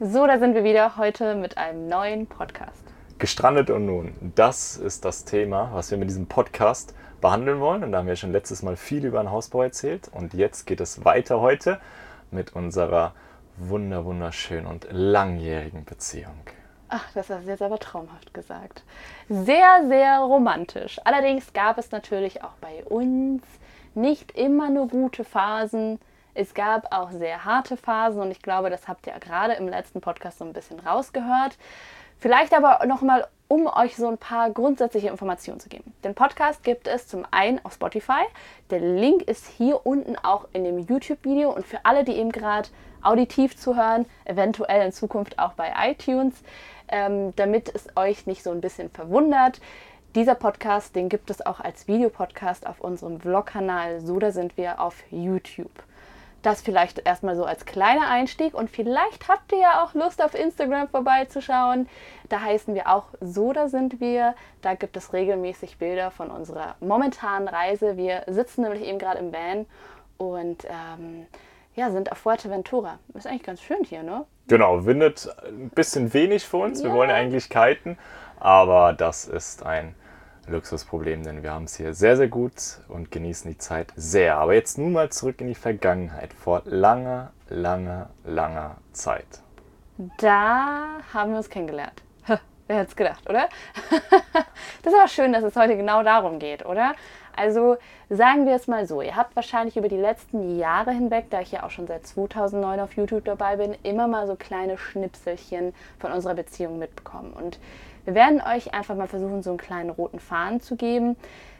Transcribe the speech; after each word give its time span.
So, 0.00 0.26
da 0.26 0.40
sind 0.40 0.56
wir 0.56 0.64
wieder 0.64 0.96
heute 0.96 1.36
mit 1.36 1.56
einem 1.56 1.88
neuen 1.88 2.26
Podcast. 2.26 2.82
Gestrandet 3.20 3.70
und 3.70 3.86
nun, 3.86 4.12
das 4.34 4.76
ist 4.76 5.04
das 5.04 5.24
Thema, 5.24 5.70
was 5.72 5.92
wir 5.92 5.98
mit 5.98 6.08
diesem 6.08 6.26
Podcast 6.26 6.96
behandeln 7.20 7.60
wollen. 7.60 7.84
Und 7.84 7.92
da 7.92 7.98
haben 7.98 8.08
wir 8.08 8.16
schon 8.16 8.32
letztes 8.32 8.64
Mal 8.64 8.74
viel 8.74 9.04
über 9.04 9.22
den 9.22 9.30
Hausbau 9.30 9.62
erzählt. 9.62 10.10
Und 10.12 10.34
jetzt 10.34 10.66
geht 10.66 10.80
es 10.80 11.04
weiter 11.04 11.40
heute 11.40 11.80
mit 12.32 12.56
unserer 12.56 13.12
wunder 13.56 14.04
wunderschönen 14.04 14.66
und 14.66 14.88
langjährigen 14.90 15.84
Beziehung. 15.84 16.40
Ach, 16.88 17.04
das 17.14 17.30
hast 17.30 17.46
du 17.46 17.50
jetzt 17.50 17.62
aber 17.62 17.78
traumhaft 17.78 18.34
gesagt. 18.34 18.82
Sehr, 19.28 19.84
sehr 19.86 20.18
romantisch. 20.18 21.00
Allerdings 21.04 21.52
gab 21.52 21.78
es 21.78 21.92
natürlich 21.92 22.42
auch 22.42 22.54
bei 22.60 22.82
uns 22.84 23.44
nicht 23.94 24.32
immer 24.32 24.70
nur 24.70 24.88
gute 24.88 25.22
Phasen. 25.22 26.00
Es 26.34 26.52
gab 26.52 26.92
auch 26.92 27.12
sehr 27.12 27.44
harte 27.44 27.76
Phasen 27.76 28.20
und 28.20 28.30
ich 28.32 28.42
glaube, 28.42 28.68
das 28.68 28.88
habt 28.88 29.06
ihr 29.06 29.12
gerade 29.20 29.54
im 29.54 29.68
letzten 29.68 30.00
Podcast 30.00 30.38
so 30.38 30.44
ein 30.44 30.52
bisschen 30.52 30.80
rausgehört. 30.80 31.56
Vielleicht 32.18 32.54
aber 32.54 32.84
nochmal, 32.86 33.26
um 33.46 33.66
euch 33.66 33.94
so 33.96 34.08
ein 34.08 34.18
paar 34.18 34.50
grundsätzliche 34.50 35.08
Informationen 35.08 35.60
zu 35.60 35.68
geben. 35.68 35.92
Den 36.02 36.14
Podcast 36.14 36.64
gibt 36.64 36.88
es 36.88 37.06
zum 37.06 37.24
einen 37.30 37.64
auf 37.64 37.74
Spotify. 37.74 38.22
Der 38.70 38.80
Link 38.80 39.22
ist 39.22 39.46
hier 39.46 39.86
unten 39.86 40.16
auch 40.16 40.48
in 40.52 40.64
dem 40.64 40.78
YouTube-Video 40.80 41.50
und 41.50 41.66
für 41.66 41.84
alle, 41.84 42.02
die 42.02 42.16
eben 42.16 42.32
gerade 42.32 42.68
auditiv 43.02 43.56
zuhören, 43.56 44.06
eventuell 44.24 44.86
in 44.86 44.92
Zukunft 44.92 45.38
auch 45.38 45.52
bei 45.52 45.72
iTunes, 45.90 46.34
ähm, 46.88 47.34
damit 47.36 47.72
es 47.72 47.86
euch 47.96 48.26
nicht 48.26 48.42
so 48.42 48.50
ein 48.50 48.60
bisschen 48.60 48.90
verwundert. 48.90 49.60
Dieser 50.14 50.34
Podcast, 50.34 50.96
den 50.96 51.08
gibt 51.08 51.30
es 51.30 51.44
auch 51.44 51.60
als 51.60 51.86
Videopodcast 51.86 52.66
auf 52.66 52.80
unserem 52.80 53.20
Vlog-Kanal. 53.20 54.00
So, 54.00 54.18
da 54.18 54.32
sind 54.32 54.56
wir 54.56 54.80
auf 54.80 54.96
YouTube. 55.10 55.70
Das 56.44 56.60
vielleicht 56.60 56.98
erstmal 57.06 57.36
so 57.36 57.44
als 57.46 57.64
kleiner 57.64 58.10
Einstieg 58.10 58.52
und 58.52 58.68
vielleicht 58.68 59.28
habt 59.28 59.50
ihr 59.52 59.60
ja 59.60 59.82
auch 59.82 59.94
Lust 59.94 60.22
auf 60.22 60.34
Instagram 60.34 60.88
vorbeizuschauen. 60.88 61.88
Da 62.28 62.42
heißen 62.42 62.74
wir 62.74 62.90
auch 62.90 63.06
So, 63.22 63.54
da 63.54 63.66
sind 63.68 63.98
wir. 63.98 64.34
Da 64.60 64.74
gibt 64.74 64.94
es 64.98 65.14
regelmäßig 65.14 65.78
Bilder 65.78 66.10
von 66.10 66.30
unserer 66.30 66.74
momentanen 66.80 67.48
Reise. 67.48 67.96
Wir 67.96 68.24
sitzen 68.26 68.60
nämlich 68.60 68.82
eben 68.82 68.98
gerade 68.98 69.20
im 69.20 69.32
Van 69.32 69.64
und 70.18 70.66
ähm, 70.66 71.26
ja, 71.76 71.90
sind 71.90 72.12
auf 72.12 72.18
Fuerteventura. 72.18 72.98
Ist 73.14 73.26
eigentlich 73.26 73.42
ganz 73.44 73.62
schön 73.62 73.82
hier, 73.82 74.02
ne? 74.02 74.26
Genau, 74.46 74.84
windet 74.84 75.34
ein 75.46 75.70
bisschen 75.70 76.12
wenig 76.12 76.44
für 76.44 76.58
uns. 76.58 76.84
Wir 76.84 76.92
wollen 76.92 77.08
ja 77.08 77.16
eigentlich 77.16 77.48
kiten, 77.48 77.96
aber 78.38 78.92
das 78.92 79.24
ist 79.24 79.64
ein 79.64 79.94
Luxusproblem, 80.48 81.22
denn 81.22 81.42
wir 81.42 81.52
haben 81.52 81.64
es 81.64 81.76
hier 81.76 81.94
sehr, 81.94 82.16
sehr 82.16 82.28
gut 82.28 82.52
und 82.88 83.10
genießen 83.10 83.50
die 83.50 83.58
Zeit 83.58 83.92
sehr. 83.96 84.36
Aber 84.36 84.54
jetzt 84.54 84.78
nun 84.78 84.92
mal 84.92 85.10
zurück 85.10 85.40
in 85.40 85.48
die 85.48 85.54
Vergangenheit, 85.54 86.32
vor 86.32 86.62
langer, 86.64 87.32
langer, 87.48 88.10
langer 88.24 88.76
Zeit. 88.92 89.42
Da 90.18 91.00
haben 91.12 91.30
wir 91.30 91.38
uns 91.38 91.48
kennengelernt. 91.48 92.02
Wer 92.66 92.76
hätte 92.76 92.88
es 92.88 92.96
gedacht, 92.96 93.28
oder? 93.28 93.48
das 94.82 94.92
ist 94.92 94.98
aber 94.98 95.08
schön, 95.08 95.34
dass 95.34 95.44
es 95.44 95.54
heute 95.54 95.76
genau 95.76 96.02
darum 96.02 96.38
geht, 96.38 96.64
oder? 96.64 96.94
Also 97.36 97.76
sagen 98.08 98.46
wir 98.46 98.54
es 98.54 98.68
mal 98.68 98.86
so, 98.86 99.02
ihr 99.02 99.16
habt 99.16 99.36
wahrscheinlich 99.36 99.76
über 99.76 99.88
die 99.88 99.98
letzten 99.98 100.56
Jahre 100.56 100.92
hinweg, 100.92 101.26
da 101.28 101.40
ich 101.40 101.52
ja 101.52 101.64
auch 101.64 101.70
schon 101.70 101.86
seit 101.86 102.06
2009 102.06 102.80
auf 102.80 102.92
YouTube 102.94 103.24
dabei 103.24 103.56
bin, 103.56 103.76
immer 103.82 104.08
mal 104.08 104.26
so 104.26 104.34
kleine 104.34 104.78
Schnipselchen 104.78 105.74
von 105.98 106.12
unserer 106.12 106.34
Beziehung 106.34 106.78
mitbekommen. 106.78 107.34
Und 107.34 107.58
wir 108.04 108.14
werden 108.14 108.40
euch 108.40 108.74
einfach 108.74 108.94
mal 108.94 109.08
versuchen, 109.08 109.42
so 109.42 109.50
einen 109.50 109.58
kleinen 109.58 109.90
roten 109.90 110.20
Faden 110.20 110.60
zu 110.60 110.76
geben. 110.76 111.16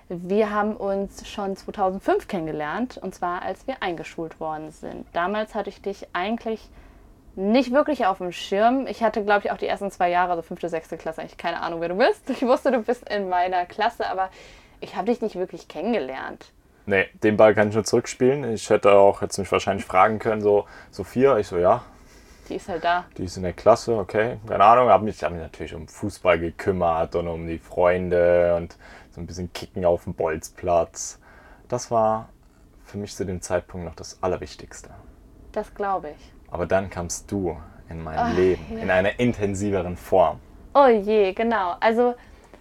Wir 0.08 0.50
haben 0.50 0.76
uns 0.76 1.26
schon 1.26 1.56
2005 1.56 2.28
kennengelernt 2.28 2.98
und 2.98 3.14
zwar 3.14 3.42
als 3.42 3.66
wir 3.66 3.82
eingeschult 3.82 4.38
worden 4.38 4.70
sind. 4.70 5.06
Damals 5.14 5.54
hatte 5.54 5.70
ich 5.70 5.80
dich 5.80 6.06
eigentlich 6.12 6.68
nicht 7.36 7.72
wirklich 7.72 8.06
auf 8.06 8.18
dem 8.18 8.30
Schirm. 8.30 8.86
Ich 8.86 9.02
hatte, 9.02 9.24
glaube 9.24 9.40
ich, 9.44 9.50
auch 9.50 9.56
die 9.56 9.66
ersten 9.66 9.90
zwei 9.90 10.10
Jahre, 10.10 10.30
also 10.30 10.42
fünfte, 10.42 10.68
sechste 10.68 10.96
Klasse, 10.96 11.22
eigentlich 11.22 11.38
keine 11.38 11.60
Ahnung, 11.62 11.80
wer 11.80 11.88
du 11.88 11.96
bist. 11.96 12.28
Ich 12.30 12.42
wusste, 12.42 12.70
du 12.70 12.80
bist 12.80 13.08
in 13.08 13.28
meiner 13.28 13.64
Klasse, 13.64 14.08
aber 14.08 14.28
ich 14.80 14.94
habe 14.96 15.06
dich 15.06 15.20
nicht 15.20 15.36
wirklich 15.36 15.68
kennengelernt. 15.68 16.52
Nee, 16.86 17.08
den 17.22 17.38
Ball 17.38 17.54
kann 17.54 17.68
ich 17.68 17.74
nur 17.74 17.84
zurückspielen. 17.84 18.52
Ich 18.52 18.68
hätte 18.68 18.92
auch 18.92 19.22
jetzt 19.22 19.38
mich 19.38 19.50
wahrscheinlich 19.50 19.86
fragen 19.86 20.18
können, 20.18 20.42
so, 20.42 20.66
Sophia, 20.90 21.38
ich 21.38 21.46
so, 21.46 21.56
ja, 21.56 21.82
die 22.48 22.56
ist 22.56 22.68
halt 22.68 22.84
da. 22.84 23.04
Die 23.16 23.24
ist 23.24 23.36
in 23.36 23.42
der 23.42 23.52
Klasse, 23.52 23.96
okay. 23.96 24.38
Keine 24.46 24.64
Ahnung, 24.64 24.88
habe 24.88 25.04
mich, 25.04 25.22
hab 25.22 25.32
mich 25.32 25.40
natürlich 25.40 25.74
um 25.74 25.88
Fußball 25.88 26.38
gekümmert 26.38 27.14
und 27.14 27.28
um 27.28 27.46
die 27.46 27.58
Freunde 27.58 28.54
und 28.56 28.76
so 29.10 29.20
ein 29.20 29.26
bisschen 29.26 29.52
Kicken 29.52 29.84
auf 29.84 30.04
dem 30.04 30.14
Bolzplatz. 30.14 31.20
Das 31.68 31.90
war 31.90 32.28
für 32.84 32.98
mich 32.98 33.14
zu 33.14 33.24
dem 33.24 33.40
Zeitpunkt 33.40 33.86
noch 33.86 33.94
das 33.94 34.22
Allerwichtigste. 34.22 34.90
Das 35.52 35.74
glaube 35.74 36.10
ich. 36.10 36.32
Aber 36.50 36.66
dann 36.66 36.90
kamst 36.90 37.30
du 37.30 37.56
in 37.88 38.02
mein 38.02 38.18
Ach, 38.18 38.34
Leben 38.34 38.64
ja. 38.70 38.78
in 38.80 38.90
einer 38.90 39.18
intensiveren 39.18 39.96
Form. 39.96 40.40
Oh 40.74 40.86
je, 40.86 41.32
genau. 41.32 41.76
Also 41.80 42.14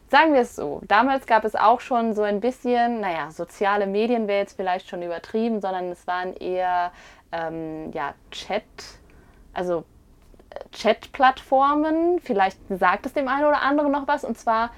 sagen 0.09 0.33
wir 0.33 0.41
es 0.41 0.55
so, 0.55 0.81
damals 0.87 1.25
gab 1.25 1.43
es 1.43 1.55
auch 1.55 1.79
schon 1.79 2.13
so 2.13 2.21
ein 2.21 2.39
bisschen, 2.39 3.01
naja, 3.01 3.31
soziale 3.31 3.87
Medien 3.87 4.27
wäre 4.27 4.39
jetzt 4.39 4.55
vielleicht 4.55 4.87
schon 4.87 5.01
übertrieben, 5.01 5.59
sondern 5.59 5.85
es 5.91 6.05
waren 6.05 6.33
eher 6.33 6.91
ähm, 7.31 7.91
ja, 7.93 8.13
Chat 8.31 8.63
also 9.53 9.83
äh, 10.49 10.55
Chat-Plattformen. 10.71 12.19
Vielleicht 12.19 12.57
sagt 12.69 13.05
es 13.05 13.13
dem 13.13 13.27
einen 13.27 13.45
oder 13.45 13.61
anderen 13.61 13.91
noch 13.91 14.07
was. 14.07 14.23
Und 14.23 14.37
zwar 14.37 14.71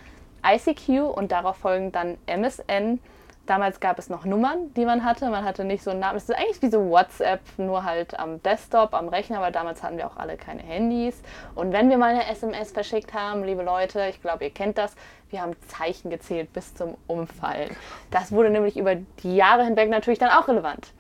ICQ 0.46 1.16
und 1.16 1.32
darauf 1.32 1.58
folgen 1.58 1.92
dann 1.92 2.18
MSN. 2.28 3.00
Damals 3.46 3.80
gab 3.80 4.00
es 4.00 4.10
noch 4.10 4.26
Nummern, 4.26 4.74
die 4.74 4.86
man 4.86 5.04
hatte. 5.04 5.30
Man 5.30 5.46
hatte 5.46 5.66
nicht 5.66 5.84
so 5.84 5.92
einen 5.92 6.00
Namen. 6.00 6.18
Es 6.18 6.28
ist 6.28 6.36
eigentlich 6.36 6.62
wie 6.64 6.70
so 6.70 6.90
WhatsApp, 6.90 7.42
nur 7.58 7.84
halt 7.84 8.20
am 8.20 8.42
Desktop, 8.42 8.96
am 8.96 9.08
Rechner, 9.08 9.40
weil 9.40 9.52
damals 9.52 9.84
hatten 9.84 9.98
wir 9.98 10.08
auch 10.08 10.18
alle 10.18 10.36
keine 10.36 10.64
Handys. 10.64 11.22
Und 11.54 11.72
wenn 11.72 11.90
wir 11.90 12.00
mal 12.00 12.10
eine 12.10 12.28
SMS 12.28 12.72
verschickt 12.72 13.14
haben, 13.14 13.44
liebe 13.44 13.62
Leute, 13.62 14.08
ich 14.10 14.20
glaube, 14.20 14.46
ihr 14.46 14.50
kennt 14.50 14.80
das, 14.80 14.96
wir 15.30 15.42
haben 15.42 15.56
Zeichen 15.68 16.10
gezählt 16.10 16.54
bis 16.54 16.74
zum 16.74 16.96
Umfallen. 17.06 17.70
Das 18.10 18.32
wurde 18.32 18.50
nämlich 18.50 18.78
über 18.78 18.96
die 18.96 19.36
Jahre 19.36 19.64
hinweg 19.64 19.90
natürlich 19.90 20.20
dann 20.20 20.32
auch 20.32 20.48
relevant. 20.48 20.92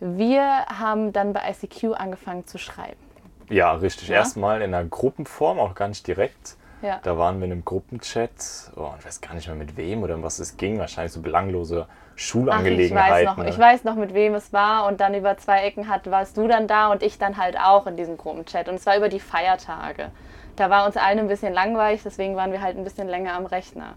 Wir 0.00 0.66
haben 0.66 1.12
dann 1.12 1.32
bei 1.32 1.50
ICQ 1.50 1.94
angefangen 1.94 2.46
zu 2.46 2.58
schreiben. 2.58 3.00
Ja, 3.48 3.72
richtig. 3.72 4.08
Ja? 4.08 4.16
Erstmal 4.16 4.62
in 4.62 4.74
einer 4.74 4.86
Gruppenform, 4.86 5.58
auch 5.58 5.74
gar 5.74 5.88
nicht 5.88 6.06
direkt. 6.06 6.56
Ja. 6.82 7.00
Da 7.02 7.16
waren 7.16 7.38
wir 7.38 7.46
in 7.46 7.52
einem 7.52 7.64
Gruppenchat. 7.64 8.72
Oh, 8.76 8.90
ich 8.98 9.06
weiß 9.06 9.20
gar 9.20 9.34
nicht 9.34 9.46
mehr 9.46 9.56
mit 9.56 9.76
wem 9.76 10.02
oder 10.02 10.14
um 10.14 10.22
was 10.22 10.38
es 10.38 10.56
ging. 10.56 10.78
Wahrscheinlich 10.78 11.12
so 11.12 11.22
belanglose 11.22 11.86
Schulangelegenheiten. 12.16 13.28
Ach, 13.28 13.32
ich, 13.32 13.36
weiß 13.36 13.36
noch, 13.36 13.46
ich 13.46 13.58
weiß 13.58 13.84
noch, 13.84 13.94
mit 13.94 14.14
wem 14.14 14.34
es 14.34 14.52
war. 14.52 14.86
Und 14.86 15.00
dann 15.00 15.14
über 15.14 15.36
zwei 15.38 15.62
Ecken 15.62 15.88
hat, 15.88 16.10
warst 16.10 16.36
du 16.36 16.46
dann 16.46 16.66
da 16.66 16.88
und 16.92 17.02
ich 17.02 17.18
dann 17.18 17.38
halt 17.38 17.58
auch 17.58 17.86
in 17.86 17.96
diesem 17.96 18.18
Gruppenchat. 18.18 18.68
Und 18.68 18.74
es 18.74 18.86
war 18.86 18.96
über 18.96 19.08
die 19.08 19.20
Feiertage. 19.20 20.10
Da 20.56 20.70
war 20.70 20.86
uns 20.86 20.96
allen 20.96 21.18
ein 21.18 21.28
bisschen 21.28 21.52
langweilig, 21.52 22.02
deswegen 22.02 22.34
waren 22.34 22.50
wir 22.50 22.62
halt 22.62 22.76
ein 22.76 22.84
bisschen 22.84 23.08
länger 23.08 23.34
am 23.34 23.46
Rechner. 23.46 23.94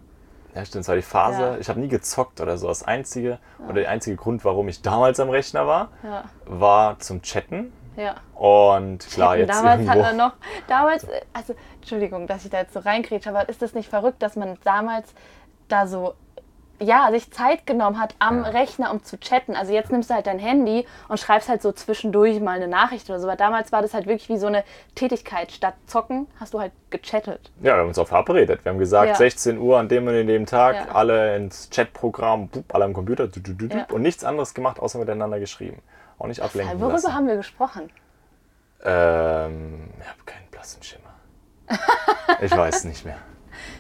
Ja, 0.56 0.66
stimmt. 0.66 0.84
Es 0.84 0.88
war 0.88 0.96
die 0.96 1.02
Phase, 1.02 1.42
ja. 1.42 1.58
ich 1.58 1.70
habe 1.70 1.80
nie 1.80 1.88
gezockt 1.88 2.42
oder 2.42 2.58
so. 2.58 2.68
Das 2.68 2.84
einzige 2.84 3.30
ja. 3.30 3.66
oder 3.66 3.82
der 3.82 3.90
einzige 3.90 4.16
Grund, 4.16 4.44
warum 4.46 4.68
ich 4.68 4.82
damals 4.82 5.20
am 5.20 5.30
Rechner 5.30 5.68
war, 5.68 5.90
ja. 6.04 6.24
war 6.46 7.00
zum 7.00 7.22
Chatten. 7.22 7.72
Ja. 7.96 8.16
Und 8.34 9.08
klar, 9.10 9.36
Chatten, 9.36 9.40
jetzt. 9.42 9.58
Damals 9.58 9.82
irgendwo. 9.82 9.92
hat 9.92 10.02
man 10.02 10.18
noch, 10.18 10.34
damals, 10.68 11.08
also, 11.34 11.56
Entschuldigung, 11.76 12.28
dass 12.28 12.46
ich 12.46 12.52
da 12.52 12.60
jetzt 12.60 12.74
so 12.74 12.80
reinkriege, 12.80 13.30
aber 13.30 13.48
ist 13.50 13.62
das 13.62 13.74
nicht 13.74 13.90
verrückt, 13.90 14.22
dass 14.22 14.36
man 14.36 14.58
damals 14.64 15.14
da 15.68 15.86
so 15.86 16.16
ja, 16.82 17.10
sich 17.12 17.32
Zeit 17.32 17.66
genommen 17.66 18.00
hat 18.00 18.16
am 18.20 18.44
ja. 18.44 18.50
Rechner, 18.50 18.92
um 18.92 19.04
zu 19.04 19.20
chatten. 19.20 19.56
Also 19.56 19.74
jetzt 19.74 19.92
nimmst 19.92 20.10
du 20.10 20.14
halt 20.14 20.28
dein 20.28 20.40
Handy 20.40 20.86
und 21.08 21.20
schreibst 21.20 21.50
halt 21.50 21.62
so 21.62 21.72
zwischendurch 21.72 22.40
mal 22.40 22.56
eine 22.56 22.68
Nachricht 22.68 23.10
oder 23.10 23.20
so. 23.20 23.28
Aber 23.28 23.36
damals 23.36 23.72
war 23.72 23.82
das 23.82 23.94
halt 23.94 24.08
wirklich 24.08 24.30
wie 24.30 24.38
so 24.38 24.48
eine 24.48 24.64
Tätigkeit. 24.96 25.52
Statt 25.52 25.76
zocken 25.86 26.28
hast 26.40 26.54
du 26.54 26.60
halt 26.60 26.72
gechattet. 26.90 27.52
Ja, 27.62 27.74
wir 27.74 27.82
haben 27.82 27.88
uns 27.90 28.00
auch 28.00 28.08
verabredet. 28.08 28.64
Wir 28.64 28.72
haben 28.72 28.80
gesagt, 28.80 29.10
ja. 29.10 29.16
16 29.16 29.58
Uhr 29.58 29.78
an 29.78 29.90
dem 29.90 30.08
und 30.08 30.16
in 30.16 30.28
dem 30.28 30.46
Tag, 30.46 30.76
ja. 30.76 30.88
alle 30.94 31.36
ins 31.36 31.70
Chatprogramm, 31.70 32.50
alle 32.72 32.86
am 32.86 32.94
Computer 32.94 33.30
und 33.92 34.02
nichts 34.02 34.24
anderes 34.24 34.54
gemacht, 34.54 34.80
außer 34.80 35.00
miteinander 35.00 35.40
geschrieben. 35.40 35.82
Auch 36.18 36.28
nicht 36.28 36.42
ablenken 36.42 36.80
Worüber 36.80 36.94
lassen. 36.94 37.14
haben 37.14 37.28
wir 37.28 37.38
gesprochen? 37.38 37.90
Ähm, 38.84 39.90
ich 40.00 40.08
habe 40.08 40.20
keinen 40.26 40.48
blassen 40.52 40.82
Schimmer. 40.84 41.10
ich 42.42 42.52
weiß 42.52 42.86
nicht 42.86 43.06
mehr. 43.06 43.18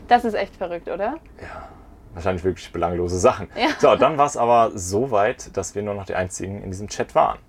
Das 0.09 0.25
ist 0.25 0.33
echt 0.33 0.56
verrückt, 0.56 0.88
oder? 0.88 1.18
Ja 1.39 1.69
wahrscheinlich 2.13 2.44
wirklich 2.44 2.71
belanglose 2.71 3.19
Sachen. 3.19 3.50
Ja. 3.56 3.69
So, 3.79 3.95
dann 3.95 4.17
war 4.17 4.25
es 4.25 4.38
aber 4.38 4.71
so 4.73 5.11
weit, 5.11 5.56
dass 5.56 5.75
wir 5.75 5.83
nur 5.83 5.94
noch 5.94 6.06
die 6.06 6.15
einzigen 6.15 6.61
in 6.61 6.71
diesem 6.71 6.88
Chat 6.88 7.15
waren. 7.15 7.39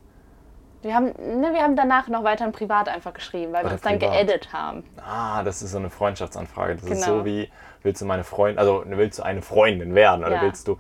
Wir 0.83 0.95
haben, 0.95 1.07
ne, 1.07 1.51
wir 1.53 1.63
haben 1.63 1.77
danach 1.77 2.09
noch 2.09 2.25
weiter 2.25 2.51
privat 2.53 2.89
einfach 2.89 3.13
geschrieben, 3.13 3.53
weil 3.53 3.61
Oder 3.61 3.71
wir 3.71 3.73
uns 3.75 3.83
dann 3.83 3.99
geedit 3.99 4.53
haben. 4.53 4.83
Ah, 5.05 5.43
das 5.43 5.61
ist 5.61 5.73
so 5.73 5.79
eine 5.79 5.91
Freundschaftsanfrage. 5.91 6.77
Das 6.77 6.85
genau. 6.85 6.95
ist 6.95 7.05
so 7.05 7.13
genau. 7.13 7.25
wie, 7.27 7.51
willst 7.83 8.01
du 8.01 8.07
meine 8.07 8.25
Freundin, 8.25 8.59
also 8.59 8.83
willst 8.87 9.19
du 9.19 9.23
eine 9.23 9.43
Freundin 9.43 9.95
werden 9.95 10.25
oder 10.25 10.37
ja. 10.37 10.43
willst 10.43 10.69
du 10.69 10.79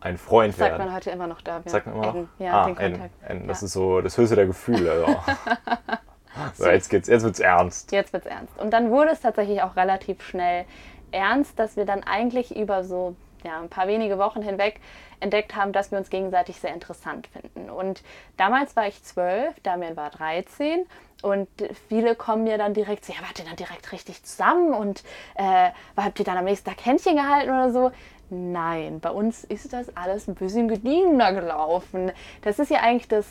ein 0.00 0.16
Freund 0.16 0.54
das 0.54 0.60
werden? 0.60 0.78
Sagt 0.78 0.86
man 0.86 0.94
heute 0.94 1.10
immer 1.10 1.26
noch 1.26 1.40
da. 1.42 1.56
Ja. 1.56 1.70
Sagt 1.70 1.86
man 1.86 1.96
immer 1.96 2.06
noch? 2.06 2.28
Ja, 2.38 2.62
ah, 2.62 2.64
den 2.64 2.76
Kontakt. 2.76 3.10
N, 3.26 3.42
N, 3.42 3.48
das 3.48 3.60
ja. 3.60 3.66
ist 3.66 3.72
so 3.74 4.00
das 4.00 4.16
höchste 4.16 4.36
der 4.36 4.46
Gefühle. 4.46 4.90
Also. 4.90 5.18
so, 6.64 6.70
jetzt 6.70 6.88
geht's, 6.88 7.08
jetzt 7.08 7.22
wird's 7.22 7.40
ernst. 7.40 7.92
Jetzt 7.92 8.14
wird's 8.14 8.26
ernst. 8.26 8.58
Und 8.58 8.70
dann 8.70 8.90
wurde 8.90 9.10
es 9.10 9.20
tatsächlich 9.20 9.62
auch 9.62 9.76
relativ 9.76 10.22
schnell 10.22 10.64
ernst, 11.12 11.58
dass 11.58 11.76
wir 11.76 11.84
dann 11.84 12.02
eigentlich 12.02 12.56
über 12.56 12.84
so 12.84 13.14
ja, 13.44 13.60
ein 13.60 13.68
paar 13.68 13.88
wenige 13.88 14.18
Wochen 14.18 14.42
hinweg 14.42 14.80
entdeckt 15.20 15.54
haben, 15.54 15.72
dass 15.72 15.90
wir 15.90 15.98
uns 15.98 16.10
gegenseitig 16.10 16.60
sehr 16.60 16.74
interessant 16.74 17.28
finden. 17.28 17.70
Und 17.70 18.02
damals 18.36 18.76
war 18.76 18.86
ich 18.86 19.02
zwölf, 19.02 19.58
Damian 19.62 19.96
war 19.96 20.10
13 20.10 20.86
und 21.22 21.48
viele 21.88 22.16
kommen 22.16 22.44
mir 22.44 22.58
dann 22.58 22.74
direkt 22.74 23.04
so, 23.04 23.12
ja, 23.12 23.20
wart 23.20 23.38
ihr 23.38 23.44
dann 23.44 23.56
direkt 23.56 23.92
richtig 23.92 24.24
zusammen 24.24 24.74
und 24.74 25.04
äh, 25.34 25.70
habt 25.96 26.18
ihr 26.18 26.24
dann 26.24 26.38
am 26.38 26.44
nächsten 26.44 26.68
Tag 26.68 26.84
Händchen 26.84 27.16
gehalten 27.16 27.50
oder 27.50 27.72
so? 27.72 27.92
Nein, 28.30 29.00
bei 29.00 29.10
uns 29.10 29.44
ist 29.44 29.72
das 29.72 29.94
alles 29.96 30.26
ein 30.26 30.34
bisschen 30.34 30.66
gediegener 30.66 31.32
gelaufen. 31.34 32.12
Das 32.40 32.58
ist 32.58 32.70
ja 32.70 32.80
eigentlich 32.80 33.08
das 33.08 33.26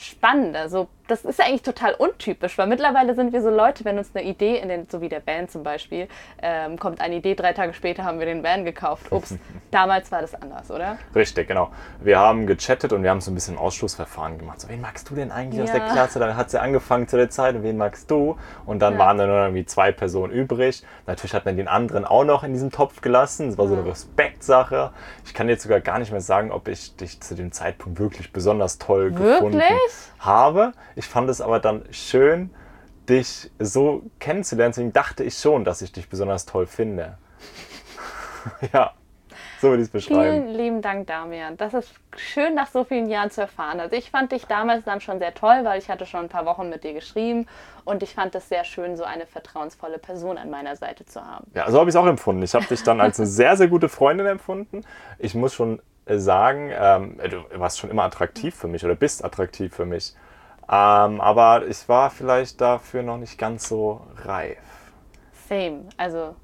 Spannende. 0.00 0.70
So, 0.70 0.88
das 1.08 1.26
ist 1.26 1.38
ja 1.38 1.44
eigentlich 1.44 1.62
total 1.62 1.92
untypisch, 1.92 2.56
weil 2.56 2.66
mittlerweile 2.66 3.14
sind 3.14 3.34
wir 3.34 3.42
so 3.42 3.50
Leute, 3.50 3.84
wenn 3.84 3.98
uns 3.98 4.12
eine 4.14 4.24
Idee 4.24 4.56
in 4.56 4.68
den, 4.70 4.88
so 4.88 5.02
wie 5.02 5.10
der 5.10 5.20
Band 5.20 5.50
zum 5.50 5.62
Beispiel, 5.62 6.08
ähm, 6.40 6.78
kommt 6.78 7.02
eine 7.02 7.16
Idee, 7.16 7.34
drei 7.34 7.52
Tage 7.52 7.74
später 7.74 8.04
haben 8.04 8.18
wir 8.18 8.24
den 8.24 8.42
Van 8.42 8.64
gekauft. 8.64 9.10
Ups, 9.10 9.34
damals 9.70 10.10
war 10.10 10.22
das 10.22 10.34
anders, 10.34 10.70
oder? 10.70 10.96
Richtig, 11.14 11.48
genau. 11.48 11.70
Wir 12.00 12.18
haben 12.18 12.46
gechattet 12.46 12.94
und 12.94 13.02
wir 13.02 13.10
haben 13.10 13.20
so 13.20 13.30
ein 13.30 13.34
bisschen 13.34 13.58
Ausschlussverfahren 13.58 14.38
gemacht. 14.38 14.62
So, 14.62 14.70
wen 14.70 14.80
magst 14.80 15.10
du 15.10 15.14
denn 15.14 15.30
eigentlich 15.32 15.58
ja. 15.58 15.64
aus 15.64 15.72
der 15.72 15.80
Klasse? 15.80 16.18
Dann 16.18 16.34
hat 16.34 16.50
sie 16.50 16.58
angefangen 16.58 17.06
zu 17.06 17.18
der 17.18 17.28
Zeit 17.28 17.56
und 17.56 17.62
wen 17.62 17.76
magst 17.76 18.10
du? 18.10 18.38
Und 18.64 18.80
dann 18.80 18.94
ja. 18.94 18.98
waren 19.00 19.18
da 19.18 19.26
nur 19.26 19.36
irgendwie 19.36 19.66
zwei 19.66 19.92
Personen 19.92 20.32
übrig. 20.32 20.82
Natürlich 21.06 21.34
hat 21.34 21.44
man 21.44 21.58
den 21.58 21.68
anderen 21.68 22.06
auch 22.06 22.24
noch 22.24 22.42
in 22.42 22.54
diesem 22.54 22.70
Topf 22.70 23.02
gelassen. 23.02 23.48
Das 23.48 23.58
war 23.58 23.68
so 23.68 23.74
eine 23.74 23.84
Respektsache. 23.84 24.92
Ich 25.26 25.34
kann 25.34 25.50
jetzt 25.50 25.64
sogar 25.64 25.80
gar 25.80 25.98
nicht 25.98 26.10
mehr 26.10 26.22
sagen, 26.22 26.52
ob 26.52 26.68
ich 26.68 26.96
dich 26.96 27.20
zu 27.20 27.34
dem 27.34 27.52
Zeitpunkt 27.52 27.98
wirklich 27.98 28.32
besonders 28.32 28.78
toll 28.78 29.10
wirklich? 29.14 29.38
gefunden 29.38 29.60
habe. 30.18 30.72
Ich 30.96 31.06
fand 31.06 31.28
es 31.30 31.40
aber 31.40 31.60
dann 31.60 31.84
schön, 31.90 32.50
dich 33.08 33.50
so 33.58 34.02
kennenzulernen. 34.18 34.72
Deswegen 34.72 34.92
dachte 34.92 35.24
ich 35.24 35.36
schon, 35.36 35.64
dass 35.64 35.82
ich 35.82 35.92
dich 35.92 36.08
besonders 36.08 36.46
toll 36.46 36.66
finde. 36.66 37.18
ja, 38.72 38.92
so 39.60 39.68
würde 39.68 39.82
ich 39.82 39.88
es 39.88 39.92
beschreiben. 39.92 40.44
Vielen 40.44 40.54
lieben 40.56 40.82
Dank, 40.82 41.06
Damian. 41.06 41.56
Das 41.58 41.74
ist 41.74 41.92
schön, 42.16 42.54
nach 42.54 42.68
so 42.68 42.84
vielen 42.84 43.10
Jahren 43.10 43.30
zu 43.30 43.42
erfahren. 43.42 43.78
Also 43.78 43.94
ich 43.94 44.10
fand 44.10 44.32
dich 44.32 44.46
damals 44.46 44.84
dann 44.84 45.02
schon 45.02 45.18
sehr 45.18 45.34
toll, 45.34 45.60
weil 45.64 45.78
ich 45.78 45.90
hatte 45.90 46.06
schon 46.06 46.20
ein 46.20 46.28
paar 46.30 46.46
Wochen 46.46 46.70
mit 46.70 46.82
dir 46.82 46.94
geschrieben 46.94 47.46
und 47.84 48.02
ich 48.02 48.14
fand 48.14 48.34
es 48.34 48.48
sehr 48.48 48.64
schön, 48.64 48.96
so 48.96 49.04
eine 49.04 49.26
vertrauensvolle 49.26 49.98
Person 49.98 50.38
an 50.38 50.48
meiner 50.48 50.76
Seite 50.76 51.04
zu 51.04 51.24
haben. 51.24 51.46
Ja, 51.54 51.70
so 51.70 51.78
habe 51.78 51.90
ich 51.90 51.94
es 51.94 52.00
auch 52.00 52.06
empfunden. 52.06 52.42
Ich 52.42 52.54
habe 52.54 52.64
dich 52.64 52.82
dann 52.82 53.00
als 53.02 53.18
eine 53.18 53.26
sehr, 53.28 53.56
sehr 53.56 53.68
gute 53.68 53.90
Freundin 53.90 54.26
empfunden. 54.26 54.82
Ich 55.18 55.34
muss 55.34 55.52
schon 55.52 55.82
sagen, 56.18 56.70
ähm, 56.72 57.18
du 57.18 57.60
warst 57.60 57.78
schon 57.78 57.90
immer 57.90 58.04
attraktiv 58.04 58.54
für 58.54 58.68
mich 58.68 58.84
oder 58.84 58.94
bist 58.94 59.24
attraktiv 59.24 59.74
für 59.74 59.86
mich. 59.86 60.14
Ähm, 60.70 61.20
aber 61.20 61.66
ich 61.66 61.88
war 61.88 62.10
vielleicht 62.10 62.60
dafür 62.60 63.02
noch 63.02 63.18
nicht 63.18 63.38
ganz 63.38 63.68
so 63.68 64.00
reif. 64.24 64.58
Same. 65.48 65.86
Also 65.96 66.36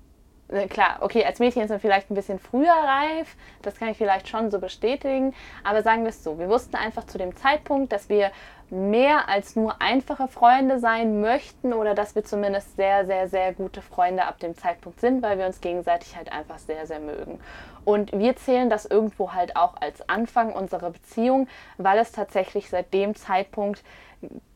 äh, 0.49 0.69
klar, 0.69 0.99
okay, 1.01 1.25
als 1.25 1.39
Mädchen 1.39 1.63
ist 1.63 1.71
man 1.71 1.81
vielleicht 1.81 2.11
ein 2.11 2.15
bisschen 2.15 2.39
früher 2.39 2.73
reif, 2.73 3.37
das 3.63 3.77
kann 3.77 3.89
ich 3.89 3.97
vielleicht 3.97 4.29
schon 4.29 4.51
so 4.51 4.61
bestätigen, 4.61 5.35
aber 5.65 5.83
sagen 5.83 6.03
wir 6.03 6.11
es 6.11 6.23
so, 6.23 6.39
wir 6.39 6.49
wussten 6.49 6.77
einfach 6.77 7.05
zu 7.05 7.19
dem 7.19 7.35
Zeitpunkt, 7.35 7.93
dass 7.93 8.09
wir 8.09 8.31
mehr 8.71 9.29
als 9.29 9.55
nur 9.55 9.81
einfache 9.81 10.29
Freunde 10.29 10.79
sein 10.79 11.21
möchten 11.21 11.73
oder 11.73 11.95
dass 11.95 12.15
wir 12.15 12.25
zumindest 12.25 12.77
sehr, 12.77 13.07
sehr, 13.07 13.29
sehr 13.29 13.53
gute 13.53 13.81
Freunde 13.81 14.25
ab 14.25 14.41
dem 14.41 14.57
Zeitpunkt 14.57 15.01
sind, 15.01 15.23
weil 15.23 15.39
wir 15.39 15.47
uns 15.47 15.61
gegenseitig 15.61 16.17
halt 16.17 16.33
einfach 16.33 16.59
sehr, 16.59 16.87
sehr 16.87 17.01
mögen. 17.01 17.41
Und 17.85 18.13
wir 18.13 18.35
zählen 18.37 18.69
das 18.69 18.85
irgendwo 18.85 19.33
halt 19.33 19.57
auch 19.57 19.75
als 19.81 20.09
Anfang 20.09 20.53
unserer 20.53 20.91
Beziehung, 20.91 21.47
weil 21.79 21.99
es 21.99 22.11
tatsächlich 22.11 22.69
seit 22.69 22.93
dem 22.93 23.15
Zeitpunkt 23.15 23.85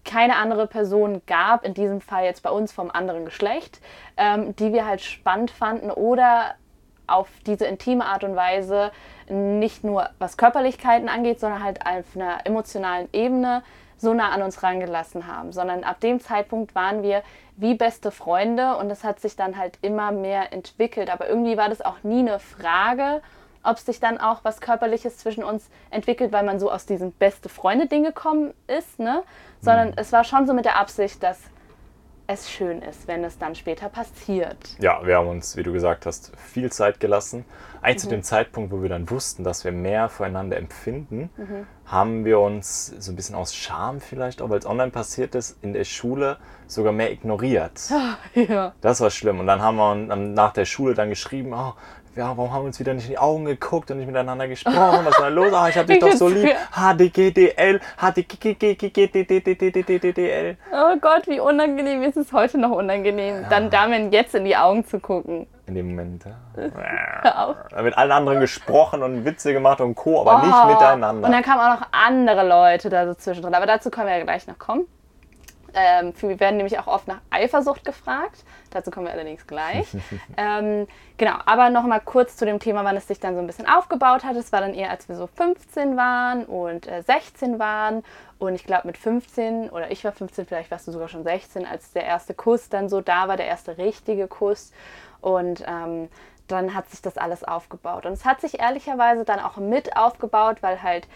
keine 0.05 0.37
andere 0.37 0.67
Person 0.67 1.23
gab, 1.27 1.65
in 1.65 1.75
diesem 1.75 2.01
Fall 2.01 2.25
jetzt 2.25 2.43
bei 2.43 2.51
uns 2.51 2.73
vom 2.73 2.91
anderen 2.91 3.25
Geschlecht, 3.25 3.81
ähm, 4.17 4.57
die 4.57 4.73
wir 4.73 4.87
halt 4.87 5.03
spannend 5.03 5.51
fanden 5.51 5.91
oder 5.91 6.55
auf 7.07 7.29
diese 7.47 7.67
intime 7.67 8.05
Art 8.05 8.25
und 8.25 8.37
Weise 8.37 8.93
nicht 9.29 9.85
nur 9.85 10.11
was 10.19 10.37
Körperlichkeiten 10.37 11.09
angeht, 11.09 11.41
sondern 11.41 11.63
halt 11.63 11.85
auf 11.85 12.17
einer 12.17 12.47
emotionalen 12.47 13.09
Ebene 13.13 13.63
so 14.01 14.15
nah 14.15 14.31
an 14.31 14.43
uns 14.43 14.63
rangelassen 14.63 15.27
haben, 15.27 15.53
sondern 15.53 15.85
ab 15.85 16.01
dem 16.01 16.21
Zeitpunkt 16.21 16.75
waren 16.75 17.03
wir 17.03 17.23
wie 17.57 17.75
beste 17.75 18.11
Freunde 18.11 18.77
und 18.77 18.91
es 18.91 19.05
hat 19.05 19.21
sich 19.21 19.37
dann 19.37 19.59
halt 19.59 19.79
immer 19.83 20.13
mehr 20.13 20.53
entwickelt. 20.53 21.11
Aber 21.11 21.29
irgendwie 21.29 21.57
war 21.57 21.69
das 21.69 21.83
auch 21.83 22.03
nie 22.03 22.21
eine 22.21 22.39
Frage, 22.39 23.21
ob 23.63 23.79
sich 23.79 24.01
dann 24.01 24.19
auch 24.19 24.41
was 24.43 24.61
Körperliches 24.61 25.19
zwischen 25.19 25.45
uns 25.45 25.69
entwickelt, 25.91 26.33
weil 26.33 26.45
man 26.45 26.59
so 26.59 26.71
aus 26.71 26.87
diesem 26.87 27.13
beste 27.13 27.49
Freunde-Ding 27.49 28.05
gekommen 28.05 28.55
ist, 28.67 28.99
ne? 28.99 29.23
Sondern 29.61 29.89
mhm. 29.89 29.95
es 29.97 30.13
war 30.13 30.25
schon 30.25 30.47
so 30.47 30.55
mit 30.55 30.65
der 30.65 30.79
Absicht, 30.79 31.23
dass 31.23 31.39
es 32.33 32.49
schön 32.49 32.81
ist, 32.83 33.09
wenn 33.09 33.25
es 33.25 33.39
dann 33.39 33.57
später 33.57 33.89
passiert. 33.89 34.57
Ja, 34.79 35.05
wir 35.05 35.17
haben 35.17 35.29
uns, 35.29 35.57
wie 35.57 35.65
du 35.65 35.73
gesagt 35.73 36.07
hast, 36.07 36.31
viel 36.37 36.71
Zeit 36.71 37.01
gelassen. 37.01 37.45
Eigentlich 37.83 37.97
mhm. 37.97 38.01
zu 38.01 38.09
dem 38.09 38.23
Zeitpunkt, 38.23 38.71
wo 38.73 38.83
wir 38.83 38.89
dann 38.89 39.11
wussten, 39.11 39.43
dass 39.43 39.65
wir 39.65 39.73
mehr 39.73 40.09
füreinander 40.09 40.57
empfinden, 40.57 41.31
mhm. 41.37 41.67
haben 41.87 42.25
wir 42.25 42.39
uns 42.39 42.87
so 42.87 43.11
ein 43.11 43.17
bisschen 43.17 43.35
aus 43.35 43.55
Scham 43.55 44.01
vielleicht, 44.01 44.43
auch 44.43 44.51
weil 44.51 44.61
es 44.61 44.67
online 44.67 44.93
passiert 44.93 45.35
ist, 45.35 45.59
in 45.63 45.73
der 45.73 45.85
Schule 45.85 46.37
sogar 46.69 46.93
mehr 46.93 47.11
ignoriert. 47.11 47.81
ja. 48.35 48.75
Das 48.81 49.01
war 49.01 49.11
schlimm. 49.11 49.41
Und 49.41 49.49
dann 49.49 49.61
haben 49.61 49.77
wir 49.77 50.17
nach 50.17 50.53
der 50.53 50.67
Schule 50.67 50.95
dann 50.95 51.09
geschrieben, 51.09 51.53
oh, 51.53 51.75
ja, 52.17 52.37
warum 52.37 52.53
haben 52.53 52.63
wir 52.63 52.67
uns 52.67 52.81
wieder 52.81 52.93
nicht 52.93 53.05
in 53.05 53.11
die 53.11 53.19
Augen 53.19 53.45
geguckt 53.45 53.91
und 53.91 53.99
nicht 53.99 54.07
miteinander 54.07 54.49
gesprochen? 54.49 55.05
Was 55.05 55.19
war 55.19 55.27
denn 55.27 55.35
los? 55.35 55.53
Ah, 55.53 55.69
ich 55.69 55.77
hab 55.77 55.87
dich 55.87 55.99
doch 56.01 56.13
so 56.13 56.29
lieb. 56.29 56.55
HDGDL, 56.73 57.81
HDGDL. 57.97 58.61
Oh 60.73 60.97
Gott, 61.01 61.29
wie 61.29 61.39
unangenehm 61.39 62.03
ist 62.03 62.17
es 62.17 62.33
heute 62.33 62.59
noch 62.59 62.73
unangenehm, 62.73 63.47
dann 63.49 63.71
Damen 63.71 64.11
jetzt 64.13 64.35
in 64.35 64.45
die 64.45 64.57
Augen 64.57 64.85
zu 64.85 64.99
gucken. 64.99 65.47
In 65.67 65.77
dem 65.77 65.91
Moment, 65.91 66.25
ja. 66.25 66.35
Auf. 67.47 67.57
Mit 67.81 67.97
allen 67.97 68.11
anderen 68.11 68.41
gesprochen 68.41 69.05
und 69.05 69.25
Witze 69.25 69.53
gemacht 69.53 69.81
und 69.81 69.95
Co., 69.95 70.21
aber 70.21 70.43
oh. 70.43 70.47
nicht 70.47 70.67
miteinander. 70.67 71.29
Und 71.29 71.33
dann 71.33 71.43
kamen 71.43 71.61
auch 71.61 71.81
noch 71.81 71.87
andere 71.93 72.47
Leute 72.47 72.91
da 72.91 73.07
so 73.07 73.15
zwischendrin. 73.15 73.55
Aber 73.55 73.67
dazu 73.67 73.89
können 73.89 74.09
wir 74.09 74.19
ja 74.19 74.25
gleich 74.25 74.49
noch 74.49 74.59
kommen. 74.59 74.87
Ähm, 75.75 76.13
wir 76.21 76.41
werden 76.41 76.57
nämlich 76.57 76.79
auch 76.79 76.87
oft 76.87 77.09
nach 77.09 77.21
Eifersucht 77.31 77.85
gefragt. 77.85 78.45
Dazu 78.71 78.91
kommen 78.91 79.07
wir 79.07 79.13
allerdings 79.13 79.47
gleich. 79.47 79.87
ähm, 80.37 80.87
genau, 81.17 81.35
aber 81.47 81.71
nochmal 81.71 82.01
kurz 82.01 82.37
zu 82.37 82.45
dem 82.45 82.59
Thema, 82.59 82.85
wann 82.85 82.97
es 82.97 83.09
sich 83.09 83.21
dann 83.21 83.35
so 83.35 83.41
ein 83.41 83.47
bisschen 83.47 83.69
aufgebaut 83.69 84.25
hat. 84.25 84.37
Es 84.37 84.53
war 84.53 84.61
dann 84.61 84.75
eher, 84.75 84.91
als 84.91 85.09
wir 85.09 85.17
so 85.17 85.27
15 85.27 85.97
waren 85.97 86.45
und 86.45 86.87
äh, 86.87 87.03
16 87.03 87.59
waren. 87.59 88.03
Und 88.39 88.55
ich 88.55 88.65
glaube, 88.65 88.87
mit 88.87 88.97
15 88.97 89.71
oder 89.71 89.91
ich 89.91 90.05
war 90.05 90.13
15, 90.13 90.47
vielleicht 90.47 90.71
warst 90.71 90.89
du 90.89 90.93
sogar 90.93 91.09
schon 91.09 91.25
16, 91.25 91.67
als 91.67 91.93
der 91.93 92.05
erste 92.05 92.35
Kuss 92.35 92.69
dann 92.69 92.89
so 92.89 93.01
da 93.01 93.29
war, 93.29 93.37
der 93.37 93.47
erste 93.47 93.79
richtige 93.79 94.29
Kuss. 94.29 94.73
Und 95.21 95.65
ähm, 95.67 96.09
dann 96.51 96.75
hat 96.75 96.89
sich 96.91 97.03
das 97.03 97.17
alles 97.17 97.45
aufgebaut. 97.45 98.07
Und 98.07 98.13
es 98.13 98.25
hat 98.25 98.41
sich 98.41 98.61
ehrlicherweise 98.61 99.25
dann 99.25 99.41
auch 99.41 99.57
mit 99.57 99.97
aufgebaut, 99.97 100.59
weil 100.63 100.83
halt 100.83 101.07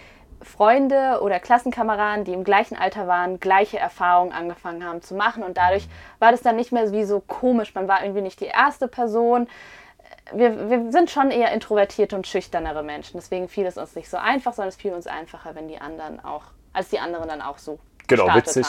Freunde 0.43 1.21
oder 1.23 1.41
Klassenkameraden, 1.41 2.25
die 2.25 2.33
im 2.33 2.45
gleichen 2.45 2.77
Alter 2.77 3.07
waren, 3.07 3.41
gleiche 3.41 3.79
Erfahrungen 3.79 4.33
angefangen 4.33 4.85
haben 4.85 5.03
zu 5.03 5.15
machen. 5.15 5.43
Und 5.43 5.57
dadurch 5.57 5.89
war 6.19 6.31
das 6.31 6.43
dann 6.43 6.57
nicht 6.57 6.73
mehr 6.73 6.93
wie 6.93 7.05
so 7.05 7.21
komisch. 7.21 7.75
Man 7.75 7.89
war 7.89 8.03
irgendwie 8.03 8.23
nicht 8.23 8.41
die 8.41 8.47
erste 8.47 8.89
Person. 8.89 9.49
Wir, 10.33 10.71
wir 10.71 10.93
sind 10.93 11.11
schon 11.11 11.31
eher 11.31 11.53
introvertierte 11.53 12.17
und 12.17 12.27
schüchternere 12.27 12.83
Menschen. 12.83 13.19
Deswegen 13.19 13.49
fiel 13.49 13.67
es 13.67 13.77
uns 13.77 13.95
nicht 13.95 14.09
so 14.09 14.17
einfach, 14.17 14.53
sondern 14.53 14.69
es 14.69 14.77
fiel 14.77 14.93
uns 14.93 15.07
einfacher, 15.07 15.55
wenn 15.55 15.69
die 15.69 15.79
anderen 15.79 16.25
auch, 16.25 16.45
als 16.73 16.89
die 16.89 16.99
anderen 16.99 17.29
dann 17.29 17.43
auch 17.43 17.59
so 17.59 17.79
Genau, 18.07 18.35
witzig 18.35 18.67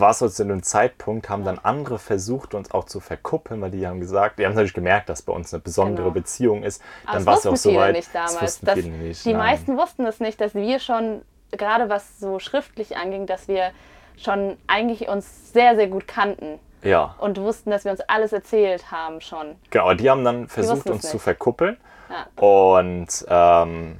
war 0.00 0.10
es 0.10 0.22
uns 0.22 0.38
in 0.40 0.50
einem 0.50 0.62
Zeitpunkt, 0.62 1.28
haben 1.28 1.44
dann 1.44 1.58
andere 1.58 1.98
versucht, 1.98 2.54
uns 2.54 2.70
auch 2.70 2.84
zu 2.84 3.00
verkuppeln, 3.00 3.60
weil 3.60 3.70
die 3.70 3.86
haben 3.86 4.00
gesagt, 4.00 4.38
die 4.38 4.44
haben 4.46 4.52
natürlich 4.52 4.74
gemerkt, 4.74 5.08
dass 5.08 5.22
bei 5.22 5.32
uns 5.32 5.52
eine 5.52 5.60
besondere 5.60 6.04
genau. 6.04 6.14
Beziehung 6.14 6.62
ist. 6.62 6.82
Dann 7.10 7.26
war 7.26 7.38
es 7.38 7.46
auch 7.46 7.56
so 7.56 7.74
weit. 7.74 7.96
Nicht 7.96 8.14
damals. 8.14 8.60
Das 8.60 8.76
nicht, 8.76 9.24
die 9.24 9.32
nein. 9.32 9.38
meisten 9.38 9.76
wussten 9.76 10.06
es 10.06 10.20
nicht, 10.20 10.40
dass 10.40 10.54
wir 10.54 10.78
schon, 10.78 11.22
gerade 11.52 11.88
was 11.88 12.18
so 12.18 12.38
schriftlich 12.38 12.96
anging, 12.96 13.26
dass 13.26 13.48
wir 13.48 13.70
schon 14.16 14.56
eigentlich 14.66 15.08
uns 15.08 15.52
sehr, 15.52 15.76
sehr 15.76 15.88
gut 15.88 16.08
kannten. 16.08 16.58
Ja. 16.82 17.16
Und 17.18 17.38
wussten, 17.38 17.70
dass 17.70 17.84
wir 17.84 17.90
uns 17.90 18.00
alles 18.02 18.32
erzählt 18.32 18.92
haben 18.92 19.20
schon. 19.20 19.56
Genau, 19.70 19.94
die 19.94 20.08
haben 20.08 20.24
dann 20.24 20.48
versucht, 20.48 20.88
uns 20.88 21.08
zu 21.08 21.18
verkuppeln. 21.18 21.76
Ja. 22.08 22.42
Und 22.42 23.26
ähm, 23.28 23.96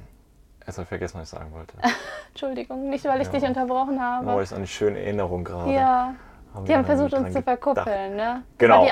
Jetzt 0.69 0.77
habe 0.77 0.83
ich 0.83 0.89
vergessen, 0.89 1.19
was 1.19 1.33
ich 1.33 1.39
sagen 1.39 1.51
wollte. 1.51 1.73
Entschuldigung, 2.29 2.89
nicht 2.91 3.03
weil 3.05 3.19
ich 3.21 3.27
ja. 3.27 3.33
dich 3.33 3.43
unterbrochen 3.43 3.99
habe. 3.99 4.29
Aber 4.29 4.41
ist 4.43 4.53
eine 4.53 4.67
schöne 4.67 4.99
Erinnerung 4.99 5.43
gerade. 5.43 5.73
Ja. 5.73 6.13
Haben 6.53 6.65
die 6.65 6.75
haben 6.75 6.85
versucht, 6.85 7.13
uns 7.15 7.33
zu 7.33 7.41
verkuppeln, 7.41 8.15
ne? 8.15 8.43
Genau. 8.59 8.87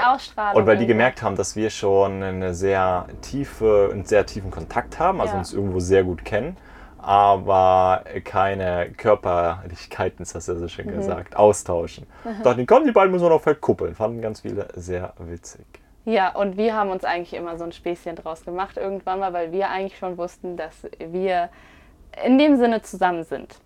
Und 0.54 0.66
weil 0.66 0.78
die 0.78 0.88
gemerkt 0.88 1.22
haben, 1.22 1.36
dass 1.36 1.56
wir 1.56 1.70
schon 1.70 2.24
eine 2.24 2.56
sehr 2.56 3.06
tiefe, 3.22 3.90
einen 3.92 4.06
sehr 4.06 4.26
tiefen 4.26 4.50
Kontakt 4.50 4.98
haben, 4.98 5.22
also 5.22 5.34
ja. 5.34 5.40
uns 5.40 5.54
irgendwo 5.54 5.80
sehr 5.80 6.04
gut 6.04 6.26
kennen, 6.26 6.58
aber 6.98 8.04
keine 8.24 8.90
Körperlichkeiten, 8.98 10.18
das 10.20 10.34
hast 10.34 10.48
du 10.48 10.54
ja 10.54 10.58
so 10.58 10.68
schön 10.68 10.88
mhm. 10.88 10.96
gesagt, 10.96 11.36
austauschen. 11.36 12.08
Mhm. 12.24 12.44
Dachten, 12.44 12.66
komm, 12.66 12.86
die 12.86 12.92
beiden 12.92 13.12
müssen 13.12 13.26
wir 13.26 13.30
noch 13.30 13.42
verkuppeln. 13.42 13.94
Fanden 13.94 14.22
ganz 14.22 14.42
viele 14.42 14.68
sehr 14.74 15.14
witzig. 15.20 15.66
Ja, 16.08 16.30
und 16.30 16.56
wir 16.56 16.74
haben 16.74 16.90
uns 16.90 17.04
eigentlich 17.04 17.34
immer 17.34 17.58
so 17.58 17.66
ein 17.66 17.74
Späßchen 17.74 18.16
draus 18.16 18.46
gemacht 18.46 18.78
irgendwann 18.78 19.20
mal, 19.20 19.34
weil 19.34 19.52
wir 19.52 19.70
eigentlich 19.70 19.98
schon 19.98 20.18
wussten, 20.18 20.56
dass 20.56 20.88
wir 21.00 21.50
in 22.24 22.38
dem 22.38 22.56
Sinne 22.56 22.82
zusammen 22.82 23.26
sind. 23.26 23.60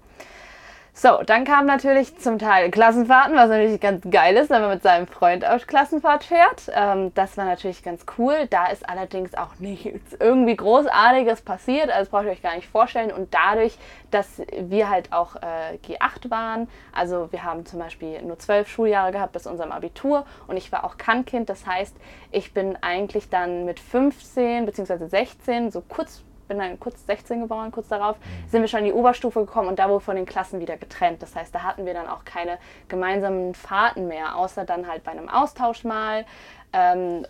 So, 0.94 1.24
dann 1.26 1.46
kam 1.46 1.68
natürlich 1.68 2.18
zum 2.18 2.38
Teil 2.38 2.70
Klassenfahrten, 2.70 3.34
was 3.34 3.50
natürlich 3.50 3.80
ganz 3.80 4.04
geil 4.12 4.36
ist, 4.36 4.50
wenn 4.50 4.62
man 4.62 4.72
mit 4.72 4.84
seinem 4.84 5.08
Freund 5.08 5.46
auf 5.46 5.66
Klassenfahrt 5.66 6.26
fährt. 6.26 6.70
Ähm, 6.76 7.14
das 7.14 7.38
war 7.38 7.46
natürlich 7.46 7.82
ganz 7.82 8.06
cool. 8.18 8.46
Da 8.50 8.68
ist 8.68 8.88
allerdings 8.88 9.34
auch 9.34 9.58
nichts 9.60 10.14
irgendwie 10.20 10.56
Großartiges 10.56 11.44
passiert, 11.44 11.90
also 11.90 12.00
das 12.00 12.10
braucht 12.10 12.26
ihr 12.26 12.32
euch 12.32 12.42
gar 12.42 12.56
nicht 12.56 12.68
vorstellen. 12.68 13.12
Und 13.12 13.34
dadurch, 13.34 13.78
dass 14.12 14.42
wir 14.60 14.90
halt 14.90 15.14
auch 15.14 15.38
äh, 15.38 15.78
G8 15.88 16.30
waren, 16.30 16.68
also 16.92 17.32
wir 17.32 17.46
haben 17.46 17.66
zum 17.66 17.80
Beispiel 17.80 18.22
nur 18.22 18.38
zwölf 18.38 18.68
Schuljahre 18.68 19.14
gehabt 19.14 19.32
bis 19.32 19.48
unserem 19.48 19.72
Abitur 19.72 20.26
und 20.48 20.58
ich 20.58 20.74
war 20.74 20.84
auch 20.84 20.98
Kannkind, 20.98 21.50
das 21.50 21.66
heißt, 21.66 21.96
ich 22.32 22.54
bin 22.54 22.78
eigentlich 22.82 23.30
dann 23.30 23.64
mit 23.64 23.80
15 23.80 24.66
bzw. 24.66 25.08
16, 25.08 25.72
so 25.72 25.82
kurz 25.88 26.22
bin 26.52 26.60
dann 26.60 26.80
kurz 26.80 27.06
16 27.06 27.42
geworden, 27.42 27.72
kurz 27.72 27.88
darauf, 27.88 28.18
sind 28.50 28.62
wir 28.62 28.68
schon 28.68 28.82
in 28.82 28.88
die 28.88 28.94
Oberstufe 28.94 29.40
gekommen 29.40 29.70
und 29.70 29.80
da 29.80 29.90
wurde 29.90 30.04
von 30.04 30.18
den 30.18 30.26
Klassen 30.26 30.60
wieder 30.60 30.76
getrennt. 30.76 31.22
Das 31.22 31.34
heißt, 31.34 31.56
da 31.56 31.64
hatten 31.64 31.86
wir 31.86 31.94
dann 31.94 32.08
auch 32.08 32.26
keine 32.26 32.58
gemeinsamen 32.90 33.56
Fahrten 33.56 34.08
mehr, 34.10 34.36
außer 34.36 34.66
dann 34.66 34.88
halt 34.88 35.06
bei 35.06 35.12
einem 35.12 35.30
Austausch 35.30 35.86
mal. 35.86 36.26
Ähm, 36.74 37.26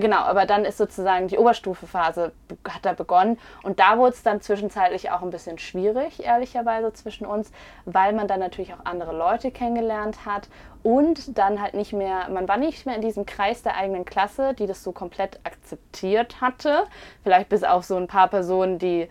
genau, 0.00 0.18
aber 0.18 0.46
dann 0.46 0.64
ist 0.64 0.78
sozusagen 0.78 1.28
die 1.28 1.38
Oberstufephase 1.38 2.32
hat 2.68 2.84
da 2.84 2.92
begonnen. 2.92 3.38
Und 3.62 3.80
da 3.80 3.98
wurde 3.98 4.14
es 4.14 4.22
dann 4.22 4.40
zwischenzeitlich 4.40 5.10
auch 5.10 5.22
ein 5.22 5.30
bisschen 5.30 5.58
schwierig, 5.58 6.24
ehrlicherweise 6.24 6.92
zwischen 6.92 7.26
uns, 7.26 7.50
weil 7.84 8.12
man 8.12 8.28
dann 8.28 8.40
natürlich 8.40 8.74
auch 8.74 8.84
andere 8.84 9.16
Leute 9.16 9.50
kennengelernt 9.50 10.26
hat 10.26 10.48
und 10.82 11.36
dann 11.38 11.60
halt 11.60 11.74
nicht 11.74 11.92
mehr, 11.92 12.28
man 12.30 12.48
war 12.48 12.56
nicht 12.56 12.86
mehr 12.86 12.94
in 12.94 13.02
diesem 13.02 13.26
Kreis 13.26 13.62
der 13.62 13.76
eigenen 13.76 14.04
Klasse, 14.04 14.54
die 14.54 14.66
das 14.66 14.82
so 14.82 14.92
komplett 14.92 15.40
akzeptiert 15.44 16.40
hatte, 16.40 16.84
vielleicht 17.22 17.48
bis 17.48 17.64
auf 17.64 17.84
so 17.84 17.96
ein 17.96 18.06
paar 18.06 18.28
Personen, 18.28 18.78
die 18.78 19.08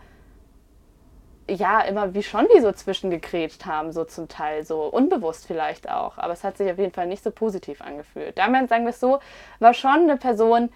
ja, 1.49 1.81
immer 1.81 2.13
wie 2.13 2.23
schon 2.23 2.47
die 2.55 2.61
so 2.61 2.71
zwischengekrätscht 2.71 3.65
haben, 3.65 3.91
so 3.91 4.03
zum 4.03 4.27
Teil, 4.27 4.65
so 4.65 4.83
unbewusst 4.83 5.47
vielleicht 5.47 5.89
auch. 5.89 6.17
Aber 6.17 6.33
es 6.33 6.43
hat 6.43 6.57
sich 6.57 6.69
auf 6.71 6.77
jeden 6.77 6.91
Fall 6.91 7.07
nicht 7.07 7.23
so 7.23 7.31
positiv 7.31 7.81
angefühlt. 7.81 8.37
Damit, 8.37 8.69
sagen 8.69 8.83
wir 8.83 8.89
es 8.89 8.99
so, 8.99 9.19
war 9.59 9.73
schon 9.73 10.01
eine 10.01 10.17
Person, 10.17 10.69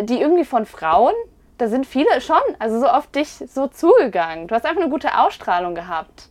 die 0.00 0.20
irgendwie 0.20 0.44
von 0.44 0.66
Frauen, 0.66 1.14
da 1.58 1.68
sind 1.68 1.86
viele 1.86 2.20
schon, 2.20 2.40
also 2.58 2.80
so 2.80 2.86
auf 2.86 3.06
dich 3.06 3.28
so 3.28 3.66
zugegangen. 3.66 4.46
Du 4.46 4.54
hast 4.54 4.66
einfach 4.66 4.80
eine 4.80 4.90
gute 4.90 5.18
Ausstrahlung 5.18 5.74
gehabt. 5.74 6.28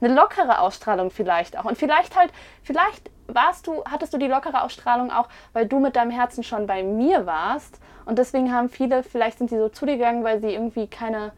Eine 0.00 0.14
lockere 0.14 0.60
Ausstrahlung 0.60 1.10
vielleicht 1.10 1.58
auch. 1.58 1.64
Und 1.64 1.78
vielleicht 1.78 2.16
halt, 2.16 2.30
vielleicht 2.62 3.10
warst 3.26 3.66
du, 3.66 3.82
hattest 3.84 4.12
du 4.12 4.18
die 4.18 4.26
lockere 4.26 4.62
Ausstrahlung 4.62 5.10
auch, 5.10 5.28
weil 5.54 5.66
du 5.66 5.80
mit 5.80 5.96
deinem 5.96 6.10
Herzen 6.10 6.44
schon 6.44 6.66
bei 6.66 6.82
mir 6.82 7.24
warst. 7.24 7.80
Und 8.04 8.18
deswegen 8.18 8.52
haben 8.52 8.68
viele, 8.68 9.02
vielleicht 9.02 9.38
sind 9.38 9.48
sie 9.48 9.58
so 9.58 9.70
zu 9.70 9.86
dir 9.86 9.96
gegangen, 9.96 10.24
weil 10.24 10.40
sie 10.40 10.52
irgendwie 10.52 10.86
keine 10.86 11.32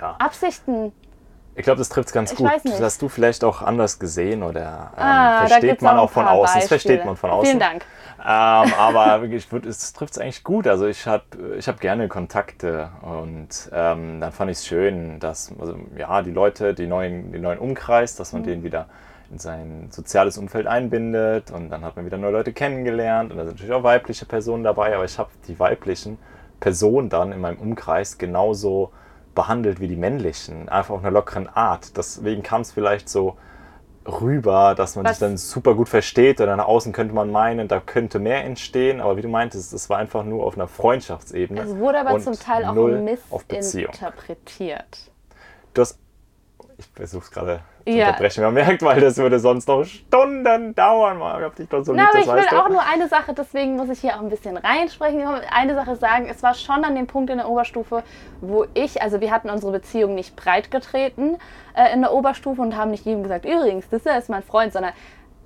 ja. 0.00 0.16
Absichten. 0.18 0.92
Ich 1.56 1.62
glaube, 1.62 1.78
das 1.78 1.88
trifft 1.88 2.08
es 2.08 2.12
ganz 2.12 2.32
ich 2.32 2.38
gut. 2.38 2.50
Das 2.64 2.80
hast 2.82 3.00
du 3.00 3.08
vielleicht 3.08 3.42
auch 3.42 3.62
anders 3.62 3.98
gesehen 3.98 4.42
oder 4.42 4.92
ähm, 4.94 5.02
ah, 5.02 5.46
versteht 5.46 5.80
man 5.80 5.96
auch 5.96 6.10
von 6.10 6.26
außen. 6.26 6.42
Beispiele. 6.42 6.60
Das 6.60 6.68
versteht 6.68 7.04
man 7.06 7.16
von 7.16 7.30
außen. 7.30 7.46
Vielen 7.46 7.60
Dank. 7.60 7.84
Ähm, 8.20 8.74
aber 8.78 9.22
wirklich, 9.22 9.50
es 9.66 9.92
trifft 9.94 10.12
es 10.12 10.18
eigentlich 10.18 10.44
gut. 10.44 10.66
Also 10.66 10.86
ich 10.86 11.06
habe 11.06 11.24
ich 11.56 11.66
hab 11.66 11.80
gerne 11.80 12.08
Kontakte 12.08 12.90
und 13.00 13.70
ähm, 13.72 14.20
dann 14.20 14.32
fand 14.32 14.50
ich 14.50 14.58
es 14.58 14.66
schön, 14.66 15.18
dass 15.18 15.50
also, 15.58 15.78
ja, 15.96 16.20
die 16.20 16.30
Leute, 16.30 16.74
die 16.74 16.86
neuen, 16.86 17.32
den 17.32 17.40
neuen 17.40 17.58
Umkreis, 17.58 18.16
dass 18.16 18.34
man 18.34 18.42
mhm. 18.42 18.46
den 18.46 18.62
wieder 18.62 18.86
in 19.30 19.38
sein 19.38 19.88
soziales 19.90 20.36
Umfeld 20.36 20.66
einbindet 20.66 21.50
und 21.50 21.70
dann 21.70 21.84
hat 21.84 21.96
man 21.96 22.04
wieder 22.04 22.18
neue 22.18 22.32
Leute 22.32 22.52
kennengelernt 22.52 23.32
und 23.32 23.38
da 23.38 23.44
sind 23.44 23.54
natürlich 23.54 23.72
auch 23.72 23.82
weibliche 23.82 24.24
Personen 24.24 24.62
dabei, 24.62 24.94
aber 24.94 25.04
ich 25.04 25.18
habe 25.18 25.30
die 25.48 25.58
weiblichen 25.58 26.18
Personen 26.60 27.08
dann 27.08 27.32
in 27.32 27.40
meinem 27.40 27.58
Umkreis 27.58 28.18
genauso 28.18 28.92
behandelt 29.36 29.78
wie 29.78 29.86
die 29.86 29.94
männlichen, 29.94 30.68
einfach 30.68 30.94
auf 30.94 31.02
einer 31.02 31.12
lockeren 31.12 31.48
Art. 31.48 31.96
Deswegen 31.96 32.42
kam 32.42 32.62
es 32.62 32.72
vielleicht 32.72 33.08
so 33.08 33.36
rüber, 34.06 34.74
dass 34.76 34.96
man 34.96 35.04
Was? 35.04 35.18
sich 35.18 35.20
dann 35.20 35.36
super 35.36 35.74
gut 35.74 35.88
versteht 35.88 36.40
oder 36.40 36.56
nach 36.56 36.66
außen 36.66 36.92
könnte 36.92 37.14
man 37.14 37.30
meinen, 37.30 37.68
da 37.68 37.80
könnte 37.80 38.18
mehr 38.18 38.44
entstehen, 38.44 39.00
aber 39.00 39.16
wie 39.16 39.22
du 39.22 39.28
meintest, 39.28 39.72
es 39.72 39.90
war 39.90 39.98
einfach 39.98 40.24
nur 40.24 40.44
auf 40.44 40.54
einer 40.54 40.68
Freundschaftsebene. 40.68 41.60
Es 41.60 41.76
wurde 41.76 42.00
aber 42.00 42.18
zum 42.20 42.34
Teil 42.34 42.64
auch 42.64 42.74
missinterpretiert. 42.74 44.00
Du 45.74 45.82
hast 45.82 45.98
ich 46.78 46.86
versuche 46.94 47.24
es 47.24 47.30
gerade 47.30 47.60
zu 47.84 47.92
ja. 47.92 48.08
unterbrechen. 48.08 48.44
Man 48.44 48.54
merkt, 48.54 48.82
weil 48.82 49.00
das 49.00 49.16
würde 49.16 49.38
sonst 49.38 49.66
noch 49.68 49.84
Stunden 49.84 50.74
dauern. 50.74 51.18
Man, 51.18 51.42
ich 51.44 51.52
dich 51.54 51.68
doch 51.68 51.82
so 51.82 51.94
Na, 51.94 52.08
aber 52.10 52.18
ich 52.18 52.26
will 52.26 52.44
du. 52.50 52.56
auch 52.56 52.68
nur 52.68 52.82
eine 52.82 53.08
Sache, 53.08 53.32
deswegen 53.32 53.76
muss 53.76 53.88
ich 53.88 54.00
hier 54.00 54.16
auch 54.16 54.20
ein 54.20 54.28
bisschen 54.28 54.56
reinsprechen. 54.56 55.22
Eine 55.50 55.74
Sache 55.74 55.96
sagen, 55.96 56.26
es 56.28 56.42
war 56.42 56.54
schon 56.54 56.84
an 56.84 56.94
dem 56.94 57.06
Punkt 57.06 57.30
in 57.30 57.38
der 57.38 57.48
Oberstufe, 57.48 58.02
wo 58.40 58.66
ich, 58.74 59.00
also 59.00 59.20
wir 59.20 59.30
hatten 59.30 59.48
unsere 59.48 59.72
Beziehung 59.72 60.14
nicht 60.14 60.36
breit 60.36 60.70
getreten 60.70 61.38
äh, 61.74 61.92
in 61.94 62.02
der 62.02 62.12
Oberstufe 62.12 62.60
und 62.60 62.76
haben 62.76 62.90
nicht 62.90 63.06
jedem 63.06 63.22
gesagt, 63.22 63.46
übrigens, 63.46 63.88
das 63.88 64.04
ist 64.04 64.28
mein 64.28 64.42
Freund, 64.42 64.72
sondern 64.72 64.92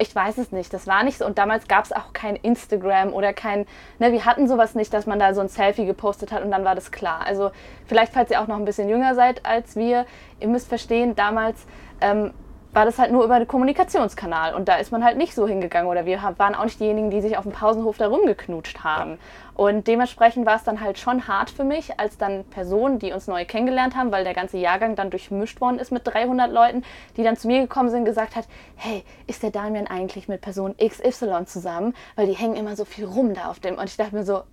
ich 0.00 0.14
weiß 0.14 0.38
es 0.38 0.50
nicht, 0.50 0.72
das 0.72 0.86
war 0.86 1.02
nicht 1.02 1.18
so. 1.18 1.26
Und 1.26 1.36
damals 1.36 1.68
gab 1.68 1.84
es 1.84 1.92
auch 1.92 2.12
kein 2.12 2.36
Instagram 2.36 3.12
oder 3.12 3.32
kein, 3.32 3.66
ne, 3.98 4.12
wir 4.12 4.24
hatten 4.24 4.48
sowas 4.48 4.74
nicht, 4.74 4.92
dass 4.94 5.06
man 5.06 5.18
da 5.18 5.34
so 5.34 5.42
ein 5.42 5.48
Selfie 5.48 5.84
gepostet 5.84 6.32
hat 6.32 6.42
und 6.42 6.50
dann 6.50 6.64
war 6.64 6.74
das 6.74 6.90
klar. 6.90 7.20
Also 7.26 7.50
vielleicht, 7.86 8.14
falls 8.14 8.30
ihr 8.30 8.40
auch 8.40 8.46
noch 8.46 8.56
ein 8.56 8.64
bisschen 8.64 8.88
jünger 8.88 9.14
seid 9.14 9.44
als 9.44 9.76
wir, 9.76 10.06
ihr 10.40 10.48
müsst 10.48 10.68
verstehen, 10.68 11.14
damals 11.16 11.66
ähm, 12.00 12.32
war 12.72 12.84
das 12.84 12.98
halt 12.98 13.10
nur 13.10 13.24
über 13.24 13.38
den 13.38 13.48
Kommunikationskanal 13.48 14.54
und 14.54 14.68
da 14.68 14.76
ist 14.76 14.92
man 14.92 15.04
halt 15.04 15.18
nicht 15.18 15.34
so 15.34 15.46
hingegangen 15.46 15.90
oder 15.90 16.06
wir 16.06 16.22
waren 16.36 16.54
auch 16.54 16.64
nicht 16.64 16.78
diejenigen, 16.78 17.10
die 17.10 17.20
sich 17.20 17.36
auf 17.36 17.42
dem 17.42 17.52
Pausenhof 17.52 17.98
da 17.98 18.06
rumgeknutscht 18.06 18.84
haben. 18.84 19.18
Und 19.54 19.88
dementsprechend 19.88 20.46
war 20.46 20.56
es 20.56 20.62
dann 20.62 20.80
halt 20.80 20.98
schon 20.98 21.26
hart 21.26 21.50
für 21.50 21.64
mich, 21.64 21.98
als 21.98 22.16
dann 22.16 22.44
Personen, 22.44 22.98
die 22.98 23.12
uns 23.12 23.26
neu 23.26 23.44
kennengelernt 23.44 23.96
haben, 23.96 24.12
weil 24.12 24.24
der 24.24 24.34
ganze 24.34 24.56
Jahrgang 24.56 24.94
dann 24.94 25.10
durchmischt 25.10 25.60
worden 25.60 25.78
ist 25.78 25.90
mit 25.90 26.06
300 26.06 26.50
Leuten, 26.50 26.84
die 27.16 27.24
dann 27.24 27.36
zu 27.36 27.48
mir 27.48 27.60
gekommen 27.60 27.90
sind 27.90 28.00
und 28.00 28.04
gesagt 28.06 28.36
hat, 28.36 28.46
hey, 28.76 29.04
ist 29.26 29.42
der 29.42 29.50
Damian 29.50 29.86
eigentlich 29.86 30.28
mit 30.28 30.40
Person 30.40 30.76
XY 30.78 31.44
zusammen? 31.46 31.94
Weil 32.14 32.26
die 32.26 32.34
hängen 32.34 32.56
immer 32.56 32.76
so 32.76 32.84
viel 32.84 33.04
rum 33.04 33.34
da 33.34 33.50
auf 33.50 33.58
dem. 33.58 33.76
Und 33.76 33.84
ich 33.84 33.96
dachte 33.96 34.14
mir 34.14 34.24
so, 34.24 34.44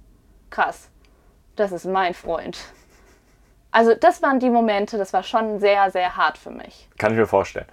krass, 0.50 0.90
das 1.56 1.72
ist 1.72 1.86
mein 1.86 2.14
Freund. 2.14 2.58
Also 3.72 3.94
das 3.94 4.22
waren 4.24 4.40
die 4.40 4.50
Momente, 4.50 4.98
das 4.98 5.14
war 5.14 5.24
schon 5.24 5.60
sehr, 5.60 5.92
sehr 5.92 6.18
hart 6.18 6.38
für 6.38 6.52
mich. 6.52 6.90
Kann 6.98 7.12
ich 7.12 7.18
mir 7.18 7.28
vorstellen 7.28 7.68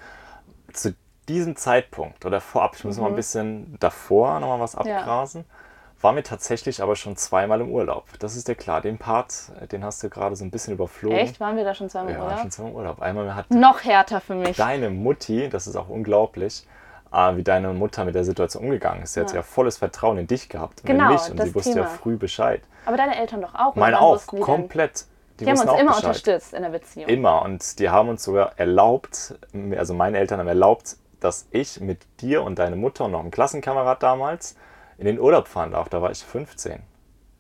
zu 0.75 0.95
diesem 1.29 1.57
Zeitpunkt 1.57 2.25
oder 2.27 2.41
vorab, 2.41 2.77
ich 2.77 2.85
muss 2.85 2.97
mhm. 2.97 3.03
mal 3.03 3.09
ein 3.09 3.13
mhm. 3.13 3.17
bisschen 3.17 3.77
davor 3.81 4.41
nochmal 4.41 4.61
was 4.61 4.75
abgrasen, 4.77 5.45
ja. 5.49 6.03
war 6.03 6.13
mir 6.13 6.23
tatsächlich 6.23 6.83
aber 6.83 6.97
schon 6.97 7.17
zweimal 7.17 7.61
im 7.61 7.71
Urlaub. 7.71 8.07
Das 8.19 8.37
ist 8.37 8.49
dir 8.49 8.55
klar. 8.55 8.81
Den 8.81 8.99
Part, 8.99 9.53
den 9.73 9.85
hast 9.85 10.03
du 10.03 10.11
gerade 10.11 10.37
so 10.37 10.45
ein 10.45 10.51
bisschen 10.51 10.75
überflogen. 10.75 11.19
Echt? 11.19 11.41
Waren 11.41 11.57
wir 11.57 11.65
da 11.65 11.75
schon 11.75 11.89
zweimal 11.89 12.11
im 12.11 12.19
ja, 12.19 12.23
Urlaub? 12.23 12.37
Ja, 12.37 12.43
schon 12.43 12.51
zweimal 12.51 12.73
im 12.73 12.79
Urlaub. 12.79 13.01
Einmal 13.01 13.35
hat 13.35 13.51
noch 13.51 13.83
härter 13.85 14.21
für 14.21 14.35
mich. 14.35 14.57
Deine 14.57 14.91
Mutti, 14.91 15.49
das 15.49 15.67
ist 15.67 15.77
auch 15.77 15.89
unglaublich, 15.89 16.67
äh, 17.13 17.37
wie 17.37 17.43
deine 17.43 17.73
Mutter 17.73 18.05
mit 18.05 18.15
der 18.15 18.25
Situation 18.25 18.65
umgegangen 18.65 19.03
ist. 19.03 19.15
Sie 19.15 19.21
ja. 19.21 19.27
hat 19.27 19.35
ja 19.35 19.43
volles 19.43 19.79
Vertrauen 19.79 20.19
in 20.19 20.27
dich 20.27 20.49
gehabt 20.49 20.83
und 20.83 20.87
genau, 20.87 21.07
in 21.07 21.13
mich 21.13 21.31
und 21.31 21.41
sie 21.41 21.55
wusste 21.55 21.73
Thema. 21.73 21.85
ja 21.85 21.89
früh 21.91 22.17
Bescheid. 22.17 22.61
Aber 22.85 22.99
deine 22.99 23.17
Eltern 23.19 23.41
doch 23.41 23.55
auch. 23.55 23.75
Meine 23.77 23.99
auch, 23.99 24.27
komplett. 24.27 25.07
Die, 25.41 25.45
die 25.45 25.51
haben 25.51 25.59
uns 25.59 25.81
immer 25.81 25.91
Bescheid. 25.91 26.05
unterstützt 26.05 26.55
in 26.55 26.63
der 26.63 26.71
Beziehung. 26.71 27.09
Immer. 27.09 27.43
Und 27.43 27.79
die 27.79 27.91
haben 27.91 28.09
uns 28.09 28.23
sogar 28.23 28.59
erlaubt, 28.59 29.35
also 29.77 29.95
meine 29.95 30.19
Eltern 30.19 30.39
haben 30.39 30.49
erlaubt, 30.49 30.97
dass 31.21 31.47
ich 31.51 31.81
mit 31.81 32.07
dir 32.21 32.43
und 32.43 32.59
deiner 32.59 32.77
Mutter 32.77 33.07
und 33.07 33.13
noch 33.13 33.21
einem 33.21 33.31
Klassenkamerad 33.31 34.03
damals 34.03 34.57
in 34.99 35.07
den 35.07 35.19
Urlaub 35.19 35.49
fahren 35.49 35.73
darf. 35.73 35.89
Da 35.89 36.03
war 36.03 36.11
ich 36.11 36.23
15. 36.23 36.83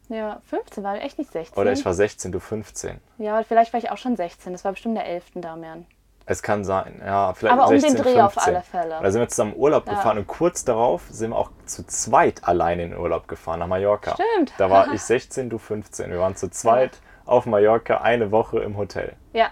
Ja, 0.08 0.40
15 0.50 0.82
war 0.84 0.96
echt 0.96 1.18
nicht 1.18 1.30
16. 1.30 1.56
Oder 1.60 1.72
ich 1.72 1.84
war 1.84 1.94
16, 1.94 2.32
du 2.32 2.40
15. 2.40 3.00
Ja, 3.18 3.42
vielleicht 3.42 3.72
war 3.72 3.78
ich 3.78 3.90
auch 3.90 3.96
schon 3.96 4.16
16. 4.16 4.52
Das 4.52 4.64
war 4.64 4.72
bestimmt 4.72 4.96
der 4.96 5.06
11. 5.06 5.32
Damian. 5.36 5.86
Es 6.26 6.42
kann 6.42 6.64
sein, 6.64 7.02
ja, 7.04 7.34
vielleicht 7.34 7.52
Aber 7.52 7.64
um 7.64 7.78
16, 7.78 7.96
den 7.96 8.02
Dreh 8.02 8.20
15. 8.20 8.22
auf 8.22 8.46
alle 8.46 8.62
Fälle. 8.62 8.98
Da 9.02 9.10
sind 9.10 9.20
wir 9.20 9.28
zusammen 9.28 9.54
Urlaub 9.56 9.86
ja. 9.86 9.94
gefahren 9.94 10.16
und 10.16 10.26
kurz 10.26 10.64
darauf 10.64 11.02
sind 11.10 11.30
wir 11.30 11.36
auch 11.36 11.50
zu 11.66 11.86
zweit 11.86 12.44
alleine 12.44 12.84
in 12.84 12.90
den 12.90 12.98
Urlaub 12.98 13.28
gefahren 13.28 13.60
nach 13.60 13.66
Mallorca. 13.66 14.14
Stimmt. 14.14 14.54
Da 14.56 14.70
war 14.70 14.92
ich 14.94 15.02
16, 15.02 15.50
du 15.50 15.58
15. 15.58 16.10
Wir 16.10 16.18
waren 16.20 16.34
zu 16.34 16.48
zweit 16.50 16.94
ja. 16.94 16.98
Auf 17.24 17.46
Mallorca 17.46 17.98
eine 17.98 18.30
Woche 18.30 18.60
im 18.60 18.76
Hotel. 18.76 19.14
Ja. 19.32 19.48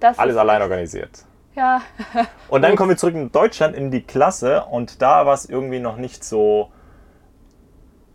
Das 0.00 0.18
Alles 0.18 0.36
allein 0.36 0.62
organisiert. 0.62 1.24
Ja. 1.56 1.82
und 2.48 2.62
dann 2.62 2.76
kommen 2.76 2.90
wir 2.90 2.96
zurück 2.96 3.14
in 3.14 3.32
Deutschland 3.32 3.74
in 3.74 3.90
die 3.90 4.02
Klasse 4.02 4.64
und 4.64 5.02
da 5.02 5.26
war 5.26 5.34
es 5.34 5.44
irgendwie 5.44 5.80
noch 5.80 5.96
nicht 5.96 6.22
so 6.22 6.70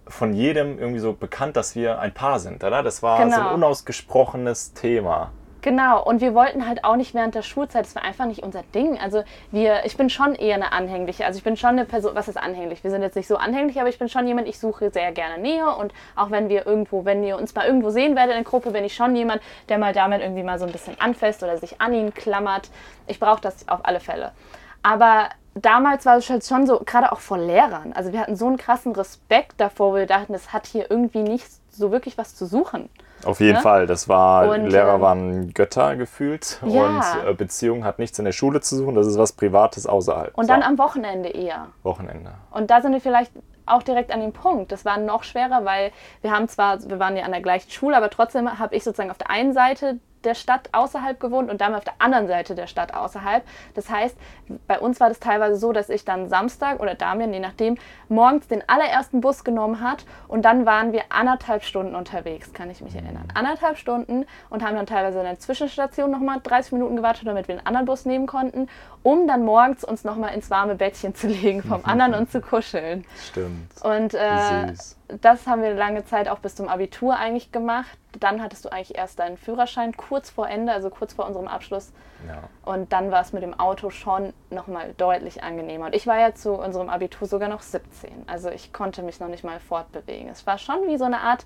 von 0.07 0.33
jedem 0.33 0.79
irgendwie 0.79 1.00
so 1.00 1.13
bekannt, 1.13 1.55
dass 1.55 1.75
wir 1.75 2.00
ein 2.00 2.13
Paar 2.13 2.39
sind, 2.39 2.63
oder? 2.63 2.83
Das 2.83 3.03
war 3.03 3.19
genau. 3.19 3.29
so 3.29 3.36
ein 3.36 3.43
genau. 3.43 3.55
unausgesprochenes 3.55 4.74
Thema. 4.74 5.31
Genau, 5.63 6.03
und 6.03 6.20
wir 6.20 6.34
wollten 6.34 6.67
halt 6.67 6.84
auch 6.84 6.98
nicht 6.98 7.13
während 7.13 7.36
der 7.36 7.41
Schulzeit, 7.41 7.86
das 7.86 7.96
war 7.96 8.03
einfach 8.03 8.25
nicht 8.25 8.43
unser 8.43 8.63
Ding. 8.75 9.00
Also 9.00 9.24
wir, 9.50 9.86
ich 9.86 9.96
bin 9.96 10.10
schon 10.10 10.36
eher 10.36 10.55
eine 10.55 10.74
anhängliche, 10.74 11.25
also 11.25 11.38
ich 11.38 11.43
bin 11.46 11.55
schon 11.55 11.70
eine 11.70 11.86
Person, 11.86 12.15
was 12.15 12.27
ist 12.27 12.36
anhänglich? 12.36 12.84
Wir 12.84 12.91
sind 12.91 13.01
jetzt 13.01 13.15
nicht 13.15 13.29
so 13.29 13.38
anhänglich, 13.38 13.79
aber 13.79 13.88
ich 13.88 13.98
bin 13.98 14.10
schon 14.10 14.27
jemand, 14.27 14.50
ich 14.50 14.60
suche 14.60 14.91
sehr 14.91 15.13
gerne 15.13 15.41
Nähe 15.41 15.74
und 15.74 15.93
auch 16.17 16.32
wenn 16.32 16.50
wir 16.50 16.67
irgendwo, 16.67 17.05
wenn 17.05 17.24
ihr 17.24 17.38
uns 17.38 17.55
mal 17.55 17.65
irgendwo 17.65 17.91
sehen 17.91 18.17
werdet 18.17 18.36
in 18.36 18.43
der 18.43 18.51
Gruppe, 18.51 18.72
bin 18.72 18.84
ich 18.84 18.93
schon 18.93 19.15
jemand, 19.15 19.41
der 19.70 19.77
mal 19.77 19.93
damit 19.93 20.22
irgendwie 20.22 20.43
mal 20.43 20.60
so 20.60 20.65
ein 20.65 20.72
bisschen 20.74 21.00
anfasst 21.00 21.41
oder 21.43 21.58
sich 21.58 21.79
an 21.79 21.93
ihn 21.93 22.13
klammert. 22.13 22.70
Ich 23.08 23.22
brauche 23.22 23.39
das 23.39 23.65
auf 23.70 23.79
alle 23.86 24.01
Fälle. 24.01 24.34
Aber 24.82 25.29
damals 25.55 26.05
war 26.05 26.17
es 26.17 26.29
halt 26.29 26.43
schon 26.43 26.67
so, 26.67 26.82
gerade 26.86 27.13
auch 27.13 27.22
vor 27.22 27.38
Lehrern. 27.38 27.93
Also 27.93 28.12
wir 28.12 28.20
hatten 28.20 28.36
so 28.36 28.48
einen 28.48 28.58
krassen 28.58 28.91
Respekt 28.91 29.62
davor, 29.62 29.93
wo 29.93 29.96
wir 29.96 30.08
dachten, 30.08 30.34
das 30.34 30.51
hat 30.51 30.65
hier 30.65 30.91
irgendwie 30.91 31.24
nicht 31.24 31.48
so 31.70 31.89
wirklich 31.93 32.17
was 32.17 32.36
zu 32.36 32.46
suchen. 32.46 32.89
Auf 33.25 33.39
jeden 33.39 33.53
Ne? 33.55 33.61
Fall. 33.61 33.87
Das 33.87 34.07
war, 34.09 34.49
Und, 34.49 34.67
Lehrer 34.67 34.95
ähm, 34.95 35.01
waren 35.01 35.53
Götter 35.53 35.95
gefühlt. 35.95 36.59
Ja. 36.65 36.83
Und 37.23 37.27
äh, 37.29 37.33
Beziehung 37.33 37.83
hat 37.85 37.99
nichts 37.99 38.19
in 38.19 38.25
der 38.25 38.31
Schule 38.31 38.61
zu 38.61 38.75
suchen. 38.75 38.95
Das 38.95 39.07
ist 39.07 39.17
was 39.17 39.31
Privates 39.33 39.87
außerhalb. 39.87 40.37
Und 40.37 40.45
So, 40.45 40.53
dann 40.53 40.63
am 40.63 40.77
Wochenende 40.77 41.29
eher. 41.29 41.67
Wochenende. 41.83 42.31
Und 42.51 42.69
da 42.71 42.81
sind 42.81 42.93
wir 42.93 43.01
vielleicht 43.01 43.31
auch 43.65 43.83
direkt 43.83 44.11
an 44.11 44.19
dem 44.19 44.33
Punkt. 44.33 44.71
Das 44.71 44.83
war 44.85 44.97
noch 44.97 45.23
schwerer, 45.23 45.63
weil 45.63 45.91
wir 46.21 46.31
haben 46.31 46.47
zwar, 46.47 46.81
wir 46.89 46.99
waren 46.99 47.15
ja 47.15 47.23
an 47.23 47.31
der 47.31 47.41
gleichen 47.41 47.71
Schule, 47.71 47.95
aber 47.95 48.09
trotzdem 48.09 48.59
habe 48.59 48.75
ich 48.75 48.83
sozusagen 48.83 49.09
auf 49.11 49.17
der 49.17 49.29
einen 49.29 49.53
Seite 49.53 49.99
der 50.25 50.35
Stadt 50.35 50.69
außerhalb 50.71 51.19
gewohnt 51.19 51.49
und 51.49 51.61
dann 51.61 51.75
auf 51.75 51.83
der 51.83 51.93
anderen 51.99 52.27
Seite 52.27 52.55
der 52.55 52.67
Stadt 52.67 52.93
außerhalb. 52.93 53.43
Das 53.73 53.89
heißt, 53.89 54.15
bei 54.67 54.79
uns 54.79 54.99
war 54.99 55.09
das 55.09 55.19
teilweise 55.19 55.55
so, 55.57 55.71
dass 55.71 55.89
ich 55.89 56.05
dann 56.05 56.29
Samstag 56.29 56.79
oder 56.79 56.95
Damian, 56.95 57.33
je 57.33 57.39
nachdem, 57.39 57.77
morgens 58.09 58.47
den 58.47 58.67
allerersten 58.67 59.21
Bus 59.21 59.43
genommen 59.43 59.81
hat 59.81 60.05
und 60.27 60.43
dann 60.45 60.65
waren 60.65 60.91
wir 60.91 61.03
anderthalb 61.09 61.63
Stunden 61.63 61.95
unterwegs, 61.95 62.53
kann 62.53 62.69
ich 62.69 62.81
mich 62.81 62.95
erinnern. 62.95 63.27
Anderthalb 63.33 63.77
Stunden 63.77 64.25
und 64.49 64.63
haben 64.63 64.75
dann 64.75 64.85
teilweise 64.85 65.19
in 65.19 65.25
der 65.25 65.39
Zwischenstation 65.39 66.11
nochmal 66.11 66.39
30 66.41 66.73
Minuten 66.73 66.95
gewartet, 66.95 67.27
damit 67.27 67.47
wir 67.47 67.55
einen 67.55 67.67
anderen 67.67 67.85
Bus 67.85 68.05
nehmen 68.05 68.27
konnten, 68.27 68.67
um 69.03 69.27
dann 69.27 69.43
morgens 69.43 69.83
uns 69.83 70.03
nochmal 70.03 70.33
ins 70.33 70.49
warme 70.49 70.75
Bettchen 70.75 71.15
zu 71.15 71.27
legen 71.27 71.63
vom 71.63 71.81
anderen 71.85 72.13
und 72.13 72.31
zu 72.31 72.41
kuscheln. 72.41 73.05
Stimmt. 73.29 73.69
Und 73.83 74.13
äh, 74.13 74.67
Süß. 74.69 74.97
Das 75.07 75.48
haben 75.48 75.62
wir 75.62 75.74
lange 75.74 76.05
Zeit 76.05 76.27
auch 76.27 76.39
bis 76.39 76.55
zum 76.55 76.69
Abitur 76.69 77.17
eigentlich 77.17 77.51
gemacht. 77.51 77.98
Dann 78.19 78.41
hattest 78.41 78.65
du 78.65 78.72
eigentlich 78.72 78.98
erst 78.98 79.19
deinen 79.19 79.38
Führerschein 79.38 79.95
kurz 79.98 80.29
vor 80.29 80.48
Ende, 80.48 80.72
also 80.72 80.89
kurz 80.89 81.13
vor 81.13 81.25
unserem 81.25 81.48
Abschluss. 81.48 81.91
Ja. 82.27 82.43
Und 82.63 82.93
dann 82.93 83.12
war 83.12 83.22
es 83.22 83.33
mit 83.33 83.43
dem 83.43 83.60
Auto 83.60 83.89
schon 83.89 84.33
nochmal 84.50 84.93
deutlich 84.98 85.43
angenehmer. 85.43 85.88
Und 85.88 85.95
ich 85.95 86.07
war 86.07 86.19
ja 86.19 86.33
zu 86.33 86.53
unserem 86.53 86.89
Abitur 86.89 87.27
sogar 87.27 87.50
noch 87.50 87.62
17. 87.62 88.24
Also 88.27 88.50
ich 88.50 88.72
konnte 88.72 89.03
mich 89.03 89.19
noch 89.19 89.27
nicht 89.27 89.43
mal 89.43 89.60
fortbewegen. 89.60 90.29
Es 90.29 90.48
war 90.48 90.57
schon 90.57 90.88
wie 90.88 90.98
so 90.98 91.05
eine 91.05 91.19
Art 91.19 91.45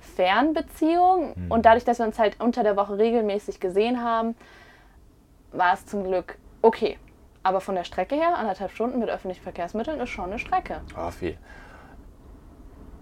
Fernbeziehung. 0.00 1.34
Und 1.48 1.66
dadurch, 1.66 1.84
dass 1.84 1.98
wir 1.98 2.06
uns 2.06 2.18
halt 2.18 2.40
unter 2.40 2.62
der 2.62 2.76
Woche 2.76 2.98
regelmäßig 2.98 3.60
gesehen 3.60 4.02
haben, 4.02 4.34
war 5.52 5.74
es 5.74 5.86
zum 5.86 6.04
Glück 6.04 6.36
okay. 6.62 6.98
Aber 7.42 7.60
von 7.60 7.76
der 7.76 7.84
Strecke 7.84 8.16
her, 8.16 8.36
anderthalb 8.36 8.72
Stunden 8.72 8.98
mit 8.98 9.08
öffentlichen 9.08 9.42
Verkehrsmitteln, 9.42 10.00
ist 10.00 10.10
schon 10.10 10.26
eine 10.26 10.38
Strecke. 10.38 10.80
Oh, 10.96 11.10
viel. 11.10 11.38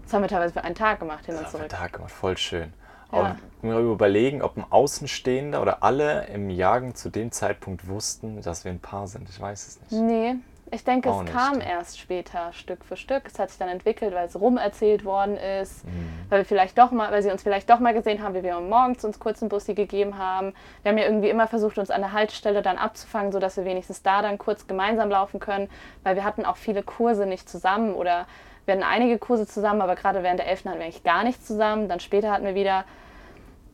Das 0.07 0.13
haben 0.13 0.21
wir 0.21 0.29
teilweise 0.29 0.53
für 0.53 0.63
einen 0.63 0.73
Tag 0.75 0.99
gemacht, 0.99 1.25
hin 1.25 1.35
und 1.35 1.41
Das 1.41 1.47
hat 1.47 1.51
zurück. 1.59 1.69
der 1.69 1.79
Tag 1.79 1.93
gemacht. 1.93 2.11
Voll 2.11 2.37
schön. 2.37 2.71
Ja. 3.11 3.17
Aber 3.19 3.35
mir 3.61 3.77
überlegen, 3.79 4.41
ob 4.41 4.55
ein 4.57 4.65
Außenstehender 4.69 5.61
oder 5.61 5.83
alle 5.83 6.27
im 6.27 6.49
Jahrgang 6.49 6.95
zu 6.95 7.09
dem 7.09 7.31
Zeitpunkt 7.31 7.87
wussten, 7.89 8.41
dass 8.41 8.63
wir 8.65 8.71
ein 8.71 8.79
Paar 8.79 9.07
sind. 9.07 9.29
Ich 9.29 9.39
weiß 9.39 9.67
es 9.67 9.81
nicht. 9.81 10.01
Nee, 10.01 10.35
ich 10.71 10.83
denke, 10.83 11.09
Auch 11.09 11.17
es 11.19 11.23
nicht. 11.23 11.33
kam 11.33 11.59
erst 11.61 11.99
später, 11.99 12.51
Stück 12.53 12.83
für 12.85 12.95
Stück. 12.97 13.23
Es 13.27 13.37
hat 13.39 13.49
sich 13.49 13.59
dann 13.59 13.69
entwickelt, 13.69 14.13
weil 14.13 14.27
es 14.27 14.37
rumerzählt 14.39 15.03
worden 15.05 15.37
ist, 15.37 15.85
Mhm. 15.85 15.89
weil 16.29 16.39
wir 16.39 16.45
vielleicht 16.45 16.77
doch 16.77 16.91
mal, 16.91 17.11
weil 17.11 17.21
sie 17.21 17.31
uns 17.31 17.43
vielleicht 17.43 17.69
doch 17.69 17.79
mal 17.79 17.93
gesehen 17.93 18.21
haben, 18.23 18.33
wie 18.33 18.43
wir 18.43 18.59
morgens 18.61 19.03
uns 19.05 19.19
kurz 19.19 19.41
einen 19.41 19.47
Bussi 19.49 19.73
gegeben 19.73 20.17
haben. 20.17 20.53
Wir 20.83 20.91
haben 20.91 20.97
ja 20.97 21.05
irgendwie 21.05 21.29
immer 21.29 21.47
versucht, 21.47 21.77
uns 21.77 21.89
an 21.91 22.01
der 22.01 22.11
Haltestelle 22.13 22.61
dann 22.61 22.77
abzufangen, 22.77 23.31
sodass 23.33 23.55
wir 23.57 23.63
wenigstens 23.65 24.03
da 24.03 24.21
dann 24.21 24.37
kurz 24.37 24.67
gemeinsam 24.67 25.09
laufen 25.09 25.39
können, 25.41 25.69
weil 26.03 26.15
wir 26.15 26.23
hatten 26.25 26.45
auch 26.45 26.57
viele 26.57 26.83
Kurse 26.83 27.25
nicht 27.25 27.49
zusammen 27.49 27.93
oder 27.93 28.25
wir 28.67 28.73
hatten 28.73 28.83
einige 28.83 29.17
Kurse 29.17 29.47
zusammen, 29.47 29.81
aber 29.81 29.95
gerade 29.95 30.23
während 30.23 30.39
der 30.39 30.47
11. 30.47 30.65
hatten 30.65 30.77
wir 30.77 30.85
eigentlich 30.85 31.03
gar 31.03 31.23
nichts 31.23 31.47
zusammen. 31.47 31.87
Dann 31.87 31.99
später 31.99 32.31
hatten 32.31 32.45
wir 32.45 32.53
wieder 32.53 32.83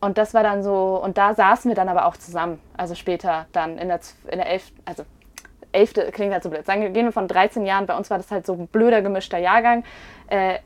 und 0.00 0.18
das 0.18 0.34
war 0.34 0.42
dann 0.42 0.62
so, 0.62 1.00
und 1.02 1.16
da 1.16 1.34
saßen 1.34 1.68
wir 1.70 1.74
dann 1.74 1.88
aber 1.88 2.06
auch 2.06 2.16
zusammen. 2.16 2.60
Also 2.76 2.94
später 2.94 3.46
dann 3.52 3.78
in 3.78 3.88
der, 3.88 4.00
in 4.30 4.38
der 4.38 4.50
11., 4.50 4.72
also 4.84 5.04
11. 5.72 6.12
klingt 6.12 6.32
halt 6.32 6.42
so 6.42 6.50
blöd. 6.50 6.66
Sagen 6.66 6.82
wir, 6.82 6.90
gehen 6.90 7.06
wir 7.06 7.12
von 7.12 7.26
13 7.26 7.64
Jahren, 7.64 7.86
bei 7.86 7.96
uns 7.96 8.10
war 8.10 8.18
das 8.18 8.30
halt 8.30 8.46
so 8.46 8.52
ein 8.52 8.66
blöder 8.68 9.02
gemischter 9.02 9.38
Jahrgang. 9.38 9.82
Äh, 10.28 10.58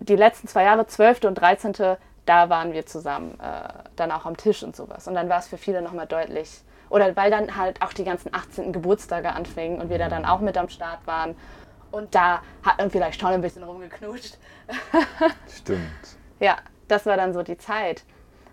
die 0.00 0.16
letzten 0.16 0.48
zwei 0.48 0.64
Jahre, 0.64 0.86
12. 0.86 1.24
und 1.24 1.34
13., 1.34 1.74
da 2.24 2.48
waren 2.48 2.72
wir 2.72 2.86
zusammen, 2.86 3.38
äh, 3.38 3.68
dann 3.96 4.10
auch 4.10 4.24
am 4.24 4.36
Tisch 4.36 4.62
und 4.62 4.74
sowas. 4.74 5.06
Und 5.06 5.14
dann 5.14 5.28
war 5.28 5.38
es 5.38 5.46
für 5.46 5.58
viele 5.58 5.82
nochmal 5.82 6.06
deutlich, 6.06 6.62
oder 6.88 7.14
weil 7.16 7.30
dann 7.30 7.56
halt 7.56 7.82
auch 7.82 7.92
die 7.92 8.04
ganzen 8.04 8.34
18. 8.34 8.72
Geburtstage 8.72 9.32
anfingen 9.32 9.80
und 9.80 9.90
wir 9.90 9.98
da 9.98 10.08
dann 10.08 10.24
auch 10.24 10.40
mit 10.40 10.56
am 10.56 10.68
Start 10.68 11.06
waren. 11.06 11.36
Und 11.96 12.14
da 12.14 12.42
hat 12.62 12.78
man 12.78 12.90
vielleicht 12.90 13.20
schon 13.20 13.30
ein 13.30 13.40
bisschen 13.40 13.62
rumgeknutscht. 13.62 14.36
Stimmt. 15.48 15.80
Ja, 16.40 16.56
das 16.88 17.06
war 17.06 17.16
dann 17.16 17.32
so 17.32 17.42
die 17.42 17.56
Zeit. 17.56 18.04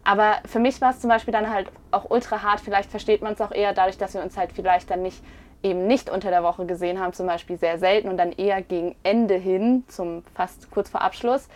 Aber 0.04 0.38
für 0.46 0.60
mich 0.60 0.82
war 0.82 0.92
es 0.92 1.00
zum 1.00 1.10
Beispiel 1.10 1.32
dann 1.32 1.50
halt 1.50 1.70
auch 1.92 2.10
ultra 2.10 2.42
hart. 2.42 2.62
Vielleicht 2.62 2.90
versteht 2.90 3.22
man 3.22 3.34
es 3.34 3.42
auch 3.42 3.52
eher 3.52 3.74
dadurch, 3.74 3.98
dass 3.98 4.14
wir 4.14 4.22
uns 4.22 4.38
halt 4.38 4.52
vielleicht 4.54 4.90
dann 4.90 5.02
nicht 5.02 5.24
eben 5.62 5.88
nicht 5.88 6.10
unter 6.10 6.30
der 6.30 6.44
Woche 6.44 6.66
gesehen 6.66 7.00
haben, 7.00 7.14
zum 7.14 7.26
Beispiel 7.26 7.58
sehr 7.58 7.80
selten 7.80 8.10
und 8.10 8.18
dann 8.18 8.34
eher 8.34 8.62
gegen 8.62 8.96
Ende 9.04 9.36
hin, 9.36 9.86
zum 9.88 10.24
fast 10.36 10.70
kurz 10.72 10.90
vor 10.90 11.02
Abschluss. 11.02 11.48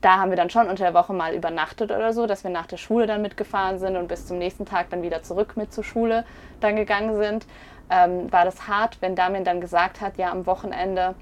Da 0.00 0.18
haben 0.18 0.30
wir 0.30 0.36
dann 0.36 0.50
schon 0.50 0.68
unter 0.68 0.84
der 0.84 0.94
Woche 0.94 1.12
mal 1.12 1.34
übernachtet 1.34 1.90
oder 1.90 2.12
so, 2.12 2.26
dass 2.26 2.44
wir 2.44 2.50
nach 2.50 2.66
der 2.66 2.76
Schule 2.76 3.06
dann 3.06 3.22
mitgefahren 3.22 3.80
sind 3.80 3.96
und 3.96 4.06
bis 4.06 4.26
zum 4.26 4.38
nächsten 4.38 4.66
Tag 4.66 4.90
dann 4.90 5.02
wieder 5.02 5.22
zurück 5.22 5.56
mit 5.56 5.72
zur 5.72 5.82
Schule 5.82 6.24
dann 6.60 6.76
gegangen 6.76 7.16
sind. 7.16 7.46
Ähm, 7.90 8.30
war 8.32 8.44
das 8.44 8.68
hart, 8.68 8.98
wenn 9.00 9.16
Damien 9.16 9.44
dann 9.44 9.60
gesagt 9.60 10.00
hat, 10.00 10.16
ja, 10.16 10.30
am 10.30 10.46
Wochenende 10.46 11.14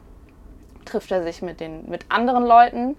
trifft 0.85 1.11
er 1.11 1.23
sich 1.23 1.43
mit, 1.43 1.61
den, 1.61 1.89
mit 1.89 2.07
anderen 2.09 2.45
Leuten 2.47 2.97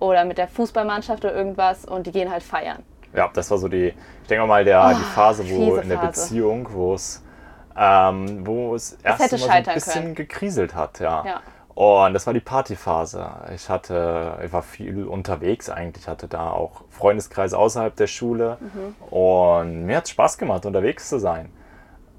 oder 0.00 0.24
mit 0.24 0.38
der 0.38 0.48
Fußballmannschaft 0.48 1.24
oder 1.24 1.34
irgendwas 1.34 1.84
und 1.84 2.06
die 2.06 2.12
gehen 2.12 2.30
halt 2.30 2.42
feiern. 2.42 2.82
Ja, 3.14 3.30
das 3.32 3.50
war 3.50 3.58
so 3.58 3.68
die, 3.68 3.88
ich 4.22 4.28
denke 4.28 4.46
mal, 4.46 4.64
der, 4.64 4.90
die 4.94 5.02
Phase, 5.02 5.44
wo 5.48 5.76
in 5.76 5.88
der 5.88 5.98
Phase. 5.98 6.08
Beziehung, 6.22 6.68
wo 6.72 6.94
es, 6.94 7.22
ähm, 7.76 8.46
wo 8.46 8.74
es 8.74 8.98
erst 9.02 9.20
mal 9.32 9.38
so 9.38 9.48
ein 9.48 9.64
bisschen 9.64 10.02
können. 10.02 10.14
gekriselt 10.14 10.74
hat, 10.74 11.00
ja. 11.00 11.24
Ja. 11.24 11.40
Und 11.74 12.14
das 12.14 12.26
war 12.26 12.32
die 12.32 12.40
Partyphase. 12.40 13.28
Ich 13.54 13.68
hatte, 13.68 14.38
ich 14.44 14.52
war 14.52 14.62
viel 14.62 15.04
unterwegs 15.04 15.68
eigentlich, 15.68 16.08
hatte 16.08 16.26
da 16.26 16.50
auch 16.50 16.84
Freundeskreis 16.88 17.52
außerhalb 17.52 17.94
der 17.96 18.06
Schule 18.06 18.56
Mhm. 18.60 18.94
und 19.14 19.84
mir 19.84 19.98
hat 19.98 20.04
es 20.04 20.10
Spaß 20.10 20.38
gemacht, 20.38 20.64
unterwegs 20.66 21.08
zu 21.08 21.18
sein. 21.18 21.50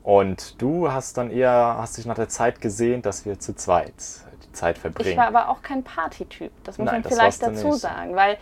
Und 0.03 0.61
du 0.61 0.91
hast 0.91 1.17
dann 1.17 1.31
eher, 1.31 1.75
hast 1.79 1.97
dich 1.97 2.05
nach 2.05 2.15
der 2.15 2.29
Zeit 2.29 2.61
gesehnt, 2.61 3.05
dass 3.05 3.25
wir 3.25 3.39
zu 3.39 3.55
zweit 3.55 3.93
Zeit 4.57 4.77
verbringen. 4.77 5.11
Ich 5.11 5.17
war 5.17 5.27
aber 5.27 5.49
auch 5.49 5.61
kein 5.61 5.83
Partytyp, 5.83 6.51
das 6.63 6.77
muss 6.77 6.85
Nein, 6.85 7.01
man 7.01 7.11
vielleicht 7.11 7.41
dazu 7.41 7.67
nicht. 7.67 7.79
sagen, 7.79 8.15
weil 8.15 8.37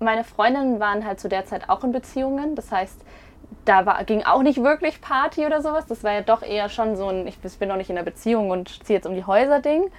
meine 0.00 0.24
Freundinnen 0.24 0.80
waren 0.80 1.04
halt 1.04 1.20
zu 1.20 1.28
der 1.28 1.44
Zeit 1.44 1.68
auch 1.68 1.84
in 1.84 1.92
Beziehungen, 1.92 2.54
das 2.54 2.70
heißt, 2.70 3.00
da 3.64 3.86
war, 3.86 4.02
ging 4.04 4.24
auch 4.24 4.42
nicht 4.42 4.62
wirklich 4.62 5.00
Party 5.00 5.46
oder 5.46 5.62
sowas, 5.62 5.86
das 5.86 6.04
war 6.04 6.12
ja 6.12 6.22
doch 6.22 6.42
eher 6.42 6.68
schon 6.68 6.96
so 6.96 7.08
ein, 7.08 7.26
ich 7.26 7.38
bin 7.38 7.68
noch 7.68 7.76
nicht 7.76 7.90
in 7.90 7.96
einer 7.96 8.04
Beziehung 8.04 8.50
und 8.50 8.84
ziehe 8.84 8.98
jetzt 8.98 9.06
um 9.06 9.14
die 9.14 9.24
Häuser 9.24 9.60
Ding 9.60 9.90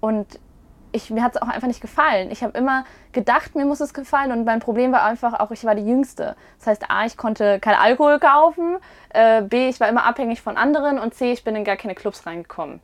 und 0.00 0.38
ich, 0.92 1.10
mir 1.10 1.22
hat 1.22 1.34
es 1.34 1.42
auch 1.42 1.48
einfach 1.48 1.68
nicht 1.68 1.80
gefallen. 1.80 2.30
Ich 2.30 2.42
habe 2.42 2.56
immer 2.56 2.84
gedacht, 3.12 3.54
mir 3.54 3.64
muss 3.64 3.80
es 3.80 3.94
gefallen 3.94 4.30
und 4.30 4.44
mein 4.44 4.60
Problem 4.60 4.92
war 4.92 5.02
einfach 5.02 5.40
auch, 5.40 5.50
ich 5.50 5.64
war 5.64 5.74
die 5.74 5.86
Jüngste. 5.86 6.36
Das 6.58 6.66
heißt, 6.66 6.90
A, 6.90 7.06
ich 7.06 7.16
konnte 7.16 7.60
kein 7.60 7.74
Alkohol 7.74 8.18
kaufen, 8.18 8.76
äh, 9.10 9.42
B, 9.42 9.68
ich 9.68 9.80
war 9.80 9.88
immer 9.88 10.04
abhängig 10.04 10.42
von 10.42 10.56
anderen 10.56 10.98
und 10.98 11.14
C, 11.14 11.32
ich 11.32 11.44
bin 11.44 11.56
in 11.56 11.64
gar 11.64 11.76
keine 11.76 11.94
Clubs 11.94 12.26
reingekommen. 12.26 12.80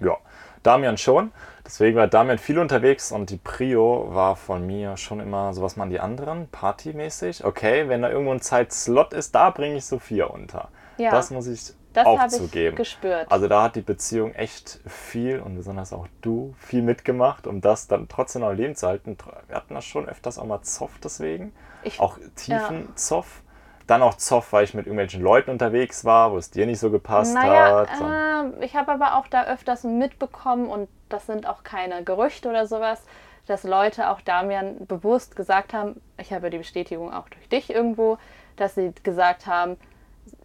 Ja, 0.00 0.16
Damian 0.62 0.98
schon. 0.98 1.32
Deswegen 1.64 1.96
war 1.96 2.08
Damian 2.08 2.38
viel 2.38 2.58
unterwegs 2.58 3.12
und 3.12 3.30
die 3.30 3.36
Prio 3.36 4.08
war 4.14 4.34
von 4.36 4.66
mir 4.66 4.96
schon 4.96 5.20
immer 5.20 5.54
so, 5.54 5.62
was 5.62 5.76
machen 5.76 5.90
die 5.90 6.00
anderen, 6.00 6.48
partymäßig. 6.48 7.44
Okay, 7.44 7.88
wenn 7.88 8.02
da 8.02 8.10
irgendwo 8.10 8.32
ein 8.32 8.40
Zeitslot 8.40 9.12
ist, 9.12 9.34
da 9.34 9.50
bringe 9.50 9.76
ich 9.76 9.84
Sophia 9.84 10.26
unter. 10.26 10.68
Ja. 10.96 11.10
Das 11.12 11.30
muss 11.30 11.46
ich 11.46 11.72
Das 11.92 12.06
habe 12.06 12.34
ich 12.34 12.74
gespürt. 12.76 13.30
Also 13.30 13.46
da 13.48 13.62
hat 13.62 13.76
die 13.76 13.80
Beziehung 13.82 14.34
echt 14.34 14.80
viel 14.86 15.40
und 15.40 15.56
besonders 15.56 15.92
auch 15.92 16.06
du 16.20 16.54
viel 16.58 16.82
mitgemacht, 16.82 17.46
um 17.46 17.60
das 17.60 17.86
dann 17.86 18.08
trotzdem 18.08 18.42
noch 18.42 18.48
am 18.50 18.56
Leben 18.56 18.74
zu 18.74 18.86
halten. 18.86 19.16
Wir 19.48 19.56
hatten 19.56 19.74
da 19.74 19.80
schon 19.80 20.08
öfters 20.08 20.38
auch 20.38 20.44
mal 20.46 20.62
Zoff 20.62 20.92
deswegen. 21.02 21.52
Ich- 21.82 22.00
auch 22.00 22.18
tiefen 22.36 22.88
Zoff. 22.96 23.42
Dann 23.90 24.02
auch 24.02 24.14
Zoff, 24.14 24.52
weil 24.52 24.62
ich 24.62 24.72
mit 24.72 24.86
irgendwelchen 24.86 25.20
Leuten 25.20 25.50
unterwegs 25.50 26.04
war, 26.04 26.30
wo 26.30 26.36
es 26.36 26.52
dir 26.52 26.64
nicht 26.64 26.78
so 26.78 26.92
gepasst 26.92 27.34
Naja, 27.34 27.88
hat. 27.88 28.60
Äh, 28.60 28.64
ich 28.64 28.76
habe 28.76 28.92
aber 28.92 29.16
auch 29.16 29.26
da 29.26 29.46
öfters 29.46 29.82
mitbekommen 29.82 30.68
und 30.68 30.88
das 31.08 31.26
sind 31.26 31.48
auch 31.48 31.64
keine 31.64 32.04
Gerüchte 32.04 32.48
oder 32.48 32.68
sowas, 32.68 33.02
dass 33.48 33.64
Leute 33.64 34.10
auch 34.10 34.20
Damian 34.20 34.86
bewusst 34.86 35.34
gesagt 35.34 35.74
haben, 35.74 36.00
ich 36.18 36.32
habe 36.32 36.50
die 36.50 36.58
Bestätigung 36.58 37.12
auch 37.12 37.28
durch 37.30 37.48
dich 37.48 37.68
irgendwo, 37.68 38.18
dass 38.54 38.76
sie 38.76 38.92
gesagt 39.02 39.48
haben, 39.48 39.76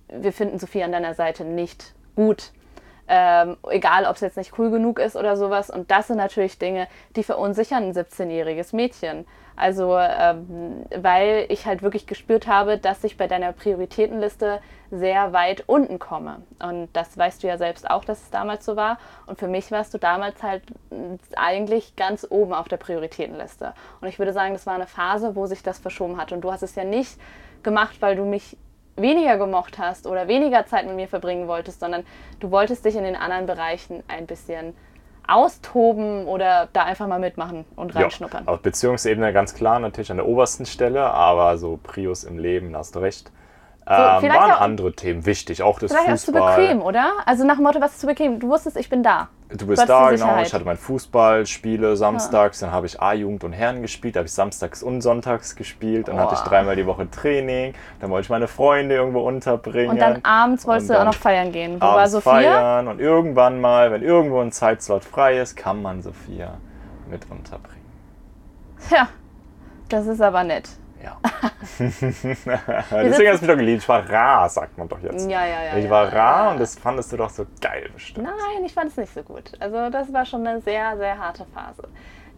wir 0.07 0.33
finden 0.33 0.57
Sophie 0.57 0.83
an 0.83 0.91
deiner 0.91 1.13
Seite 1.13 1.45
nicht 1.45 1.93
gut. 2.15 2.51
Ähm, 3.07 3.57
egal, 3.69 4.05
ob 4.05 4.15
es 4.15 4.21
jetzt 4.21 4.37
nicht 4.37 4.57
cool 4.57 4.71
genug 4.71 4.97
ist 4.97 5.15
oder 5.15 5.37
sowas. 5.37 5.69
Und 5.69 5.91
das 5.91 6.07
sind 6.07 6.17
natürlich 6.17 6.57
Dinge, 6.57 6.87
die 7.15 7.21
verunsichern 7.21 7.83
ein 7.83 7.93
17-jähriges 7.93 8.75
Mädchen. 8.75 9.27
Also, 9.55 9.97
ähm, 9.97 10.85
weil 10.95 11.45
ich 11.49 11.65
halt 11.65 11.81
wirklich 11.81 12.07
gespürt 12.07 12.47
habe, 12.47 12.77
dass 12.77 13.03
ich 13.03 13.17
bei 13.17 13.27
deiner 13.27 13.53
Prioritätenliste 13.53 14.59
sehr 14.91 15.33
weit 15.33 15.63
unten 15.67 15.97
komme. 15.97 16.41
Und 16.61 16.89
das 16.93 17.17
weißt 17.17 17.41
du 17.41 17.47
ja 17.47 17.57
selbst 17.57 17.89
auch, 17.89 18.03
dass 18.03 18.21
es 18.21 18.29
damals 18.31 18.65
so 18.65 18.75
war. 18.75 18.97
Und 19.25 19.39
für 19.39 19.47
mich 19.47 19.71
warst 19.71 19.93
du 19.93 19.97
damals 19.97 20.43
halt 20.43 20.63
mh, 20.89 21.17
eigentlich 21.35 21.95
ganz 21.95 22.27
oben 22.29 22.53
auf 22.53 22.67
der 22.67 22.77
Prioritätenliste. 22.77 23.73
Und 24.01 24.07
ich 24.07 24.19
würde 24.19 24.33
sagen, 24.33 24.53
das 24.53 24.65
war 24.65 24.75
eine 24.75 24.87
Phase, 24.87 25.35
wo 25.35 25.45
sich 25.45 25.63
das 25.63 25.79
verschoben 25.79 26.17
hat. 26.17 26.31
Und 26.31 26.41
du 26.41 26.51
hast 26.51 26.63
es 26.63 26.75
ja 26.75 26.83
nicht 26.83 27.19
gemacht, 27.63 27.95
weil 28.01 28.15
du 28.15 28.25
mich 28.25 28.57
weniger 28.97 29.37
gemocht 29.37 29.77
hast 29.77 30.07
oder 30.07 30.27
weniger 30.27 30.65
Zeit 30.65 30.85
mit 30.85 30.95
mir 30.95 31.07
verbringen 31.07 31.47
wolltest, 31.47 31.79
sondern 31.79 32.05
du 32.39 32.51
wolltest 32.51 32.85
dich 32.85 32.95
in 32.95 33.03
den 33.03 33.15
anderen 33.15 33.45
Bereichen 33.45 34.03
ein 34.07 34.25
bisschen 34.25 34.73
austoben 35.27 36.25
oder 36.25 36.69
da 36.73 36.83
einfach 36.83 37.07
mal 37.07 37.19
mitmachen 37.19 37.65
und 37.75 37.95
reinschnuppern. 37.95 38.45
Ja, 38.45 38.51
auf 38.51 38.59
Beziehungsebene 38.61 39.33
ganz 39.33 39.53
klar, 39.53 39.79
natürlich 39.79 40.11
an 40.11 40.17
der 40.17 40.27
obersten 40.27 40.65
Stelle, 40.65 41.03
aber 41.05 41.57
so 41.57 41.79
Prius 41.81 42.23
im 42.23 42.37
Leben, 42.37 42.73
da 42.73 42.79
hast 42.79 42.95
du 42.95 42.99
recht. 42.99 43.31
Ähm, 43.87 44.19
vielleicht 44.19 44.41
waren 44.41 44.51
auch- 44.51 44.61
andere 44.61 44.93
Themen 44.93 45.25
wichtig, 45.27 45.61
auch 45.61 45.77
das 45.79 45.91
Vielleicht 45.91 46.09
auch 46.09 46.15
zu 46.17 46.31
Fußball. 46.31 46.55
bequem, 46.57 46.81
oder? 46.81 47.11
Also 47.27 47.45
nach 47.45 47.55
dem 47.55 47.63
Motto, 47.65 47.79
was 47.81 47.91
ist 47.91 48.01
zu 48.01 48.07
bequem? 48.07 48.39
Du 48.39 48.47
wusstest, 48.49 48.77
ich 48.77 48.89
bin 48.89 49.03
da. 49.03 49.29
Du 49.49 49.67
bist 49.67 49.79
hast 49.83 49.89
da, 49.89 50.09
genau. 50.09 50.41
Ich 50.41 50.51
hatte 50.55 50.65
mein 50.65 50.77
Fußballspiele 50.77 51.95
samstags, 51.95 52.59
dann 52.59 52.71
habe 52.71 52.87
ich 52.87 52.99
A-Jugend 52.99 53.43
und 53.43 53.53
Herren 53.53 53.83
gespielt, 53.83 54.15
da 54.15 54.21
habe 54.21 54.25
ich 54.25 54.33
samstags 54.33 54.81
und 54.81 55.01
sonntags 55.01 55.55
gespielt, 55.55 56.07
dann 56.07 56.19
hatte 56.19 56.33
ich 56.33 56.39
dreimal 56.41 56.75
die 56.75 56.87
Woche 56.87 57.07
Training, 57.11 57.75
dann 57.99 58.09
wollte 58.09 58.23
ich 58.25 58.29
meine 58.31 58.47
Freunde 58.47 58.95
irgendwo 58.95 59.19
unterbringen. 59.21 59.91
Und 59.91 60.01
dann 60.01 60.19
abends 60.25 60.65
wolltest 60.65 60.89
Und 60.89 60.95
du 60.95 60.99
auch 60.99 61.03
dann 61.05 61.07
noch 61.13 61.19
feiern 61.21 61.51
gehen. 61.51 61.75
Wo 61.79 61.85
war 61.85 62.07
Sophia? 62.07 62.31
feiern 62.31 62.87
und 62.87 62.99
irgendwann 62.99 63.61
mal, 63.61 63.91
wenn 63.91 64.01
irgendwo 64.01 64.39
ein 64.41 64.51
Zeitslot 64.51 65.03
frei 65.03 65.37
ist, 65.39 65.55
kann 65.55 65.79
man 65.83 66.01
Sophia 66.01 66.55
mit 67.07 67.29
unterbringen. 67.29 67.85
Ja, 68.89 69.07
das 69.89 70.07
ist 70.07 70.21
aber 70.21 70.43
nett. 70.43 70.69
Ja. 72.45 73.03
Deswegen 73.03 73.31
hast 73.31 73.41
du 73.41 73.45
mich 73.45 73.53
doch 73.53 73.57
geliebt. 73.57 73.81
Ich 73.83 73.89
war 73.89 74.09
rar, 74.09 74.49
sagt 74.49 74.77
man 74.77 74.87
doch 74.87 74.99
jetzt. 75.01 75.29
Ja, 75.29 75.45
ja, 75.45 75.63
ja. 75.63 75.77
ich 75.77 75.89
war 75.89 76.05
ja, 76.05 76.09
rar 76.09 76.45
ja. 76.45 76.51
und 76.51 76.59
das 76.59 76.75
fandest 76.75 77.11
du 77.11 77.17
doch 77.17 77.29
so 77.29 77.45
geil 77.61 77.89
bestimmt. 77.93 78.25
Nein, 78.25 78.65
ich 78.65 78.73
fand 78.73 78.91
es 78.91 78.97
nicht 78.97 79.13
so 79.13 79.21
gut. 79.23 79.51
Also 79.59 79.89
das 79.89 80.11
war 80.13 80.25
schon 80.25 80.45
eine 80.45 80.61
sehr, 80.61 80.97
sehr 80.97 81.17
harte 81.17 81.45
Phase. 81.53 81.87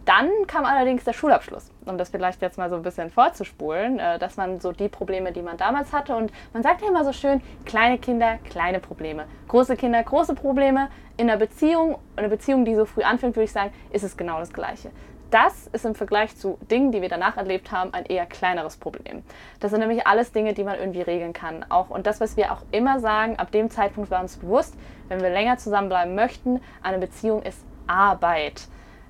Dann 0.08 0.30
kam 0.46 0.64
allerdings 0.64 1.04
der 1.04 1.12
Schulabschluss, 1.12 1.70
um 1.84 1.98
das 1.98 2.08
vielleicht 2.08 2.40
jetzt 2.40 2.56
mal 2.56 2.70
so 2.70 2.76
ein 2.76 2.82
bisschen 2.82 3.10
vorzuspulen, 3.10 3.98
äh, 3.98 4.18
dass 4.18 4.38
man 4.38 4.58
so 4.58 4.72
die 4.72 4.88
Probleme, 4.88 5.32
die 5.32 5.42
man 5.42 5.58
damals 5.58 5.92
hatte, 5.92 6.16
und 6.16 6.32
man 6.54 6.62
sagt 6.62 6.80
ja 6.80 6.88
immer 6.88 7.04
so 7.04 7.12
schön, 7.12 7.42
kleine 7.66 7.98
Kinder, 7.98 8.38
kleine 8.48 8.80
Probleme, 8.80 9.26
große 9.48 9.76
Kinder, 9.76 10.02
große 10.02 10.34
Probleme. 10.34 10.88
In 11.18 11.28
einer 11.28 11.38
Beziehung, 11.38 11.98
eine 12.16 12.30
Beziehung, 12.30 12.64
die 12.64 12.74
so 12.74 12.86
früh 12.86 13.02
anfängt, 13.02 13.36
würde 13.36 13.44
ich 13.44 13.52
sagen, 13.52 13.70
ist 13.90 14.02
es 14.02 14.16
genau 14.16 14.38
das 14.38 14.50
Gleiche. 14.50 14.90
Das 15.30 15.66
ist 15.68 15.84
im 15.84 15.94
Vergleich 15.94 16.36
zu 16.36 16.58
Dingen, 16.70 16.90
die 16.90 17.02
wir 17.02 17.10
danach 17.10 17.36
erlebt 17.36 17.70
haben, 17.70 17.92
ein 17.92 18.06
eher 18.06 18.24
kleineres 18.24 18.78
Problem. 18.78 19.22
Das 19.60 19.70
sind 19.70 19.80
nämlich 19.80 20.06
alles 20.06 20.32
Dinge, 20.32 20.54
die 20.54 20.64
man 20.64 20.78
irgendwie 20.78 21.02
regeln 21.02 21.34
kann. 21.34 21.66
Auch, 21.68 21.90
und 21.90 22.06
das, 22.06 22.20
was 22.20 22.36
wir 22.38 22.52
auch 22.52 22.62
immer 22.72 22.98
sagen, 23.00 23.38
ab 23.38 23.52
dem 23.52 23.70
Zeitpunkt 23.70 24.10
war 24.10 24.22
uns 24.22 24.38
bewusst, 24.38 24.74
wenn 25.08 25.20
wir 25.20 25.28
länger 25.28 25.58
zusammenbleiben 25.58 26.14
möchten, 26.14 26.60
eine 26.82 26.98
Beziehung 26.98 27.42
ist 27.42 27.62
Arbeit. 27.86 28.68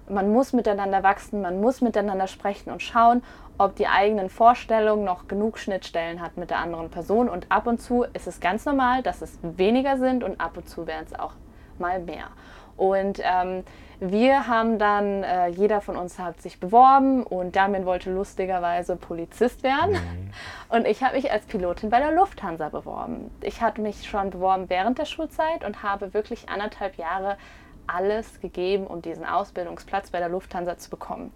Man 0.08 0.32
muss 0.32 0.52
miteinander 0.52 1.02
wachsen, 1.02 1.42
man 1.42 1.60
muss 1.60 1.82
miteinander 1.82 2.26
sprechen 2.26 2.72
und 2.72 2.82
schauen, 2.82 3.22
ob 3.58 3.76
die 3.76 3.86
eigenen 3.86 4.30
Vorstellungen 4.30 5.04
noch 5.04 5.28
genug 5.28 5.58
Schnittstellen 5.58 6.20
hat 6.20 6.36
mit 6.36 6.50
der 6.50 6.58
anderen 6.58 6.90
Person. 6.90 7.28
Und 7.28 7.46
ab 7.50 7.66
und 7.66 7.80
zu 7.80 8.04
ist 8.12 8.26
es 8.26 8.40
ganz 8.40 8.64
normal, 8.64 9.02
dass 9.02 9.22
es 9.22 9.38
weniger 9.42 9.98
sind 9.98 10.24
und 10.24 10.40
ab 10.40 10.56
und 10.56 10.68
zu 10.68 10.86
werden 10.86 11.06
es 11.06 11.18
auch 11.18 11.34
mal 11.78 12.00
mehr. 12.00 12.28
Und 12.76 13.20
ähm, 13.22 13.64
wir 14.00 14.46
haben 14.46 14.78
dann, 14.78 15.24
äh, 15.24 15.48
jeder 15.48 15.80
von 15.80 15.96
uns 15.96 16.18
hat 16.18 16.40
sich 16.40 16.60
beworben 16.60 17.24
und 17.24 17.56
Damien 17.56 17.84
wollte 17.84 18.12
lustigerweise 18.12 18.96
Polizist 18.96 19.62
werden. 19.62 19.98
Und 20.68 20.86
ich 20.86 21.02
habe 21.02 21.16
mich 21.16 21.32
als 21.32 21.46
Pilotin 21.46 21.90
bei 21.90 21.98
der 21.98 22.12
Lufthansa 22.12 22.68
beworben. 22.68 23.30
Ich 23.40 23.60
hatte 23.60 23.80
mich 23.80 24.08
schon 24.08 24.30
beworben 24.30 24.68
während 24.68 24.98
der 24.98 25.06
Schulzeit 25.06 25.64
und 25.64 25.82
habe 25.82 26.14
wirklich 26.14 26.48
anderthalb 26.48 26.96
Jahre 26.96 27.36
alles 27.88 28.40
gegeben, 28.40 28.86
um 28.86 29.02
diesen 29.02 29.24
Ausbildungsplatz 29.24 30.10
bei 30.10 30.18
der 30.18 30.28
Lufthansa 30.28 30.78
zu 30.78 30.90
bekommen. 30.90 31.32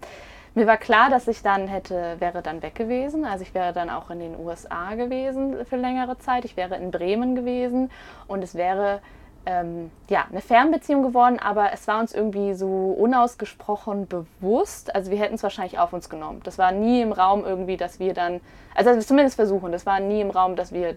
Mir 0.54 0.66
war 0.66 0.76
klar, 0.76 1.08
dass 1.08 1.28
ich 1.28 1.42
dann 1.42 1.66
hätte, 1.66 2.16
wäre 2.18 2.42
dann 2.42 2.62
weg 2.62 2.74
gewesen. 2.74 3.24
Also 3.24 3.42
ich 3.42 3.54
wäre 3.54 3.72
dann 3.72 3.88
auch 3.88 4.10
in 4.10 4.20
den 4.20 4.38
USA 4.38 4.94
gewesen 4.94 5.64
für 5.64 5.76
längere 5.76 6.18
Zeit. 6.18 6.44
Ich 6.44 6.58
wäre 6.58 6.76
in 6.76 6.90
Bremen 6.90 7.34
gewesen 7.34 7.90
und 8.28 8.44
es 8.44 8.54
wäre 8.54 9.00
ähm, 9.46 9.90
ja, 10.08 10.26
eine 10.30 10.40
Fernbeziehung 10.40 11.02
geworden, 11.02 11.38
aber 11.38 11.72
es 11.72 11.86
war 11.88 12.00
uns 12.00 12.14
irgendwie 12.14 12.54
so 12.54 12.66
unausgesprochen 12.66 14.06
bewusst. 14.06 14.94
Also 14.94 15.10
wir 15.10 15.18
hätten 15.18 15.34
es 15.34 15.42
wahrscheinlich 15.42 15.78
auf 15.78 15.92
uns 15.92 16.08
genommen. 16.08 16.40
Das 16.44 16.58
war 16.58 16.72
nie 16.72 17.02
im 17.02 17.12
Raum 17.12 17.44
irgendwie, 17.44 17.76
dass 17.76 17.98
wir 17.98 18.14
dann, 18.14 18.40
also 18.74 18.98
zumindest 19.00 19.36
versuchen, 19.36 19.72
das 19.72 19.84
war 19.86 20.00
nie 20.00 20.20
im 20.20 20.30
Raum, 20.30 20.56
dass 20.56 20.72
wir 20.72 20.96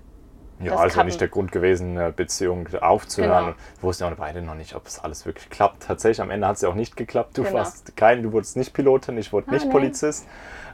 Ja, 0.59 0.71
das 0.71 0.81
also 0.81 1.03
nicht 1.03 1.19
der 1.19 1.27
Grund 1.27 1.51
gewesen, 1.51 1.97
eine 1.97 2.11
Beziehung 2.11 2.67
aufzuhören. 2.79 3.45
Genau. 3.47 3.57
Wir 3.77 3.83
wussten 3.83 4.03
ja 4.05 4.11
auch 4.11 4.15
beide 4.15 4.41
noch 4.41 4.55
nicht, 4.55 4.73
ob 4.75 4.87
es 4.87 4.99
alles 4.99 5.25
wirklich 5.25 5.49
klappt. 5.49 5.83
Tatsächlich, 5.83 6.21
am 6.21 6.31
Ende 6.31 6.47
hat 6.47 6.55
es 6.55 6.61
ja 6.61 6.69
auch 6.69 6.75
nicht 6.75 6.95
geklappt. 6.95 7.37
Du 7.37 7.43
Genau. 7.43 7.55
warst 7.57 7.95
kein, 7.97 8.23
du 8.23 8.31
wurdest 8.31 8.55
nicht 8.55 8.73
Pilotin, 8.73 9.17
ich 9.17 9.33
wurde 9.33 9.47
Ah, 9.49 9.53
nicht 9.53 9.65
nee. 9.65 9.71
Polizist. 9.71 10.25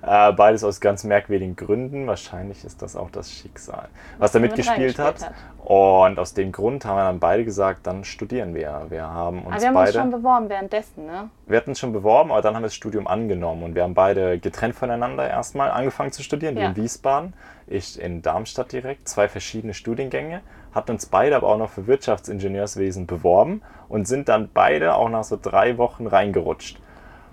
Äh, 0.04 0.32
beides 0.34 0.64
aus 0.64 0.80
ganz 0.82 1.04
merkwürdigen 1.04 1.56
Gründen. 1.56 2.08
Wahrscheinlich 2.08 2.66
ist 2.66 2.82
das 2.82 2.96
auch 2.96 3.12
das 3.12 3.32
Schicksal, 3.32 3.88
was 4.18 4.32
da 4.32 4.40
damit 4.40 4.58
mitgespielt 4.58 4.98
hat. 4.98 5.22
reingespielt 5.22 5.36
Und 5.64 6.18
aus 6.20 6.34
dem 6.34 6.52
Grund 6.52 6.86
haben 6.86 6.98
wir 6.98 7.04
dann 7.04 7.20
beide 7.20 7.46
gesagt, 7.46 7.86
dann 7.86 8.04
studieren 8.04 8.56
wir. 8.56 8.88
Wir 8.90 9.04
haben 9.04 9.44
uns 9.44 9.48
Aber 9.54 9.62
wir 9.62 9.68
haben 9.68 9.74
beide. 9.76 9.88
uns 9.90 9.98
schon 9.98 10.12
beworben 10.12 10.50
währenddessen, 10.50 11.06
ne? 11.06 11.30
Wir 11.46 11.58
hatten 11.58 11.70
uns 11.72 11.80
schon 11.80 11.94
beworben, 11.94 12.32
aber 12.32 12.42
dann 12.42 12.56
haben 12.56 12.64
wir 12.64 12.68
das 12.68 12.76
Studium 12.76 13.06
angenommen 13.08 13.62
und 13.64 13.76
wir 13.76 13.84
haben 13.84 13.94
beide 13.94 14.40
getrennt 14.40 14.76
voneinander 14.76 15.30
erstmal 15.30 15.70
angefangen 15.70 16.12
zu 16.12 16.24
studieren. 16.24 16.58
Ja. 16.58 16.70
in 16.70 16.76
Wiesbaden, 16.76 17.34
ich 17.72 18.00
in 18.00 18.22
Darmstadt 18.22 18.72
direkt, 18.72 19.08
zwei 19.08 19.28
verschiedene 19.28 19.74
Studiengänge, 19.74 20.42
hatten 20.74 20.92
uns 20.92 21.06
beide 21.06 21.36
aber 21.36 21.48
auch 21.48 21.58
noch 21.58 21.70
für 21.70 21.88
Wirtschaftsingenieurswesen 21.88 23.08
beworben 23.08 23.62
und 23.90 24.08
sind 24.08 24.30
dann 24.30 24.50
beide 24.54 24.96
auch 24.96 25.10
nach 25.10 25.24
so 25.24 25.38
drei 25.42 25.78
Wochen 25.78 26.08
reingerutscht, 26.08 26.80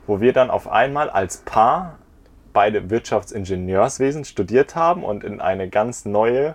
wo 0.06 0.20
wir 0.20 0.32
dann 0.32 0.50
auf 0.50 0.68
einmal 0.68 1.10
als 1.10 1.38
Paar 1.38 1.98
beide 2.52 2.90
Wirtschaftsingenieurswesen 2.90 4.24
studiert 4.24 4.74
haben 4.74 5.04
und 5.04 5.22
in 5.22 5.40
eine 5.40 5.68
ganz 5.68 6.04
neue 6.04 6.54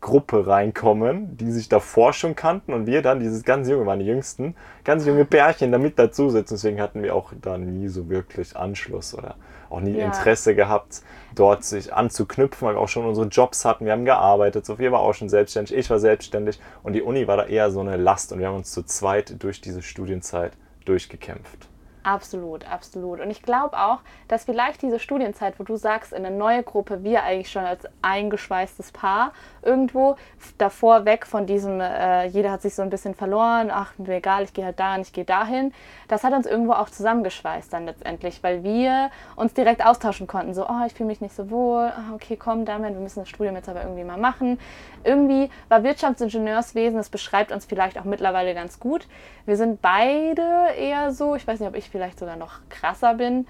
Gruppe 0.00 0.46
reinkommen, 0.46 1.36
die 1.38 1.50
sich 1.50 1.70
davor 1.70 2.12
schon 2.12 2.36
kannten 2.36 2.74
und 2.74 2.86
wir 2.86 3.00
dann, 3.00 3.20
dieses 3.20 3.42
ganz 3.42 3.68
junge, 3.68 3.96
die 3.96 4.04
jüngsten, 4.04 4.54
ganz 4.84 5.06
junge 5.06 5.24
Pärchen 5.24 5.72
damit 5.72 5.98
dazu 5.98 6.28
sitzen. 6.28 6.54
Deswegen 6.54 6.80
hatten 6.80 7.02
wir 7.02 7.14
auch 7.14 7.32
da 7.40 7.56
nie 7.56 7.88
so 7.88 8.10
wirklich 8.10 8.54
Anschluss 8.54 9.14
oder 9.14 9.36
auch 9.70 9.80
nie 9.80 9.98
Ja. 9.98 10.06
Interesse 10.06 10.54
gehabt, 10.54 11.02
dort 11.34 11.64
sich 11.64 11.92
anzuknüpfen, 11.92 12.66
weil 12.66 12.76
wir 12.76 12.80
auch 12.80 12.88
schon 12.88 13.04
unsere 13.04 13.26
Jobs 13.26 13.64
hatten. 13.64 13.84
Wir 13.84 13.92
haben 13.92 14.04
gearbeitet, 14.04 14.64
Sophia 14.66 14.92
war 14.92 15.00
auch 15.00 15.14
schon 15.14 15.28
selbstständig, 15.28 15.74
ich 15.74 15.90
war 15.90 15.98
selbstständig 15.98 16.60
und 16.82 16.92
die 16.92 17.02
Uni 17.02 17.26
war 17.26 17.36
da 17.36 17.46
eher 17.46 17.70
so 17.70 17.80
eine 17.80 17.96
Last 17.96 18.32
und 18.32 18.38
wir 18.38 18.48
haben 18.48 18.56
uns 18.56 18.70
zu 18.70 18.82
zweit 18.82 19.42
durch 19.42 19.60
diese 19.60 19.82
Studienzeit 19.82 20.52
durchgekämpft. 20.84 21.68
Absolut, 22.04 22.70
absolut. 22.70 23.18
Und 23.20 23.30
ich 23.30 23.42
glaube 23.42 23.78
auch, 23.78 24.00
dass 24.28 24.44
vielleicht 24.44 24.82
diese 24.82 24.98
Studienzeit, 24.98 25.58
wo 25.58 25.64
du 25.64 25.76
sagst, 25.76 26.12
in 26.12 26.26
eine 26.26 26.36
neue 26.36 26.62
Gruppe, 26.62 27.02
wir 27.02 27.22
eigentlich 27.22 27.50
schon 27.50 27.64
als 27.64 27.88
eingeschweißtes 28.02 28.92
Paar 28.92 29.32
irgendwo 29.62 30.16
davor 30.58 31.06
weg 31.06 31.26
von 31.26 31.46
diesem, 31.46 31.80
äh, 31.80 32.26
jeder 32.26 32.52
hat 32.52 32.60
sich 32.60 32.74
so 32.74 32.82
ein 32.82 32.90
bisschen 32.90 33.14
verloren, 33.14 33.70
ach, 33.72 33.96
mir 33.96 34.16
egal, 34.16 34.42
ich 34.42 34.52
gehe 34.52 34.66
halt 34.66 34.78
da 34.78 34.96
und 34.96 35.00
ich 35.00 35.14
gehe 35.14 35.24
dahin. 35.24 35.72
Das 36.08 36.24
hat 36.24 36.34
uns 36.34 36.44
irgendwo 36.44 36.74
auch 36.74 36.90
zusammengeschweißt 36.90 37.72
dann 37.72 37.86
letztendlich, 37.86 38.42
weil 38.42 38.62
wir 38.62 39.10
uns 39.34 39.54
direkt 39.54 39.84
austauschen 39.84 40.26
konnten. 40.26 40.52
So, 40.52 40.68
oh, 40.68 40.84
ich 40.86 40.92
fühle 40.92 41.06
mich 41.06 41.22
nicht 41.22 41.34
so 41.34 41.48
wohl, 41.50 41.84
ah, 41.84 42.12
okay, 42.14 42.36
komm, 42.36 42.66
damit, 42.66 42.92
wir 42.92 43.00
müssen 43.00 43.20
das 43.20 43.30
Studium 43.30 43.56
jetzt 43.56 43.70
aber 43.70 43.80
irgendwie 43.80 44.04
mal 44.04 44.18
machen. 44.18 44.60
Irgendwie 45.04 45.48
war 45.70 45.82
Wirtschaftsingenieurswesen, 45.82 46.98
das 46.98 47.08
beschreibt 47.08 47.50
uns 47.50 47.64
vielleicht 47.64 47.98
auch 47.98 48.04
mittlerweile 48.04 48.52
ganz 48.52 48.78
gut. 48.78 49.06
Wir 49.46 49.56
sind 49.56 49.80
beide 49.80 50.68
eher 50.78 51.10
so, 51.12 51.34
ich 51.34 51.46
weiß 51.46 51.60
nicht, 51.60 51.68
ob 51.68 51.76
ich 51.76 51.93
vielleicht 51.94 52.18
sogar 52.18 52.34
noch 52.34 52.54
krasser 52.70 53.14
bin, 53.14 53.46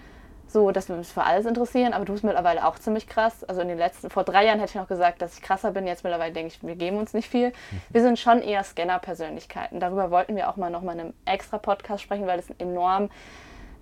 so, 0.46 0.70
dass 0.70 0.90
wir 0.90 0.96
uns 0.96 1.10
für 1.10 1.22
alles 1.22 1.46
interessieren, 1.46 1.94
aber 1.94 2.04
du 2.04 2.12
bist 2.12 2.22
mittlerweile 2.22 2.66
auch 2.66 2.78
ziemlich 2.78 3.06
krass. 3.06 3.42
Also 3.44 3.62
in 3.62 3.68
den 3.68 3.78
letzten, 3.78 4.10
vor 4.10 4.22
drei 4.22 4.44
Jahren 4.44 4.60
hätte 4.60 4.72
ich 4.72 4.76
noch 4.76 4.86
gesagt, 4.86 5.22
dass 5.22 5.38
ich 5.38 5.42
krasser 5.42 5.70
bin, 5.70 5.86
jetzt 5.86 6.04
mittlerweile 6.04 6.34
denke 6.34 6.52
ich, 6.54 6.62
wir 6.62 6.76
geben 6.76 6.98
uns 6.98 7.14
nicht 7.14 7.30
viel. 7.30 7.54
Wir 7.88 8.02
sind 8.02 8.18
schon 8.18 8.42
eher 8.42 8.62
Scanner-Persönlichkeiten. 8.62 9.80
Darüber 9.80 10.10
wollten 10.10 10.36
wir 10.36 10.50
auch 10.50 10.56
mal 10.56 10.68
nochmal 10.68 10.96
in 10.96 11.00
einem 11.00 11.14
extra 11.24 11.56
Podcast 11.56 12.02
sprechen, 12.02 12.26
weil 12.26 12.38
es 12.38 12.50
ein 12.50 12.60
enorm 12.60 13.08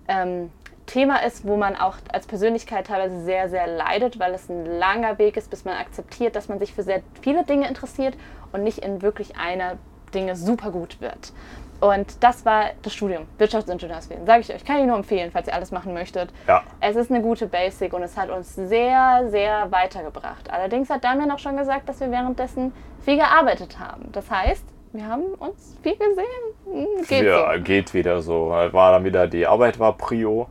ähm, 0.07 0.49
Thema 0.85 1.17
ist, 1.23 1.45
wo 1.45 1.57
man 1.57 1.75
auch 1.75 1.97
als 2.11 2.25
Persönlichkeit 2.27 2.87
teilweise 2.87 3.21
sehr, 3.23 3.49
sehr 3.49 3.67
leidet, 3.67 4.17
weil 4.17 4.33
es 4.33 4.49
ein 4.49 4.65
langer 4.65 5.19
Weg 5.19 5.35
ist, 5.35 5.49
bis 5.49 5.65
man 5.65 5.75
akzeptiert, 5.75 6.37
dass 6.37 6.47
man 6.47 6.59
sich 6.59 6.73
für 6.73 6.83
sehr 6.83 7.01
viele 7.21 7.43
Dinge 7.43 7.67
interessiert 7.67 8.15
und 8.53 8.63
nicht 8.63 8.79
in 8.79 9.01
wirklich 9.01 9.35
einer 9.35 9.77
Dinge 10.13 10.35
super 10.35 10.71
gut 10.71 11.01
wird. 11.01 11.33
Und 11.79 12.23
das 12.23 12.45
war 12.45 12.67
das 12.81 12.93
Studium, 12.93 13.25
Wirtschaftsingenieurswesen. 13.37 14.25
Sage 14.25 14.41
ich 14.41 14.53
euch, 14.53 14.63
kann 14.63 14.79
ich 14.79 14.85
nur 14.85 14.95
empfehlen, 14.95 15.31
falls 15.31 15.47
ihr 15.47 15.53
alles 15.53 15.71
machen 15.71 15.93
möchtet. 15.93 16.31
Ja. 16.47 16.63
Es 16.79 16.95
ist 16.95 17.11
eine 17.11 17.21
gute 17.21 17.47
Basic 17.47 17.91
und 17.93 18.03
es 18.03 18.15
hat 18.17 18.29
uns 18.29 18.55
sehr, 18.55 19.25
sehr 19.29 19.71
weitergebracht. 19.71 20.49
Allerdings 20.49 20.89
hat 20.89 21.03
Damian 21.03 21.29
auch 21.31 21.39
schon 21.39 21.57
gesagt, 21.57 21.89
dass 21.89 21.99
wir 21.99 22.09
währenddessen 22.09 22.71
viel 23.01 23.17
gearbeitet 23.17 23.79
haben. 23.79 24.09
Das 24.13 24.31
heißt, 24.31 24.63
wir 24.93 25.07
haben 25.07 25.23
uns 25.39 25.75
viel 25.81 25.97
gesehen. 25.97 26.25
Hm, 26.65 27.05
Geht 27.07 27.25
ja, 27.25 27.53
so. 27.55 27.61
geht 27.61 27.93
wieder 27.93 28.21
so. 28.21 28.49
War 28.49 28.91
dann 28.91 29.03
wieder, 29.03 29.27
die 29.27 29.45
Arbeit 29.45 29.79
war 29.79 29.97
Prio. 29.97 30.47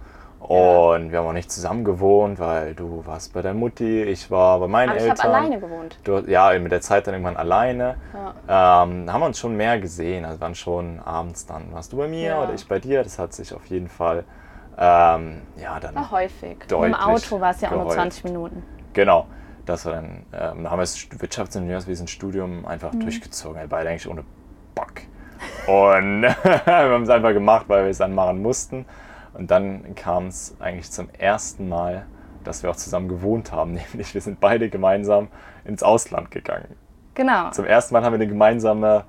Und 0.48 1.12
wir 1.12 1.18
haben 1.18 1.26
auch 1.28 1.32
nicht 1.32 1.50
zusammen 1.52 1.84
gewohnt, 1.84 2.38
weil 2.40 2.74
du 2.74 3.06
warst 3.06 3.32
bei 3.32 3.42
der 3.42 3.54
Mutti, 3.54 4.02
ich 4.02 4.30
war 4.30 4.58
bei 4.58 4.66
meinen 4.66 4.90
Aber 4.90 4.98
ich 4.98 5.02
habe 5.08 5.12
Eltern. 5.12 5.30
alleine 5.34 5.60
gewohnt. 5.60 5.98
Du, 6.04 6.18
ja, 6.26 6.58
mit 6.58 6.72
der 6.72 6.80
Zeit 6.80 7.06
dann 7.06 7.14
irgendwann 7.14 7.36
alleine. 7.36 7.94
Ja. 8.48 8.82
Ähm, 8.82 9.12
haben 9.12 9.20
wir 9.20 9.26
uns 9.26 9.38
schon 9.38 9.56
mehr 9.56 9.78
gesehen. 9.78 10.24
Also 10.24 10.40
waren 10.40 10.54
schon 10.54 10.98
abends 11.00 11.46
dann. 11.46 11.72
Warst 11.72 11.92
du 11.92 11.96
bei 11.96 12.08
mir 12.08 12.28
Ja. 12.30 12.42
oder 12.42 12.54
ich 12.54 12.66
bei 12.66 12.78
dir? 12.80 13.02
Das 13.04 13.18
hat 13.18 13.32
sich 13.32 13.54
auf 13.54 13.66
jeden 13.66 13.88
Fall, 13.88 14.24
ähm, 14.76 15.42
ja, 15.56 15.78
dann. 15.80 15.94
War 15.94 16.10
häufig. 16.10 16.58
Deutlich 16.68 16.88
Im 16.88 17.00
Auto 17.00 17.40
war 17.40 17.50
es 17.50 17.60
ja 17.60 17.68
auch 17.68 17.72
nur 17.72 17.82
geheult. 17.84 17.96
20 17.98 18.24
Minuten. 18.24 18.62
Genau. 18.94 19.26
Das 19.64 19.86
war 19.86 19.92
dann, 19.92 20.26
ähm, 20.32 20.64
da 20.64 20.70
haben 20.70 20.78
wir 20.78 20.82
das 20.82 21.06
Wirtschaftsingenieurswesen-Studium 21.18 22.66
einfach 22.66 22.92
Mhm. 22.92 23.00
durchgezogen. 23.00 23.60
Wir 23.60 23.68
beide 23.68 23.90
eigentlich 23.90 24.08
ohne 24.08 24.24
Bock. 24.74 24.92
Und 25.68 26.22
wir 26.42 26.66
haben 26.66 27.02
es 27.04 27.08
einfach 27.10 27.32
gemacht, 27.32 27.66
weil 27.68 27.84
wir 27.84 27.90
es 27.90 27.98
dann 27.98 28.12
machen 28.14 28.42
mussten. 28.42 28.84
Und 29.34 29.50
dann 29.50 29.94
kam 29.94 30.26
es 30.26 30.56
eigentlich 30.60 30.90
zum 30.90 31.08
ersten 31.10 31.68
Mal, 31.68 32.06
dass 32.44 32.62
wir 32.62 32.70
auch 32.70 32.76
zusammen 32.76 33.08
gewohnt 33.08 33.52
haben. 33.52 33.72
Nämlich 33.92 34.14
wir 34.14 34.20
sind 34.20 34.40
beide 34.40 34.68
gemeinsam 34.68 35.28
ins 35.64 35.82
Ausland 35.82 36.30
gegangen. 36.30 36.76
Genau. 37.14 37.50
Zum 37.50 37.64
ersten 37.64 37.94
Mal 37.94 38.04
haben 38.04 38.12
wir 38.12 38.20
eine 38.20 38.28
gemeinsame 38.28 39.04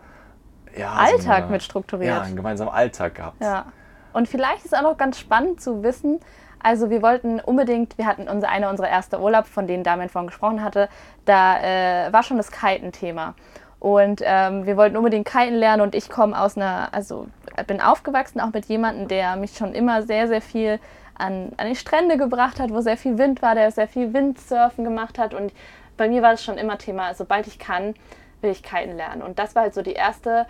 ja, 0.75 0.93
Alltag 0.93 1.21
so 1.21 1.31
eine, 1.31 1.47
mit 1.47 1.63
strukturiert. 1.63 2.15
Ja, 2.15 2.21
einen 2.21 2.35
gemeinsamen 2.35 2.71
Alltag 2.71 3.15
gehabt. 3.15 3.41
Ja. 3.41 3.65
Und 4.11 4.27
vielleicht 4.27 4.65
ist 4.65 4.75
auch 4.75 4.83
noch 4.83 4.97
ganz 4.97 5.19
spannend 5.19 5.61
zu 5.61 5.83
wissen, 5.83 6.19
also 6.63 6.89
wir 6.89 7.01
wollten 7.01 7.41
unbedingt, 7.41 7.97
wir 7.97 8.07
hatten 8.07 8.29
unser, 8.29 8.47
einer 8.47 8.69
unserer 8.69 8.87
erste 8.87 9.19
Urlaub, 9.19 9.45
von 9.45 9.67
denen 9.67 9.83
Damian 9.83 10.07
vorhin 10.07 10.27
gesprochen 10.27 10.63
hatte, 10.63 10.87
da 11.25 11.59
äh, 11.59 12.13
war 12.13 12.23
schon 12.23 12.37
das 12.37 12.51
Kiten-Thema. 12.51 13.35
Und 13.83 14.21
ähm, 14.23 14.65
wir 14.65 14.77
wollten 14.77 14.95
unbedingt 14.95 15.27
kiten 15.27 15.55
lernen 15.55 15.81
und 15.81 15.93
ich 15.93 16.09
komme 16.09 16.39
aus 16.39 16.55
einer, 16.55 16.87
also 16.93 17.27
bin 17.67 17.81
aufgewachsen 17.81 18.39
auch 18.39 18.53
mit 18.53 18.63
jemandem, 18.67 19.09
der 19.09 19.35
mich 19.35 19.57
schon 19.57 19.73
immer 19.73 20.03
sehr, 20.03 20.29
sehr 20.29 20.39
viel 20.39 20.79
an, 21.15 21.51
an 21.57 21.67
die 21.67 21.75
Strände 21.75 22.15
gebracht 22.15 22.61
hat, 22.61 22.69
wo 22.69 22.79
sehr 22.79 22.95
viel 22.95 23.17
Wind 23.17 23.41
war, 23.41 23.55
der 23.55 23.69
sehr 23.71 23.89
viel 23.89 24.13
Windsurfen 24.13 24.85
gemacht 24.85 25.19
hat. 25.19 25.33
Und 25.33 25.51
bei 25.97 26.07
mir 26.07 26.21
war 26.21 26.31
das 26.31 26.45
schon 26.45 26.57
immer 26.57 26.77
Thema, 26.77 27.13
sobald 27.13 27.45
ich 27.45 27.59
kann, 27.59 27.93
will 28.39 28.51
ich 28.51 28.63
kiten 28.63 28.95
lernen. 28.95 29.21
Und 29.21 29.37
das 29.37 29.53
war 29.53 29.63
halt 29.63 29.73
so 29.73 29.81
die 29.81 29.91
erste 29.91 30.45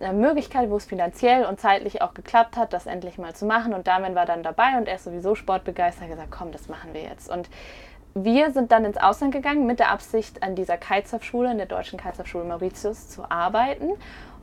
äh, 0.00 0.14
Möglichkeit, 0.14 0.70
wo 0.70 0.78
es 0.78 0.86
finanziell 0.86 1.44
und 1.44 1.60
zeitlich 1.60 2.00
auch 2.00 2.14
geklappt 2.14 2.56
hat, 2.56 2.72
das 2.72 2.86
endlich 2.86 3.18
mal 3.18 3.34
zu 3.34 3.44
machen. 3.44 3.74
Und 3.74 3.86
Damian 3.86 4.14
war 4.14 4.24
dann 4.24 4.42
dabei 4.42 4.78
und 4.78 4.88
er 4.88 4.94
ist 4.94 5.04
sowieso 5.04 5.34
sportbegeistert, 5.34 6.08
gesagt, 6.08 6.30
komm, 6.30 6.52
das 6.52 6.70
machen 6.70 6.94
wir 6.94 7.02
jetzt. 7.02 7.30
Und 7.30 7.50
wir 8.14 8.50
sind 8.52 8.72
dann 8.72 8.84
ins 8.84 8.96
Ausland 8.96 9.32
gegangen 9.32 9.66
mit 9.66 9.78
der 9.78 9.90
Absicht, 9.90 10.42
an 10.42 10.54
dieser 10.54 10.76
Kitesurf-Schule, 10.76 11.50
in 11.50 11.58
der 11.58 11.66
deutschen 11.66 11.98
Kitesurf-Schule 11.98 12.44
Mauritius 12.44 13.08
zu 13.08 13.30
arbeiten 13.30 13.90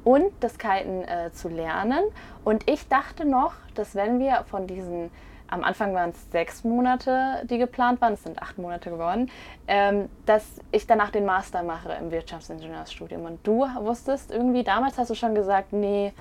und 0.03 0.31
das 0.39 0.57
Kiten 0.57 1.03
äh, 1.03 1.31
zu 1.33 1.49
lernen. 1.49 2.03
Und 2.43 2.69
ich 2.69 2.87
dachte 2.87 3.25
noch, 3.25 3.53
dass 3.73 3.95
wenn 3.95 4.19
wir 4.19 4.43
von 4.49 4.67
diesen 4.67 5.11
am 5.47 5.63
Anfang 5.63 5.93
waren 5.93 6.09
es 6.09 6.31
sechs 6.31 6.63
Monate, 6.63 7.43
die 7.43 7.59
geplant 7.59 8.01
waren, 8.01 8.13
es 8.13 8.23
sind 8.23 8.41
acht 8.41 8.57
Monate 8.57 8.89
geworden, 8.89 9.29
ähm, 9.67 10.09
dass 10.25 10.43
ich 10.71 10.87
danach 10.87 11.11
den 11.11 11.23
Master 11.25 11.61
mache 11.61 11.93
im 11.93 12.09
Wirtschaftsingenieursstudium. 12.11 13.25
Und 13.25 13.45
du 13.45 13.67
wusstest 13.81 14.31
irgendwie, 14.31 14.63
damals 14.63 14.97
hast 14.97 15.11
du 15.11 15.15
schon 15.15 15.35
gesagt, 15.35 15.71
nee, 15.71 16.13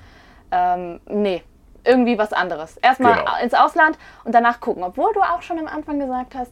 ähm, 0.51 0.99
nee, 1.07 1.41
irgendwie 1.83 2.17
was 2.17 2.33
anderes. 2.33 2.77
Erstmal 2.77 3.15
Genau. 3.17 3.31
ins 3.41 3.53
Ausland 3.53 3.97
und 4.23 4.33
danach 4.33 4.59
gucken. 4.59 4.83
Obwohl 4.83 5.11
du 5.13 5.21
auch 5.21 5.41
schon 5.41 5.57
am 5.59 5.67
Anfang 5.67 5.99
gesagt 5.99 6.35
hast, 6.35 6.51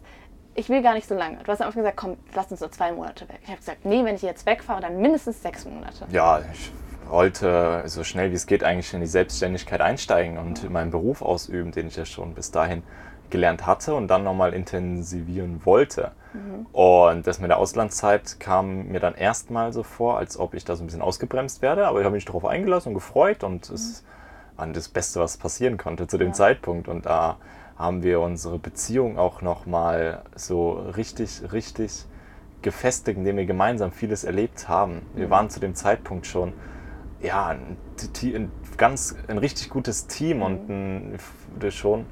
ich 0.56 0.70
will 0.70 0.82
gar 0.82 0.94
nicht 0.94 1.08
so 1.08 1.16
lange. 1.16 1.38
Du 1.44 1.52
hast 1.52 1.62
am 1.62 1.68
Anfang 1.68 1.82
gesagt, 1.84 1.98
komm, 1.98 2.18
lass 2.36 2.52
uns 2.52 2.60
so 2.60 2.68
zwei 2.68 2.92
Monate 2.92 3.28
weg. 3.30 3.40
Ich 3.44 3.48
habe 3.50 3.58
gesagt, 3.58 3.86
nee, 3.86 4.04
wenn 4.04 4.16
ich 4.16 4.22
jetzt 4.22 4.46
wegfahre, 4.46 4.82
dann 4.82 5.00
mindestens 5.02 5.42
sechs 5.42 5.66
Monate. 5.66 6.06
Ja, 6.12 6.42
ich 6.52 6.72
wollte 7.10 7.84
so 7.86 8.04
schnell 8.04 8.32
wie 8.32 8.36
es 8.36 8.46
geht 8.46 8.64
eigentlich 8.64 8.94
in 8.94 9.02
die 9.02 9.08
Selbstständigkeit 9.08 9.82
einsteigen 9.82 10.38
und 10.38 10.70
meinen 10.70 10.92
Beruf 10.92 11.22
ausüben, 11.22 11.72
den 11.72 11.88
ich 11.88 11.96
ja 11.96 12.06
schon 12.06 12.34
bis 12.34 12.52
dahin 12.52 12.84
gelernt 13.30 13.66
hatte 13.66 13.96
und 13.96 14.08
dann 14.08 14.24
nochmal 14.24 14.54
intensivieren 14.54 15.66
wollte. 15.66 16.12
Und 16.72 17.28
das 17.28 17.40
mit 17.40 17.52
der 17.52 17.58
Auslandszeit 17.60 18.40
kam 18.40 18.88
mir 18.88 19.00
dann 19.00 19.14
erstmal 19.14 19.72
so 19.72 19.84
vor, 19.84 20.18
als 20.18 20.40
ob 20.40 20.56
ich 20.56 20.66
da 20.66 20.76
so 20.76 20.84
ein 20.84 20.88
bisschen 20.88 21.04
ausgebremst 21.04 21.62
werde, 21.62 21.86
aber 21.88 22.00
ich 22.00 22.06
habe 22.06 22.16
mich 22.16 22.26
darauf 22.26 22.46
eingelassen 22.46 22.90
und 22.90 22.94
gefreut 22.96 23.44
und 23.44 23.70
es 23.70 24.04
war 24.56 24.66
das 24.68 24.90
Beste, 24.90 25.20
was 25.20 25.38
passieren 25.38 25.78
konnte 25.78 26.08
zu 26.08 26.18
dem 26.18 26.30
Ja. 26.30 26.34
Zeitpunkt. 26.34 26.88
Und 26.88 27.06
da 27.06 27.38
haben 27.78 28.04
wir 28.04 28.20
unsere 28.20 28.60
Beziehung 28.60 29.18
auch 29.18 29.42
nochmal 29.42 30.24
so 30.36 30.74
richtig, 30.74 31.42
richtig 31.52 32.06
gefestigt, 32.62 33.18
indem 33.18 33.38
wir 33.38 33.46
gemeinsam 33.46 33.92
vieles 33.92 34.24
erlebt 34.24 34.70
haben. 34.70 35.02
Wir 35.16 35.30
waren 35.30 35.50
zu 35.50 35.60
dem 35.60 35.76
Zeitpunkt 35.76 36.26
schon 36.26 36.54
ja, 37.22 37.48
ein, 37.48 37.78
ein 38.24 38.52
ganz 38.78 39.16
ein 39.28 39.38
richtig 39.38 39.70
gutes 39.70 40.08
Team 40.08 40.42
und 40.42 40.70
ein, 40.70 41.16
ich 41.16 41.22
würde 41.54 41.72
schon 41.72 42.06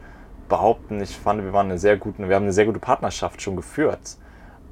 behaupten, 0.50 1.02
ich 1.02 1.18
fand, 1.18 1.44
wir 1.44 1.54
waren 1.54 1.68
eine 1.68 1.78
sehr 1.78 1.98
gute, 1.98 2.28
wir 2.28 2.36
haben 2.36 2.44
eine 2.44 2.54
sehr 2.54 2.66
gute 2.66 2.80
Partnerschaft 2.80 3.42
schon 3.42 3.56
geführt. 3.56 4.18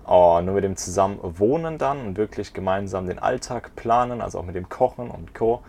Oh, 0.06 0.41
nur 0.43 0.56
mit 0.56 0.63
dem 0.63 0.75
zusammen 0.75 1.19
wohnen 1.21 1.78
dann 1.78 2.08
und 2.08 2.17
wirklich 2.17 2.54
gemeinsam 2.54 3.06
den 3.06 3.19
Alltag 3.19 3.75
planen, 3.75 4.21
also 4.21 4.39
auch 4.39 4.45
mit 4.45 4.56
dem 4.56 4.67
Kochen 4.67 5.12
und 5.12 5.36
Co. 5.36 5.62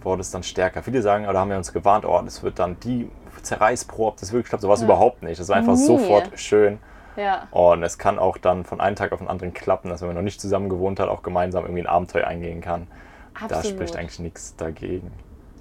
wurde 0.00 0.20
es 0.22 0.30
dann 0.30 0.42
stärker. 0.42 0.82
Viele 0.82 1.02
sagen, 1.02 1.26
oder 1.28 1.38
haben 1.38 1.50
wir 1.50 1.56
uns 1.56 1.72
gewarnt, 1.72 2.04
oh, 2.04 2.20
das 2.24 2.42
wird 2.42 2.58
dann 2.58 2.78
die 2.80 3.10
Zerreißprobe, 3.42 4.08
ob 4.08 4.16
das 4.18 4.32
wirklich 4.32 4.48
klappt. 4.48 4.62
So 4.62 4.68
war 4.68 4.74
es 4.74 4.80
Ja. 4.80 4.86
überhaupt 4.86 5.22
nicht. 5.22 5.40
Das 5.40 5.48
war 5.48 5.56
einfach 5.56 5.74
Nie. 5.74 5.84
sofort 5.84 6.38
schön. 6.38 6.78
Ja. 7.16 7.46
Und 7.50 7.82
es 7.82 7.98
kann 7.98 8.18
auch 8.18 8.38
dann 8.38 8.64
von 8.64 8.80
einem 8.80 8.96
Tag 8.96 9.12
auf 9.12 9.18
den 9.18 9.28
anderen 9.28 9.52
klappen, 9.52 9.90
dass 9.90 10.00
wenn 10.00 10.08
man 10.08 10.16
noch 10.16 10.22
nicht 10.22 10.40
zusammen 10.40 10.68
gewohnt 10.68 10.98
hat, 10.98 11.08
auch 11.08 11.22
gemeinsam 11.22 11.64
irgendwie 11.64 11.82
ein 11.82 11.86
Abenteuer 11.86 12.26
eingehen 12.26 12.60
kann. 12.60 12.86
Da 13.34 13.56
Absolut. 13.56 13.76
spricht 13.76 13.96
eigentlich 13.96 14.18
nichts 14.18 14.56
dagegen. 14.56 15.10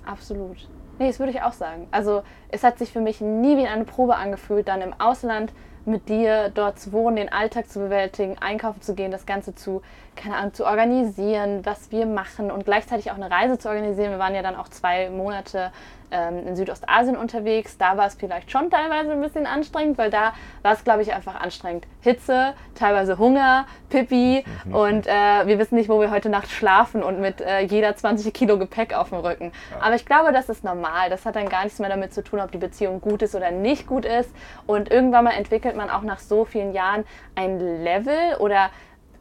Absolut. 0.05 0.67
Nee, 0.99 1.07
das 1.07 1.19
würde 1.19 1.31
ich 1.31 1.41
auch 1.41 1.53
sagen. 1.53 1.87
Also 1.91 2.23
es 2.49 2.63
hat 2.63 2.77
sich 2.77 2.91
für 2.91 3.01
mich 3.01 3.21
nie 3.21 3.57
wie 3.57 3.67
eine 3.67 3.85
Probe 3.85 4.15
angefühlt, 4.15 4.67
dann 4.67 4.81
im 4.81 4.93
Ausland 4.99 5.51
mit 5.85 6.09
dir 6.09 6.49
dort 6.53 6.79
zu 6.79 6.91
wohnen, 6.91 7.15
den 7.15 7.29
Alltag 7.31 7.67
zu 7.69 7.79
bewältigen, 7.79 8.37
einkaufen 8.39 8.81
zu 8.81 8.93
gehen, 8.93 9.09
das 9.11 9.25
Ganze 9.25 9.55
zu, 9.55 9.81
keine 10.21 10.37
Ahnung, 10.37 10.53
zu 10.53 10.65
organisieren, 10.65 11.65
was 11.65 11.91
wir 11.91 12.05
machen 12.05 12.51
und 12.51 12.65
gleichzeitig 12.65 13.11
auch 13.11 13.15
eine 13.15 13.31
Reise 13.31 13.57
zu 13.57 13.69
organisieren. 13.69 14.11
Wir 14.11 14.19
waren 14.19 14.35
ja 14.35 14.41
dann 14.41 14.55
auch 14.55 14.67
zwei 14.67 15.09
Monate 15.09 15.71
ähm, 16.11 16.47
in 16.47 16.55
Südostasien 16.55 17.17
unterwegs. 17.17 17.77
Da 17.77 17.97
war 17.97 18.05
es 18.05 18.15
vielleicht 18.15 18.51
schon 18.51 18.69
teilweise 18.69 19.11
ein 19.11 19.21
bisschen 19.21 19.47
anstrengend, 19.47 19.97
weil 19.97 20.11
da 20.11 20.33
war 20.61 20.73
es, 20.73 20.83
glaube 20.83 21.01
ich, 21.01 21.13
einfach 21.13 21.39
anstrengend. 21.39 21.87
Hitze, 22.01 22.53
teilweise 22.75 23.17
Hunger, 23.17 23.65
Pipi 23.89 24.43
und 24.71 25.07
äh, 25.07 25.47
wir 25.47 25.57
wissen 25.57 25.75
nicht, 25.75 25.89
wo 25.89 25.99
wir 25.99 26.11
heute 26.11 26.29
Nacht 26.29 26.49
schlafen 26.49 27.01
und 27.01 27.19
mit 27.19 27.41
äh, 27.41 27.61
jeder 27.61 27.95
20 27.95 28.33
Kilo 28.33 28.57
Gepäck 28.59 28.93
auf 28.93 29.09
dem 29.09 29.19
Rücken. 29.19 29.51
Aber 29.79 29.95
ich 29.95 30.05
glaube, 30.05 30.31
das 30.31 30.49
ist 30.49 30.63
normal. 30.63 31.09
Das 31.09 31.25
hat 31.25 31.35
dann 31.35 31.49
gar 31.49 31.63
nichts 31.63 31.79
mehr 31.79 31.89
damit 31.89 32.13
zu 32.13 32.23
tun, 32.23 32.39
ob 32.39 32.51
die 32.51 32.57
Beziehung 32.57 33.01
gut 33.01 33.21
ist 33.21 33.33
oder 33.33 33.51
nicht 33.51 33.87
gut 33.87 34.05
ist. 34.05 34.29
Und 34.67 34.91
irgendwann 34.91 35.23
mal 35.23 35.31
entwickelt 35.31 35.75
man 35.75 35.89
auch 35.89 36.03
nach 36.03 36.19
so 36.19 36.45
vielen 36.45 36.73
Jahren 36.73 37.05
ein 37.35 37.59
Level 37.83 38.35
oder 38.39 38.69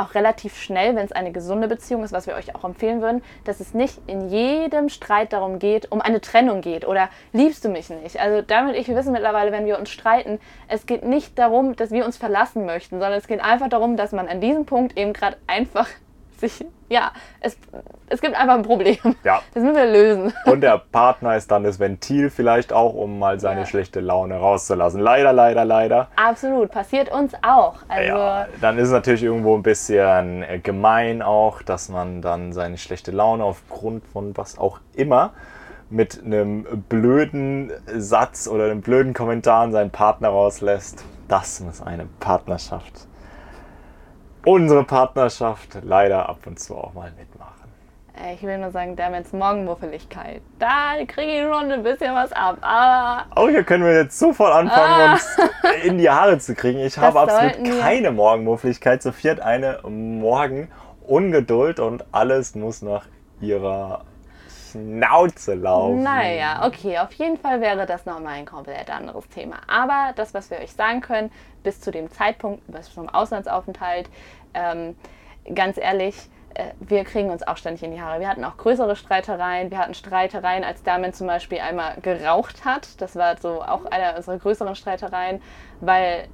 auch 0.00 0.14
relativ 0.14 0.56
schnell, 0.56 0.96
wenn 0.96 1.04
es 1.04 1.12
eine 1.12 1.32
gesunde 1.32 1.68
Beziehung 1.68 2.02
ist, 2.02 2.12
was 2.12 2.26
wir 2.26 2.34
euch 2.34 2.54
auch 2.54 2.64
empfehlen 2.64 3.02
würden, 3.02 3.22
dass 3.44 3.60
es 3.60 3.74
nicht 3.74 4.00
in 4.06 4.28
jedem 4.28 4.88
Streit 4.88 5.32
darum 5.32 5.58
geht, 5.58 5.90
um 5.92 6.00
eine 6.00 6.20
Trennung 6.20 6.60
geht 6.60 6.86
oder 6.86 7.08
liebst 7.32 7.64
du 7.64 7.68
mich 7.68 7.90
nicht. 7.90 8.18
Also 8.18 8.42
damit 8.42 8.76
ich, 8.76 8.88
wir 8.88 8.96
wissen 8.96 9.12
mittlerweile, 9.12 9.52
wenn 9.52 9.66
wir 9.66 9.78
uns 9.78 9.90
streiten, 9.90 10.40
es 10.68 10.86
geht 10.86 11.04
nicht 11.04 11.38
darum, 11.38 11.76
dass 11.76 11.90
wir 11.90 12.04
uns 12.04 12.16
verlassen 12.16 12.64
möchten, 12.64 12.98
sondern 12.98 13.18
es 13.18 13.26
geht 13.26 13.40
einfach 13.40 13.68
darum, 13.68 13.96
dass 13.96 14.12
man 14.12 14.28
an 14.28 14.40
diesem 14.40 14.66
Punkt 14.66 14.96
eben 14.96 15.12
gerade 15.12 15.36
einfach 15.46 15.88
sich, 16.40 16.64
ja, 16.88 17.12
es, 17.40 17.57
es 18.09 18.20
gibt 18.20 18.35
einfach 18.35 18.55
ein 18.55 18.62
Problem. 18.62 18.96
Ja. 19.22 19.40
Das 19.55 19.62
müssen 19.62 19.76
wir 19.76 19.87
lösen. 19.87 20.33
Und 20.46 20.62
der 20.62 20.79
Partner 20.79 21.37
ist 21.37 21.50
dann 21.50 21.62
das 21.64 21.79
Ventil 21.79 22.31
vielleicht 22.31 22.72
auch, 22.72 22.94
um 22.94 23.18
mal 23.18 23.38
seine 23.38 23.61
Ja. 23.61 23.66
schlechte 23.66 24.00
Laune 24.00 24.37
rauszulassen. 24.37 25.00
Leider, 25.00 25.33
leider, 25.33 25.64
leider. 25.64 26.09
Absolut, 26.16 26.70
passiert 26.70 27.12
uns 27.12 27.33
auch. 27.42 27.76
Also 27.88 28.09
ja, 28.09 28.46
dann 28.61 28.79
ist 28.79 28.88
es 28.88 28.92
natürlich 28.92 29.22
irgendwo 29.22 29.55
ein 29.57 29.62
bisschen 29.62 30.42
äh, 30.42 30.59
gemein 30.59 31.22
auch, 31.22 31.62
dass 31.62 31.88
man 31.88 32.22
dann 32.22 32.53
seine 32.53 32.79
schlechte 32.79 33.11
Laune 33.11 33.44
aufgrund 33.44 34.07
von 34.07 34.37
was 34.37 34.59
auch 34.59 34.81
immer 34.94 35.33
mit 35.90 36.22
einem 36.24 36.85
blöden 36.88 37.72
Satz 37.96 38.46
oder 38.48 38.64
einem 38.64 38.81
blöden 38.81 39.12
Kommentar 39.12 39.62
an 39.62 39.72
seinen 39.72 39.90
Partner 39.90 40.29
rauslässt. 40.29 41.05
Das 41.29 41.61
muss 41.61 41.83
eine 41.83 42.07
Partnerschaft, 42.20 43.07
unsere 44.44 44.85
Partnerschaft, 44.85 45.79
leider 45.83 46.29
ab 46.29 46.38
und 46.46 46.59
zu 46.59 46.76
auch 46.76 46.92
mal 46.94 47.12
mitmachen. 47.18 47.50
äh, 48.16 48.35
ich 48.35 48.42
will 48.42 48.59
nur 48.59 48.70
sagen, 48.70 48.96
Damons 48.96 49.33
Morgenmuffeligkeit, 49.33 50.42
da 50.59 50.94
kriege 51.07 51.33
ich 51.33 51.42
schon 51.42 51.70
ein 51.70 51.83
bisschen 51.83 52.14
was 52.14 52.33
ab. 52.33 52.59
Aber 52.61 53.26
Auch 53.35 53.48
hier 53.48 53.64
können 53.64 53.85
wir 53.85 53.94
jetzt 53.94 54.18
sofort 54.18 54.53
anfangen, 54.53 55.12
uns 55.12 55.37
in 55.85 55.98
die 55.98 56.11
Haare 56.11 56.38
zu 56.38 56.55
kriegen. 56.55 56.81
Ich 56.81 56.98
habe 56.98 57.20
absolut 57.20 57.81
keine 57.81 58.11
Morgenmuffligkeit. 58.11 59.03
Sophie 59.03 59.31
hat 59.31 59.40
eine 59.40 59.81
Morgenungeduld 59.88 61.81
und 61.81 62.05
alles 62.12 62.55
muss 62.55 62.83
nach 62.83 63.05
ihrer 63.40 64.05
Schnauze 64.70 65.54
laufen. 65.54 66.02
Naja, 66.02 66.66
okay, 66.66 66.98
auf 66.98 67.12
jeden 67.12 67.37
Fall 67.37 67.61
wäre 67.61 67.87
das 67.87 68.06
nochmal 68.06 68.35
ein 68.35 68.46
komplett 68.46 68.90
anderes 68.90 69.28
Thema. 69.28 69.56
Aber 69.66 70.12
das, 70.16 70.35
was 70.35 70.50
wir 70.50 70.59
euch 70.59 70.72
sagen 70.72 71.00
können, 71.00 71.30
bis 71.62 71.80
zu 71.80 71.90
dem 71.90 72.11
Zeitpunkt, 72.11 72.62
bis 72.66 72.92
zum 72.92 73.09
Auslandsaufenthalt, 73.09 74.09
ähm, 74.54 74.96
ganz 75.54 75.76
ehrlich, 75.76 76.16
äh, 76.54 76.72
wir 76.80 77.04
kriegen 77.04 77.30
uns 77.30 77.46
auch 77.46 77.56
ständig 77.56 77.83
in 77.83 77.92
die 77.92 78.00
Haare. 78.00 78.20
Wir 78.20 78.28
hatten 78.28 78.44
auch 78.44 78.56
größere 78.56 78.96
Streitereien. 78.96 79.70
Wir 79.70 79.78
hatten 79.78 79.94
Streitereien, 79.94 80.64
als 80.64 80.83
Damen 80.83 81.12
zum 81.12 81.26
Beispiel 81.26 81.61
einmal 81.61 81.96
geraucht 82.00 82.64
hat. 82.64 83.00
Das 83.00 83.16
war 83.16 83.37
so 83.38 83.62
auch 83.62 83.85
einer 83.87 84.16
unserer 84.16 84.38
größeren 84.38 84.74
Streitereien, 84.74 85.40
weil 85.80 86.28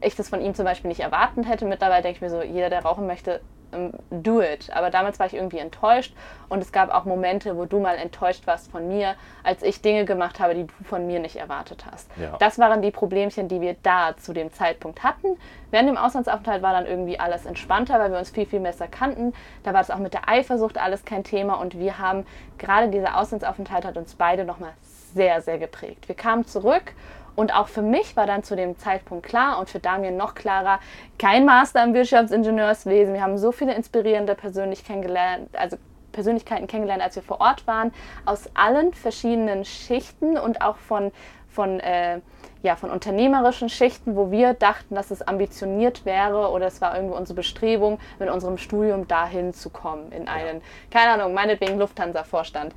ich 0.00 0.16
das 0.16 0.28
von 0.28 0.40
ihm 0.40 0.54
zum 0.54 0.64
Beispiel 0.64 0.88
nicht 0.88 1.00
erwarten 1.00 1.44
hätte. 1.44 1.64
Mittlerweile 1.64 2.02
denke 2.02 2.16
ich 2.16 2.22
mir 2.22 2.30
so, 2.30 2.42
jeder, 2.42 2.70
der 2.70 2.82
rauchen 2.82 3.06
möchte, 3.06 3.40
ähm, 3.72 3.92
do 4.10 4.40
it. 4.40 4.70
Aber 4.74 4.90
damals 4.90 5.18
war 5.18 5.26
ich 5.26 5.34
irgendwie 5.34 5.58
enttäuscht 5.58 6.14
und 6.48 6.60
es 6.60 6.72
gab 6.72 6.92
auch 6.94 7.04
Momente, 7.04 7.56
wo 7.56 7.64
du 7.64 7.80
mal 7.80 7.96
enttäuscht 7.96 8.46
warst 8.46 8.70
von 8.70 8.88
mir, 8.88 9.14
als 9.42 9.62
ich 9.62 9.82
Dinge 9.82 10.04
gemacht 10.04 10.40
habe, 10.40 10.54
die 10.54 10.66
du 10.66 10.72
von 10.84 11.06
mir 11.06 11.20
nicht 11.20 11.36
erwartet 11.36 11.84
hast. 11.90 12.10
Ja. 12.16 12.36
Das 12.38 12.58
waren 12.58 12.82
die 12.82 12.90
Problemchen, 12.90 13.48
die 13.48 13.60
wir 13.60 13.76
da 13.82 14.16
zu 14.16 14.32
dem 14.32 14.52
Zeitpunkt 14.52 15.02
hatten. 15.02 15.36
Während 15.70 15.88
dem 15.88 15.96
Auslandsaufenthalt 15.96 16.62
war 16.62 16.72
dann 16.72 16.86
irgendwie 16.86 17.20
alles 17.20 17.44
entspannter, 17.44 17.98
weil 17.98 18.10
wir 18.10 18.18
uns 18.18 18.30
viel, 18.30 18.46
viel 18.46 18.60
besser 18.60 18.88
kannten. 18.88 19.34
Da 19.64 19.74
war 19.74 19.80
es 19.80 19.90
auch 19.90 19.98
mit 19.98 20.14
der 20.14 20.28
Eifersucht 20.28 20.78
alles 20.78 21.04
kein 21.04 21.24
Thema 21.24 21.54
und 21.54 21.78
wir 21.78 21.98
haben, 21.98 22.26
gerade 22.56 22.88
dieser 22.88 23.18
Auslandsaufenthalt 23.18 23.84
hat 23.84 23.96
uns 23.96 24.14
beide 24.14 24.44
nochmal 24.44 24.72
sehr, 25.14 25.42
sehr 25.42 25.58
geprägt. 25.58 26.08
Wir 26.08 26.14
kamen 26.14 26.46
zurück 26.46 26.94
und 27.38 27.54
auch 27.54 27.68
für 27.68 27.82
mich 27.82 28.16
war 28.16 28.26
dann 28.26 28.42
zu 28.42 28.56
dem 28.56 28.76
Zeitpunkt 28.78 29.24
klar 29.24 29.60
und 29.60 29.70
für 29.70 29.78
Damien 29.78 30.16
noch 30.16 30.34
klarer, 30.34 30.80
kein 31.20 31.44
Master 31.44 31.84
im 31.84 31.94
Wirtschaftsingenieurswesen. 31.94 33.14
Wir 33.14 33.22
haben 33.22 33.38
so 33.38 33.52
viele 33.52 33.76
inspirierende 33.76 34.34
Persönlichkeiten 34.34 35.02
kennengelernt, 35.02 35.48
also 35.56 35.76
Persönlichkeiten 36.10 36.66
kennengelernt, 36.66 37.00
als 37.00 37.14
wir 37.14 37.22
vor 37.22 37.40
Ort 37.40 37.64
waren, 37.68 37.92
aus 38.24 38.50
allen 38.54 38.92
verschiedenen 38.92 39.64
Schichten 39.64 40.36
und 40.36 40.62
auch 40.62 40.78
von, 40.78 41.12
von, 41.48 41.78
äh, 41.78 42.20
ja, 42.64 42.74
von 42.74 42.90
unternehmerischen 42.90 43.68
Schichten, 43.68 44.16
wo 44.16 44.32
wir 44.32 44.54
dachten, 44.54 44.96
dass 44.96 45.12
es 45.12 45.22
ambitioniert 45.22 46.04
wäre 46.04 46.50
oder 46.50 46.66
es 46.66 46.80
war 46.80 46.96
irgendwie 46.96 47.16
unsere 47.16 47.36
Bestrebung, 47.36 48.00
mit 48.18 48.30
unserem 48.30 48.58
Studium 48.58 49.06
dahin 49.06 49.54
zu 49.54 49.70
kommen, 49.70 50.10
in 50.10 50.26
einen, 50.26 50.60
keine 50.90 51.12
Ahnung, 51.12 51.34
meinetwegen 51.34 51.78
Lufthansa-Vorstand. 51.78 52.74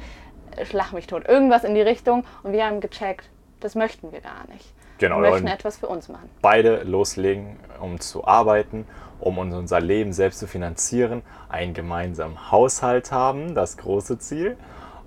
Schlag 0.66 0.92
mich 0.92 1.08
tot, 1.08 1.28
irgendwas 1.28 1.64
in 1.64 1.74
die 1.74 1.82
Richtung 1.82 2.26
und 2.44 2.54
wir 2.54 2.64
haben 2.64 2.80
gecheckt, 2.80 3.28
das 3.62 3.76
möchten 3.76 4.12
wir 4.12 4.22
gar 4.22 4.48
nicht. 4.48 4.74
Genau, 4.98 5.22
wir 5.22 5.32
möchten 5.32 5.48
etwas 5.48 5.78
für 5.78 5.88
uns 5.88 6.10
machen. 6.10 6.30
Beide 6.42 6.84
loslegen, 6.84 7.58
um 7.80 8.00
zu 8.00 8.26
arbeiten, 8.28 8.86
um 9.20 9.38
unser 9.38 9.80
Leben 9.80 10.14
selbst 10.14 10.40
zu 10.40 10.48
finanzieren, 10.48 11.24
einen 11.50 11.74
gemeinsamen 11.74 12.52
Haushalt 12.52 13.12
haben, 13.12 13.56
das 13.56 13.78
große 13.78 14.20
Ziel. 14.20 14.58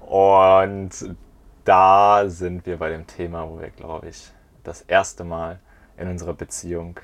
Und 0.01 0.91
da 1.65 2.25
sind 2.29 2.67
wir 2.67 2.79
bei 2.79 2.91
dem 2.91 3.07
Thema, 3.07 3.49
wo 3.49 3.61
wir, 3.61 3.71
glaube 3.71 4.09
ich, 4.09 4.31
das 4.63 4.83
erste 4.83 5.25
Mal 5.25 5.61
in 5.97 6.09
unserer 6.09 6.35
Beziehung 6.35 6.99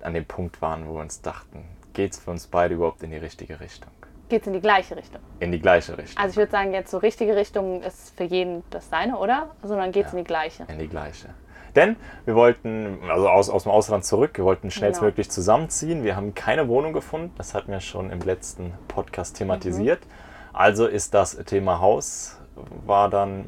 an 0.00 0.14
dem 0.14 0.24
Punkt 0.24 0.60
waren, 0.62 0.86
wo 0.88 0.94
wir 0.94 1.00
uns 1.00 1.22
dachten, 1.22 1.64
geht 1.92 2.12
es 2.12 2.18
für 2.18 2.30
uns 2.30 2.46
beide 2.46 2.74
überhaupt 2.74 3.02
in 3.02 3.10
die 3.10 3.16
richtige 3.16 3.60
Richtung? 3.60 3.92
Geht 4.28 4.42
es 4.42 4.46
in 4.46 4.52
die 4.52 4.60
gleiche 4.60 4.96
Richtung. 4.96 5.20
In 5.40 5.52
die 5.52 5.60
gleiche 5.60 5.96
Richtung. 5.96 6.22
Also 6.22 6.32
ich 6.32 6.36
würde 6.36 6.52
sagen, 6.52 6.72
jetzt 6.72 6.90
so 6.90 6.98
richtige 6.98 7.36
Richtung 7.36 7.82
ist 7.82 8.16
für 8.16 8.24
jeden 8.24 8.62
das 8.70 8.88
seine, 8.88 9.18
oder? 9.18 9.50
Sondern 9.62 9.92
geht 9.92 10.06
es 10.06 10.12
ja, 10.12 10.18
in 10.18 10.24
die 10.24 10.28
gleiche. 10.28 10.64
In 10.68 10.78
die 10.78 10.88
gleiche. 10.88 11.28
Denn 11.74 11.96
wir 12.24 12.34
wollten, 12.34 12.98
also 13.08 13.28
aus, 13.28 13.50
aus 13.50 13.64
dem 13.64 13.72
Ausland 13.72 14.04
zurück, 14.04 14.32
wir 14.34 14.44
wollten 14.44 14.70
schnellstmöglich 14.70 15.26
genau. 15.26 15.34
zusammenziehen. 15.34 16.04
Wir 16.04 16.16
haben 16.16 16.34
keine 16.34 16.68
Wohnung 16.68 16.94
gefunden. 16.94 17.32
Das 17.36 17.54
hatten 17.54 17.70
wir 17.70 17.80
schon 17.80 18.10
im 18.10 18.20
letzten 18.20 18.72
Podcast 18.88 19.36
thematisiert. 19.36 20.00
Mhm. 20.00 20.10
Also 20.54 20.86
ist 20.86 21.12
das 21.12 21.36
Thema 21.44 21.80
Haus, 21.80 22.40
war 22.86 23.10
dann 23.10 23.44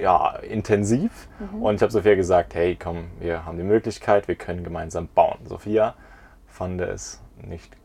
ja, 0.00 0.36
intensiv. 0.36 1.28
Mhm. 1.38 1.62
Und 1.62 1.74
ich 1.76 1.82
habe 1.82 1.92
Sophia 1.92 2.14
gesagt, 2.14 2.54
hey, 2.54 2.74
komm, 2.76 3.10
wir 3.20 3.44
haben 3.44 3.58
die 3.58 3.64
Möglichkeit, 3.64 4.28
wir 4.28 4.34
können 4.34 4.64
gemeinsam 4.64 5.08
bauen. 5.14 5.38
Sophia 5.44 5.94
fand 6.46 6.80
es 6.80 7.20
nicht 7.36 7.76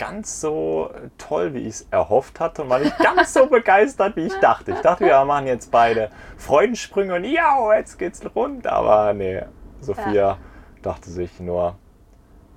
ganz 0.00 0.40
so 0.40 0.90
toll, 1.18 1.52
wie 1.52 1.60
ich 1.60 1.74
es 1.74 1.86
erhofft 1.90 2.40
hatte 2.40 2.62
und 2.62 2.70
war 2.70 2.78
nicht 2.78 2.98
ganz 2.98 3.34
so 3.34 3.46
begeistert, 3.50 4.16
wie 4.16 4.26
ich 4.26 4.34
dachte. 4.40 4.72
Ich 4.72 4.80
dachte, 4.80 5.04
wir 5.04 5.22
machen 5.26 5.46
jetzt 5.46 5.70
beide 5.70 6.10
Freudensprünge 6.38 7.16
und 7.16 7.24
ja, 7.24 7.74
jetzt 7.74 7.98
geht's 7.98 8.22
rund. 8.34 8.66
Aber 8.66 9.12
nee, 9.12 9.42
Sophia 9.82 10.12
ja. 10.12 10.38
dachte 10.80 11.10
sich 11.10 11.38
nur, 11.38 11.76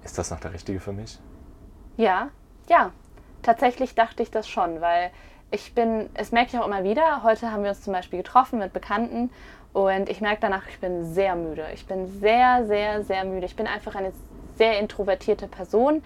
ist 0.06 0.18
das 0.18 0.32
noch 0.32 0.40
der 0.40 0.54
Richtige 0.54 0.80
für 0.80 0.94
mich? 0.94 1.20
Ja, 1.98 2.30
ja. 2.70 2.92
Tatsächlich 3.42 3.94
dachte 3.94 4.24
ich 4.24 4.32
das 4.32 4.48
schon, 4.48 4.80
weil 4.80 5.12
ich 5.52 5.76
bin, 5.76 6.10
es 6.14 6.32
merke 6.32 6.52
ich 6.54 6.60
auch 6.60 6.66
immer 6.66 6.86
wieder. 6.86 7.24
Heute 7.24 7.52
haben 7.52 7.64
wir 7.64 7.72
uns 7.72 7.82
zum 7.82 7.92
Beispiel 7.92 8.20
getroffen 8.20 8.60
mit 8.60 8.72
Bekannten 8.72 9.32
und 9.74 10.08
ich 10.08 10.22
merke 10.22 10.40
danach, 10.40 10.66
ich 10.70 10.80
bin 10.80 11.14
sehr 11.14 11.36
müde. 11.36 11.66
Ich 11.74 11.86
bin 11.88 12.08
sehr, 12.22 12.66
sehr, 12.66 13.04
sehr 13.04 13.26
müde. 13.26 13.46
Ich 13.46 13.58
bin 13.58 13.68
einfach 13.68 13.96
eine 13.96 14.14
sehr 14.56 14.80
introvertierte 14.80 15.50
Person 15.50 16.02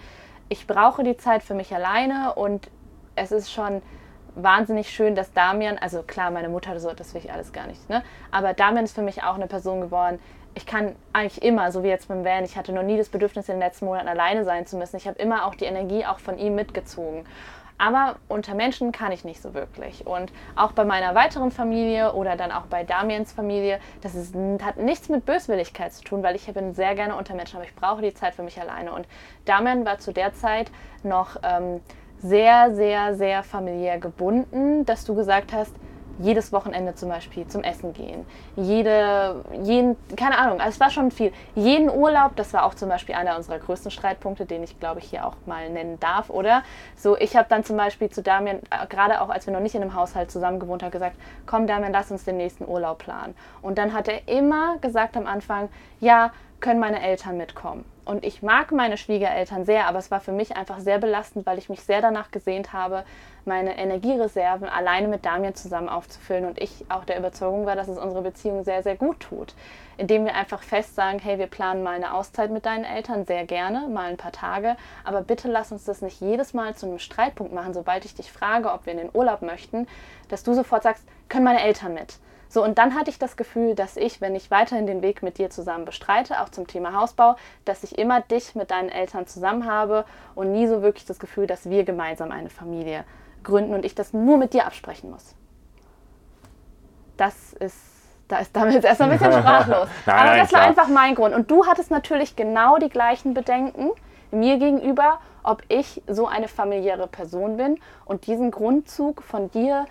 ich 0.48 0.66
brauche 0.66 1.02
die 1.02 1.16
Zeit 1.16 1.42
für 1.42 1.54
mich 1.54 1.74
alleine 1.74 2.34
und 2.34 2.70
es 3.14 3.32
ist 3.32 3.52
schon 3.52 3.82
wahnsinnig 4.34 4.90
schön, 4.90 5.14
dass 5.14 5.32
Damian, 5.32 5.78
also 5.78 6.02
klar, 6.02 6.30
meine 6.30 6.48
Mutter, 6.48 6.78
so, 6.78 6.92
das 6.92 7.12
will 7.14 7.22
ich 7.24 7.32
alles 7.32 7.52
gar 7.52 7.66
nicht, 7.66 7.88
ne? 7.90 8.02
aber 8.30 8.54
Damian 8.54 8.84
ist 8.84 8.94
für 8.94 9.02
mich 9.02 9.22
auch 9.22 9.34
eine 9.34 9.46
Person 9.46 9.80
geworden, 9.80 10.18
ich 10.58 10.66
kann 10.66 10.96
eigentlich 11.12 11.42
immer, 11.42 11.70
so 11.70 11.84
wie 11.84 11.88
jetzt 11.88 12.08
beim 12.08 12.24
Van, 12.24 12.44
ich 12.44 12.56
hatte 12.56 12.72
noch 12.72 12.82
nie 12.82 12.96
das 12.96 13.08
Bedürfnis, 13.08 13.48
in 13.48 13.54
den 13.54 13.60
letzten 13.60 13.84
Monaten 13.84 14.08
alleine 14.08 14.44
sein 14.44 14.66
zu 14.66 14.76
müssen. 14.76 14.96
Ich 14.96 15.06
habe 15.06 15.16
immer 15.18 15.46
auch 15.46 15.54
die 15.54 15.66
Energie 15.66 16.04
auch 16.04 16.18
von 16.18 16.36
ihm 16.36 16.56
mitgezogen. 16.56 17.24
Aber 17.78 18.16
unter 18.26 18.54
Menschen 18.54 18.90
kann 18.90 19.12
ich 19.12 19.24
nicht 19.24 19.40
so 19.40 19.54
wirklich. 19.54 20.06
Und 20.06 20.32
auch 20.56 20.72
bei 20.72 20.84
meiner 20.84 21.14
weiteren 21.14 21.52
Familie 21.52 22.12
oder 22.12 22.36
dann 22.36 22.50
auch 22.50 22.66
bei 22.66 22.82
Damiens 22.82 23.32
Familie, 23.32 23.78
das 24.02 24.16
ist, 24.16 24.34
hat 24.62 24.76
nichts 24.76 25.08
mit 25.08 25.24
Böswilligkeit 25.24 25.92
zu 25.92 26.02
tun, 26.02 26.22
weil 26.24 26.34
ich 26.34 26.52
bin 26.52 26.74
sehr 26.74 26.96
gerne 26.96 27.14
unter 27.14 27.34
Menschen, 27.34 27.56
aber 27.56 27.64
ich 27.64 27.74
brauche 27.74 28.02
die 28.02 28.12
Zeit 28.12 28.34
für 28.34 28.42
mich 28.42 28.60
alleine. 28.60 28.92
Und 28.92 29.06
Damian 29.44 29.86
war 29.86 29.98
zu 29.98 30.12
der 30.12 30.34
Zeit 30.34 30.70
noch 31.04 31.36
ähm, 31.44 31.80
sehr, 32.20 32.74
sehr, 32.74 33.14
sehr 33.14 33.44
familiär 33.44 33.98
gebunden, 33.98 34.84
dass 34.84 35.04
du 35.04 35.14
gesagt 35.14 35.52
hast, 35.52 35.72
jedes 36.18 36.52
Wochenende 36.52 36.94
zum 36.94 37.08
Beispiel 37.08 37.46
zum 37.46 37.62
Essen 37.62 37.92
gehen. 37.92 38.26
Jede, 38.56 39.44
jeden, 39.62 39.96
keine 40.16 40.38
Ahnung, 40.38 40.60
also 40.60 40.70
es 40.70 40.80
war 40.80 40.90
schon 40.90 41.10
viel. 41.10 41.32
Jeden 41.54 41.90
Urlaub, 41.90 42.36
das 42.36 42.52
war 42.52 42.64
auch 42.64 42.74
zum 42.74 42.88
Beispiel 42.88 43.14
einer 43.14 43.36
unserer 43.36 43.58
größten 43.58 43.90
Streitpunkte, 43.90 44.46
den 44.46 44.62
ich 44.62 44.78
glaube 44.80 45.00
ich 45.00 45.10
hier 45.10 45.26
auch 45.26 45.34
mal 45.46 45.70
nennen 45.70 45.98
darf, 46.00 46.30
oder? 46.30 46.62
So, 46.96 47.16
ich 47.16 47.36
habe 47.36 47.48
dann 47.48 47.64
zum 47.64 47.76
Beispiel 47.76 48.10
zu 48.10 48.22
Damian, 48.22 48.58
äh, 48.70 48.86
gerade 48.88 49.20
auch 49.20 49.28
als 49.28 49.46
wir 49.46 49.52
noch 49.52 49.60
nicht 49.60 49.74
in 49.74 49.82
einem 49.82 49.94
Haushalt 49.94 50.30
zusammen 50.30 50.60
gewohnt 50.60 50.82
haben, 50.82 50.90
gesagt, 50.90 51.16
komm 51.46 51.66
Damian, 51.66 51.92
lass 51.92 52.10
uns 52.10 52.24
den 52.24 52.36
nächsten 52.36 52.66
Urlaub 52.66 52.98
planen. 52.98 53.34
Und 53.62 53.78
dann 53.78 53.92
hat 53.92 54.08
er 54.08 54.26
immer 54.28 54.78
gesagt 54.78 55.16
am 55.16 55.26
Anfang, 55.26 55.68
ja, 56.00 56.32
können 56.60 56.80
meine 56.80 57.02
Eltern 57.02 57.36
mitkommen. 57.36 57.84
Und 58.04 58.24
ich 58.24 58.42
mag 58.42 58.72
meine 58.72 58.96
Schwiegereltern 58.96 59.64
sehr, 59.66 59.86
aber 59.86 59.98
es 59.98 60.10
war 60.10 60.20
für 60.20 60.32
mich 60.32 60.56
einfach 60.56 60.78
sehr 60.78 60.98
belastend, 60.98 61.44
weil 61.44 61.58
ich 61.58 61.68
mich 61.68 61.82
sehr 61.82 62.00
danach 62.00 62.30
gesehnt 62.30 62.72
habe, 62.72 63.04
meine 63.48 63.76
Energiereserven 63.76 64.68
alleine 64.68 65.08
mit 65.08 65.24
Damian 65.24 65.56
zusammen 65.56 65.88
aufzufüllen 65.88 66.44
und 66.44 66.60
ich 66.60 66.84
auch 66.88 67.04
der 67.04 67.18
Überzeugung 67.18 67.66
war, 67.66 67.74
dass 67.74 67.88
es 67.88 67.98
unsere 67.98 68.22
Beziehung 68.22 68.62
sehr, 68.62 68.84
sehr 68.84 68.94
gut 68.94 69.18
tut. 69.18 69.54
Indem 69.96 70.24
wir 70.24 70.36
einfach 70.36 70.62
fest 70.62 70.94
sagen, 70.94 71.18
hey, 71.18 71.38
wir 71.38 71.48
planen 71.48 71.82
mal 71.82 71.96
eine 71.96 72.14
Auszeit 72.14 72.52
mit 72.52 72.66
deinen 72.66 72.84
Eltern, 72.84 73.24
sehr 73.24 73.44
gerne, 73.44 73.88
mal 73.88 74.10
ein 74.10 74.16
paar 74.16 74.30
Tage, 74.30 74.76
aber 75.02 75.22
bitte 75.22 75.48
lass 75.48 75.72
uns 75.72 75.84
das 75.84 76.02
nicht 76.02 76.20
jedes 76.20 76.54
Mal 76.54 76.76
zu 76.76 76.86
einem 76.86 77.00
Streitpunkt 77.00 77.52
machen, 77.52 77.74
sobald 77.74 78.04
ich 78.04 78.14
dich 78.14 78.30
frage, 78.30 78.72
ob 78.72 78.86
wir 78.86 78.92
in 78.92 78.98
den 78.98 79.10
Urlaub 79.12 79.42
möchten, 79.42 79.88
dass 80.28 80.44
du 80.44 80.54
sofort 80.54 80.84
sagst, 80.84 81.04
können 81.28 81.44
meine 81.44 81.62
Eltern 81.62 81.94
mit? 81.94 82.18
So, 82.50 82.64
und 82.64 82.78
dann 82.78 82.94
hatte 82.94 83.10
ich 83.10 83.18
das 83.18 83.36
Gefühl, 83.36 83.74
dass 83.74 83.98
ich, 83.98 84.22
wenn 84.22 84.34
ich 84.34 84.50
weiterhin 84.50 84.86
den 84.86 85.02
Weg 85.02 85.22
mit 85.22 85.36
dir 85.36 85.50
zusammen 85.50 85.84
bestreite, 85.84 86.40
auch 86.40 86.48
zum 86.48 86.66
Thema 86.66 86.94
Hausbau, 86.94 87.36
dass 87.66 87.84
ich 87.84 87.98
immer 87.98 88.22
dich 88.22 88.54
mit 88.54 88.70
deinen 88.70 88.88
Eltern 88.88 89.26
zusammen 89.26 89.66
habe 89.70 90.06
und 90.34 90.52
nie 90.52 90.66
so 90.66 90.80
wirklich 90.80 91.04
das 91.04 91.18
Gefühl, 91.18 91.46
dass 91.46 91.68
wir 91.68 91.84
gemeinsam 91.84 92.32
eine 92.32 92.48
Familie 92.48 93.04
gründen 93.42 93.74
und 93.74 93.84
ich 93.84 93.94
das 93.94 94.12
nur 94.12 94.38
mit 94.38 94.54
dir 94.54 94.66
absprechen 94.66 95.10
muss. 95.10 95.34
Das 97.16 97.52
ist, 97.54 97.76
da 98.28 98.38
ist 98.38 98.54
damit 98.54 98.74
jetzt 98.74 98.84
erstmal 98.84 99.10
ein 99.10 99.18
bisschen 99.18 99.32
sprachlos. 99.40 99.88
nein, 100.06 100.16
Aber 100.16 100.36
das 100.36 100.52
war 100.52 100.60
einfach 100.62 100.88
mein 100.88 101.14
Grund. 101.14 101.34
Und 101.34 101.50
du 101.50 101.66
hattest 101.66 101.90
natürlich 101.90 102.36
genau 102.36 102.78
die 102.78 102.88
gleichen 102.88 103.34
Bedenken 103.34 103.90
mir 104.30 104.58
gegenüber, 104.58 105.20
ob 105.42 105.62
ich 105.68 106.02
so 106.06 106.26
eine 106.26 106.48
familiäre 106.48 107.06
Person 107.06 107.56
bin 107.56 107.78
und 108.04 108.26
diesen 108.26 108.50
Grundzug 108.50 109.22
von 109.22 109.50
dir 109.50 109.86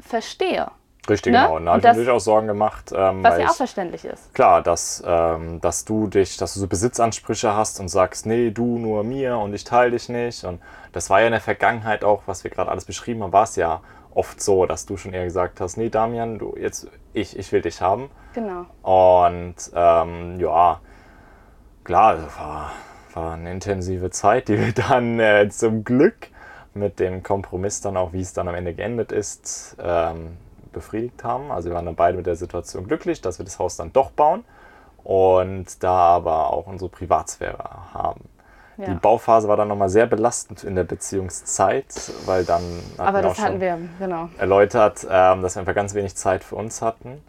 verstehe. 0.00 0.70
Richtig, 1.08 1.32
ne? 1.32 1.40
genau. 1.40 1.56
Und 1.56 1.66
da 1.66 1.72
habe 1.72 1.80
ich 1.80 1.86
mir 1.88 1.94
durchaus 1.94 2.24
Sorgen 2.24 2.46
gemacht. 2.46 2.92
Ähm, 2.94 3.24
was 3.24 3.38
ja 3.38 3.48
auch 3.48 3.54
verständlich 3.54 4.04
ist. 4.04 4.32
Klar, 4.34 4.62
dass, 4.62 5.02
ähm, 5.04 5.60
dass 5.60 5.84
du 5.84 6.06
dich, 6.06 6.36
dass 6.36 6.54
du 6.54 6.60
so 6.60 6.68
Besitzansprüche 6.68 7.54
hast 7.56 7.80
und 7.80 7.88
sagst, 7.88 8.24
nee, 8.26 8.50
du 8.50 8.78
nur 8.78 9.02
mir 9.02 9.38
und 9.38 9.52
ich 9.52 9.64
teile 9.64 9.92
dich 9.92 10.08
nicht. 10.08 10.44
Und 10.44 10.60
das 10.92 11.10
war 11.10 11.20
ja 11.20 11.26
in 11.26 11.32
der 11.32 11.40
Vergangenheit 11.40 12.04
auch, 12.04 12.22
was 12.26 12.44
wir 12.44 12.50
gerade 12.50 12.70
alles 12.70 12.84
beschrieben 12.84 13.22
haben, 13.22 13.32
war 13.32 13.44
es 13.44 13.56
ja 13.56 13.80
oft 14.14 14.40
so, 14.40 14.66
dass 14.66 14.86
du 14.86 14.96
schon 14.96 15.12
eher 15.12 15.24
gesagt 15.24 15.60
hast, 15.60 15.76
nee, 15.76 15.88
Damian, 15.88 16.38
du 16.38 16.54
jetzt, 16.56 16.88
ich, 17.12 17.36
ich 17.38 17.50
will 17.50 17.62
dich 17.62 17.80
haben. 17.80 18.10
Genau. 18.34 18.66
Und 18.82 19.56
ähm, 19.74 20.38
ja, 20.38 20.80
klar, 21.82 22.18
war, 22.38 22.72
war 23.14 23.34
eine 23.34 23.50
intensive 23.50 24.10
Zeit, 24.10 24.48
die 24.48 24.58
wir 24.58 24.72
dann 24.88 25.18
äh, 25.18 25.48
zum 25.48 25.82
Glück 25.82 26.28
mit 26.74 27.00
dem 27.00 27.22
Kompromiss 27.22 27.80
dann 27.80 27.96
auch, 27.96 28.12
wie 28.12 28.20
es 28.20 28.32
dann 28.32 28.48
am 28.48 28.54
Ende 28.54 28.72
geendet 28.74 29.12
ist, 29.12 29.76
ähm, 29.82 30.36
befriedigt 30.72 31.24
haben. 31.24 31.50
Also 31.50 31.70
wir 31.70 31.74
waren 31.74 31.86
dann 31.86 31.96
beide 31.96 32.16
mit 32.16 32.26
der 32.26 32.36
Situation 32.36 32.86
glücklich, 32.86 33.20
dass 33.20 33.38
wir 33.38 33.44
das 33.44 33.58
Haus 33.58 33.76
dann 33.76 33.92
doch 33.92 34.10
bauen 34.10 34.44
und 35.04 35.82
da 35.82 35.96
aber 36.16 36.52
auch 36.52 36.66
unsere 36.66 36.90
Privatsphäre 36.90 37.92
haben. 37.92 38.28
Ja. 38.78 38.86
Die 38.86 38.94
Bauphase 38.94 39.48
war 39.48 39.56
dann 39.56 39.68
nochmal 39.68 39.90
sehr 39.90 40.06
belastend 40.06 40.64
in 40.64 40.74
der 40.74 40.84
Beziehungszeit, 40.84 41.94
weil 42.24 42.44
dann 42.44 42.62
aber 42.96 43.22
das 43.22 43.38
hatten 43.38 43.60
wir, 43.60 43.78
genau. 43.98 44.28
erläutert, 44.38 45.06
ähm, 45.08 45.42
dass 45.42 45.56
wir 45.56 45.60
einfach 45.60 45.74
ganz 45.74 45.94
wenig 45.94 46.16
Zeit 46.16 46.42
für 46.42 46.56
uns 46.56 46.80
hatten. 46.80 47.22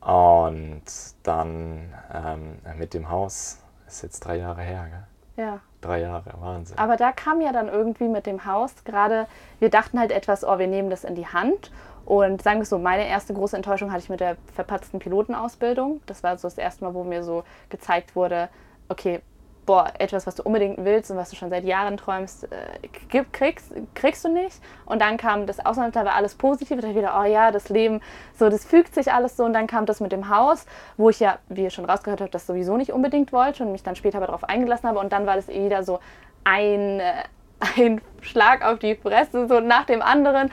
Und 0.00 0.82
dann 1.22 1.92
ähm, 2.12 2.58
mit 2.78 2.94
dem 2.94 3.10
Haus 3.10 3.58
ist 3.86 4.02
jetzt 4.02 4.20
drei 4.20 4.36
Jahre 4.36 4.62
her, 4.62 4.86
gell? 4.88 5.44
Ja. 5.44 5.60
Drei 5.80 6.00
Jahre, 6.00 6.34
Wahnsinn. 6.40 6.78
Aber 6.78 6.96
da 6.96 7.12
kam 7.12 7.40
ja 7.40 7.52
dann 7.52 7.68
irgendwie 7.68 8.08
mit 8.08 8.26
dem 8.26 8.44
Haus 8.44 8.72
gerade, 8.84 9.26
wir 9.58 9.70
dachten 9.70 9.98
halt 9.98 10.12
etwas, 10.12 10.44
oh, 10.44 10.58
wir 10.58 10.66
nehmen 10.66 10.90
das 10.90 11.04
in 11.04 11.14
die 11.14 11.26
Hand. 11.26 11.70
Und 12.10 12.42
sagen 12.42 12.58
wir 12.58 12.66
so, 12.66 12.76
meine 12.76 13.06
erste 13.06 13.32
große 13.32 13.54
Enttäuschung 13.54 13.92
hatte 13.92 14.02
ich 14.02 14.08
mit 14.08 14.18
der 14.18 14.36
verpatzten 14.52 14.98
Pilotenausbildung. 14.98 16.00
Das 16.06 16.24
war 16.24 16.36
so 16.38 16.48
das 16.48 16.58
erste 16.58 16.82
Mal, 16.82 16.92
wo 16.92 17.04
mir 17.04 17.22
so 17.22 17.44
gezeigt 17.68 18.16
wurde, 18.16 18.48
okay, 18.88 19.20
boah, 19.64 19.92
etwas, 19.96 20.26
was 20.26 20.34
du 20.34 20.42
unbedingt 20.42 20.84
willst 20.84 21.12
und 21.12 21.16
was 21.18 21.30
du 21.30 21.36
schon 21.36 21.50
seit 21.50 21.62
Jahren 21.62 21.96
träumst, 21.96 22.48
äh, 22.50 23.22
kriegst, 23.30 23.72
kriegst 23.94 24.24
du 24.24 24.28
nicht. 24.28 24.60
Und 24.86 25.00
dann 25.00 25.18
kam 25.18 25.46
das 25.46 25.64
Ausland, 25.64 25.94
da 25.94 26.04
war 26.04 26.16
alles 26.16 26.34
positiv. 26.34 26.80
Da 26.80 26.96
wieder, 26.96 27.16
oh 27.16 27.22
ja, 27.22 27.52
das 27.52 27.68
Leben, 27.68 28.00
so, 28.36 28.48
das 28.48 28.64
fügt 28.64 28.92
sich 28.92 29.12
alles 29.12 29.36
so. 29.36 29.44
Und 29.44 29.52
dann 29.52 29.68
kam 29.68 29.86
das 29.86 30.00
mit 30.00 30.10
dem 30.10 30.28
Haus, 30.28 30.66
wo 30.96 31.10
ich 31.10 31.20
ja, 31.20 31.38
wie 31.48 31.62
ihr 31.62 31.70
schon 31.70 31.84
rausgehört 31.84 32.22
habt, 32.22 32.34
das 32.34 32.44
sowieso 32.44 32.76
nicht 32.76 32.90
unbedingt 32.90 33.32
wollte 33.32 33.62
und 33.62 33.70
mich 33.70 33.84
dann 33.84 33.94
später 33.94 34.16
aber 34.16 34.26
darauf 34.26 34.42
eingelassen 34.42 34.88
habe. 34.88 34.98
Und 34.98 35.12
dann 35.12 35.26
war 35.26 35.36
das 35.36 35.48
eh 35.48 35.64
wieder 35.64 35.84
so 35.84 36.00
ein, 36.42 36.98
äh, 36.98 37.12
ein 37.76 38.00
Schlag 38.20 38.64
auf 38.64 38.80
die 38.80 38.96
Fresse, 38.96 39.46
so 39.46 39.60
nach 39.60 39.84
dem 39.84 40.02
anderen. 40.02 40.50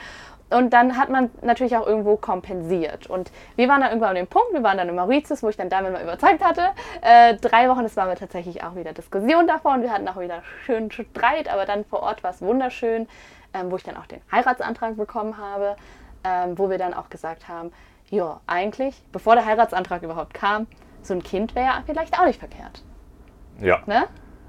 Und 0.50 0.72
dann 0.72 0.96
hat 0.96 1.10
man 1.10 1.30
natürlich 1.42 1.76
auch 1.76 1.86
irgendwo 1.86 2.16
kompensiert. 2.16 3.06
Und 3.06 3.30
wir 3.56 3.68
waren 3.68 3.80
dann 3.80 3.90
irgendwann 3.90 4.10
an 4.10 4.14
dem 4.16 4.26
Punkt, 4.26 4.52
wir 4.52 4.62
waren 4.62 4.78
dann 4.78 4.88
in 4.88 4.94
Mauritius, 4.94 5.42
wo 5.42 5.48
ich 5.50 5.56
dann 5.56 5.68
damit 5.68 5.92
mal 5.92 6.02
überzeugt 6.02 6.42
hatte. 6.42 6.62
Äh, 7.02 7.34
drei 7.36 7.68
Wochen, 7.68 7.82
das 7.82 7.96
war 7.96 8.06
mir 8.06 8.14
tatsächlich 8.14 8.62
auch 8.64 8.74
wieder 8.74 8.92
Diskussion 8.94 9.46
davon. 9.46 9.82
Wir 9.82 9.92
hatten 9.92 10.08
auch 10.08 10.18
wieder 10.18 10.42
schön 10.64 10.90
Streit, 10.90 11.52
aber 11.52 11.66
dann 11.66 11.84
vor 11.84 12.00
Ort 12.02 12.22
war 12.24 12.30
es 12.30 12.40
wunderschön, 12.40 13.06
ähm, 13.52 13.70
wo 13.70 13.76
ich 13.76 13.82
dann 13.82 13.96
auch 13.96 14.06
den 14.06 14.20
Heiratsantrag 14.32 14.96
bekommen 14.96 15.36
habe, 15.36 15.76
ähm, 16.24 16.58
wo 16.58 16.70
wir 16.70 16.78
dann 16.78 16.94
auch 16.94 17.10
gesagt 17.10 17.46
haben, 17.48 17.70
ja, 18.08 18.40
eigentlich, 18.46 19.02
bevor 19.12 19.34
der 19.34 19.44
Heiratsantrag 19.44 20.02
überhaupt 20.02 20.32
kam, 20.32 20.66
so 21.02 21.12
ein 21.12 21.22
Kind 21.22 21.54
wäre 21.54 21.82
vielleicht 21.84 22.18
auch 22.18 22.24
nicht 22.24 22.38
verkehrt. 22.38 22.82
Ja. 23.60 23.80
Ne? 23.84 24.04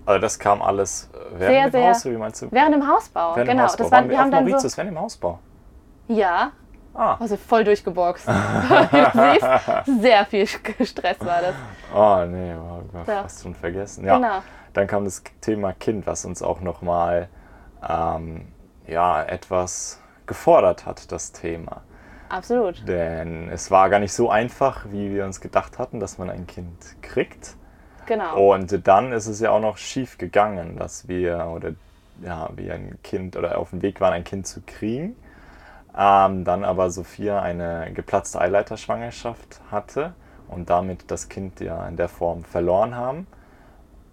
Also 0.06 0.22
das 0.22 0.39
kam 0.39 0.62
alles 0.62 1.10
äh, 1.14 1.39
während 1.39 1.39
Sehr, 1.39 1.64
dem 1.66 1.72
sehr- 1.72 1.89
Haus, 1.89 2.06
wie 2.06 2.10
meinst 2.18 2.41
du? 2.41 2.47
Während 2.52 2.74
dem 2.74 2.88
Hausbau, 2.88 3.36
Während 3.36 3.50
genau. 3.52 3.64
Hausbau. 3.64 3.84
Das 3.84 3.91
Waren 3.91 4.04
war, 4.06 4.10
wir 4.10 4.12
wir 4.12 4.18
haben 4.20 4.28
auf 4.28 4.32
dann 4.32 4.45
so, 4.45 4.50
Mauritius, 4.52 4.78
während 4.78 4.91
dem 4.91 5.00
Hausbau? 5.00 5.39
Ja, 6.10 6.51
Ah, 6.93 7.16
also 7.20 7.38
voll 7.38 7.64
durchgeboxt. 7.64 8.28
du 8.28 8.34
siehst, 8.34 10.01
sehr 10.01 10.26
viel 10.26 10.45
Stress 10.47 11.20
war 11.22 11.41
das. 11.41 11.55
oh 11.93 12.26
nee, 12.26 12.53
war, 12.55 12.82
war 12.91 13.16
Ja. 13.16 13.22
fast 13.24 13.43
schon 13.43 13.53
vergessen. 13.55 14.05
Ja. 14.05 14.16
Genau. 14.18 14.39
Dann 14.74 14.88
kam 14.88 15.05
das 15.05 15.24
Thema 15.39 15.72
Kind, 15.74 16.07
was 16.07 16.26
uns 16.26 16.41
auch 16.41 16.60
nochmal 16.62 17.30
ähm, 17.88 18.47
ja, 18.88 19.24
etwas 19.24 20.01
gefordert 20.26 20.86
hat, 20.86 21.12
das 21.12 21.32
Thema. 21.32 21.82
Absolut. 22.28 22.86
Denn 22.88 23.49
es 23.49 23.72
war 23.72 23.89
gar 23.89 23.99
nicht 23.99 24.14
so 24.14 24.30
einfach, 24.30 24.86
wie 24.89 25.14
wir 25.14 25.26
uns 25.26 25.39
gedacht 25.41 25.80
hatten, 25.80 25.99
dass 25.99 26.18
man 26.18 26.30
ein 26.30 26.47
Kind 26.47 27.01
kriegt. 27.01 27.55
Genau. 28.07 28.51
Und 28.53 28.88
dann 28.88 29.12
ist 29.12 29.28
es 29.28 29.39
ja 29.39 29.51
auch 29.51 29.62
noch 29.62 29.78
schief 29.78 30.18
gegangen, 30.18 30.76
dass 30.78 31.07
wir 31.07 31.51
oder 31.55 31.72
ja, 32.22 32.49
wir 32.55 32.74
ein 32.74 32.97
Kind 33.03 33.38
oder 33.38 33.57
auf 33.57 33.70
dem 33.70 33.82
Weg 33.84 34.01
waren, 34.01 34.14
ein 34.14 34.24
Kind 34.24 34.47
zu 34.47 34.62
kriegen. 34.66 35.16
Ähm, 36.02 36.45
dann 36.45 36.64
aber 36.64 36.91
Sophia 36.91 37.41
eine 37.41 37.91
geplatzte 37.93 38.39
Eileiterschwangerschaft 38.39 39.60
hatte 39.70 40.14
und 40.47 40.70
damit 40.70 41.12
das 41.12 41.28
Kind 41.28 41.60
ja 41.60 41.86
in 41.89 41.97
der 41.97 42.08
Form 42.08 42.45
verloren 42.45 42.95
haben. 42.95 43.28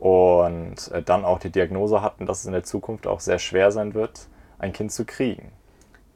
Und 0.00 0.90
äh, 0.90 1.00
dann 1.00 1.24
auch 1.24 1.38
die 1.38 1.50
Diagnose 1.50 2.02
hatten, 2.02 2.26
dass 2.26 2.40
es 2.40 2.46
in 2.46 2.52
der 2.52 2.64
Zukunft 2.64 3.06
auch 3.06 3.20
sehr 3.20 3.38
schwer 3.38 3.70
sein 3.70 3.94
wird, 3.94 4.26
ein 4.58 4.72
Kind 4.72 4.90
zu 4.90 5.04
kriegen. 5.04 5.52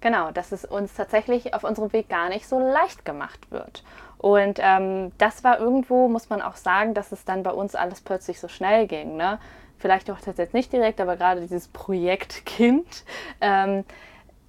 Genau, 0.00 0.32
dass 0.32 0.50
es 0.50 0.64
uns 0.64 0.94
tatsächlich 0.94 1.54
auf 1.54 1.62
unserem 1.62 1.92
Weg 1.92 2.08
gar 2.08 2.30
nicht 2.30 2.48
so 2.48 2.58
leicht 2.58 3.04
gemacht 3.04 3.52
wird. 3.52 3.84
Und 4.18 4.58
ähm, 4.60 5.12
das 5.18 5.44
war 5.44 5.60
irgendwo, 5.60 6.08
muss 6.08 6.30
man 6.30 6.42
auch 6.42 6.56
sagen, 6.56 6.94
dass 6.94 7.12
es 7.12 7.24
dann 7.24 7.44
bei 7.44 7.52
uns 7.52 7.76
alles 7.76 8.00
plötzlich 8.00 8.40
so 8.40 8.48
schnell 8.48 8.88
ging. 8.88 9.16
Ne? 9.16 9.38
Vielleicht 9.78 10.10
auch 10.10 10.18
das 10.20 10.36
jetzt 10.36 10.52
nicht 10.52 10.72
direkt, 10.72 11.00
aber 11.00 11.16
gerade 11.16 11.40
dieses 11.40 11.68
Projekt 11.68 12.44
Kind 12.44 13.04
ähm, 13.40 13.84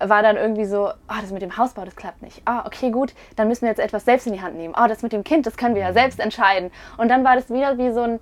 war 0.03 0.23
dann 0.23 0.37
irgendwie 0.37 0.65
so, 0.65 0.89
oh, 0.89 1.15
das 1.21 1.31
mit 1.31 1.41
dem 1.41 1.57
Hausbau, 1.57 1.85
das 1.85 1.95
klappt 1.95 2.21
nicht. 2.21 2.41
Ah, 2.45 2.63
okay, 2.65 2.91
gut, 2.91 3.13
dann 3.35 3.47
müssen 3.47 3.63
wir 3.63 3.69
jetzt 3.69 3.79
etwas 3.79 4.05
selbst 4.05 4.27
in 4.27 4.33
die 4.33 4.41
Hand 4.41 4.55
nehmen. 4.55 4.75
Oh, 4.77 4.87
das 4.87 5.01
mit 5.03 5.13
dem 5.13 5.23
Kind, 5.23 5.45
das 5.45 5.57
können 5.57 5.75
wir 5.75 5.81
ja 5.81 5.93
selbst 5.93 6.19
entscheiden. 6.19 6.71
Und 6.97 7.09
dann 7.09 7.23
war 7.23 7.35
das 7.35 7.49
wieder 7.49 7.77
wie 7.77 7.91
so 7.91 8.01
ein 8.01 8.19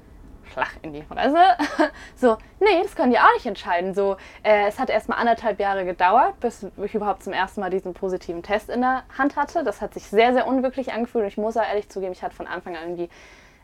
Schlag 0.52 0.72
in 0.82 0.94
die 0.94 1.04
Fresse. 1.04 1.38
So, 2.16 2.38
nee, 2.60 2.82
das 2.84 2.96
können 2.96 3.12
die 3.12 3.18
auch 3.20 3.34
nicht 3.36 3.46
entscheiden. 3.46 3.94
So, 3.94 4.18
äh, 4.44 4.68
es 4.68 4.78
hat 4.78 4.90
erstmal 4.90 5.20
anderthalb 5.20 5.58
Jahre 5.60 5.86
gedauert, 5.86 6.38
bis 6.42 6.66
ich 6.84 6.94
überhaupt 6.94 7.24
zum 7.24 7.32
ersten 7.32 7.62
Mal 7.62 7.70
diesen 7.70 7.94
positiven 7.94 8.44
Test 8.44 8.70
in 8.70 8.82
der 8.82 9.04
Hand 9.18 9.38
hatte. 9.38 9.64
Das 9.64 9.80
hat 9.80 9.94
sich 9.94 10.04
sehr, 10.04 10.34
sehr 10.34 10.46
unwirklich 10.46 10.92
angefühlt. 10.92 11.24
Und 11.24 11.30
ich 11.30 11.38
muss 11.38 11.56
auch 11.56 11.64
ehrlich 11.64 11.88
zugeben, 11.88 12.12
ich 12.12 12.22
hatte 12.22 12.36
von 12.36 12.46
Anfang 12.46 12.76
an 12.76 12.98
irgendwie 12.98 13.10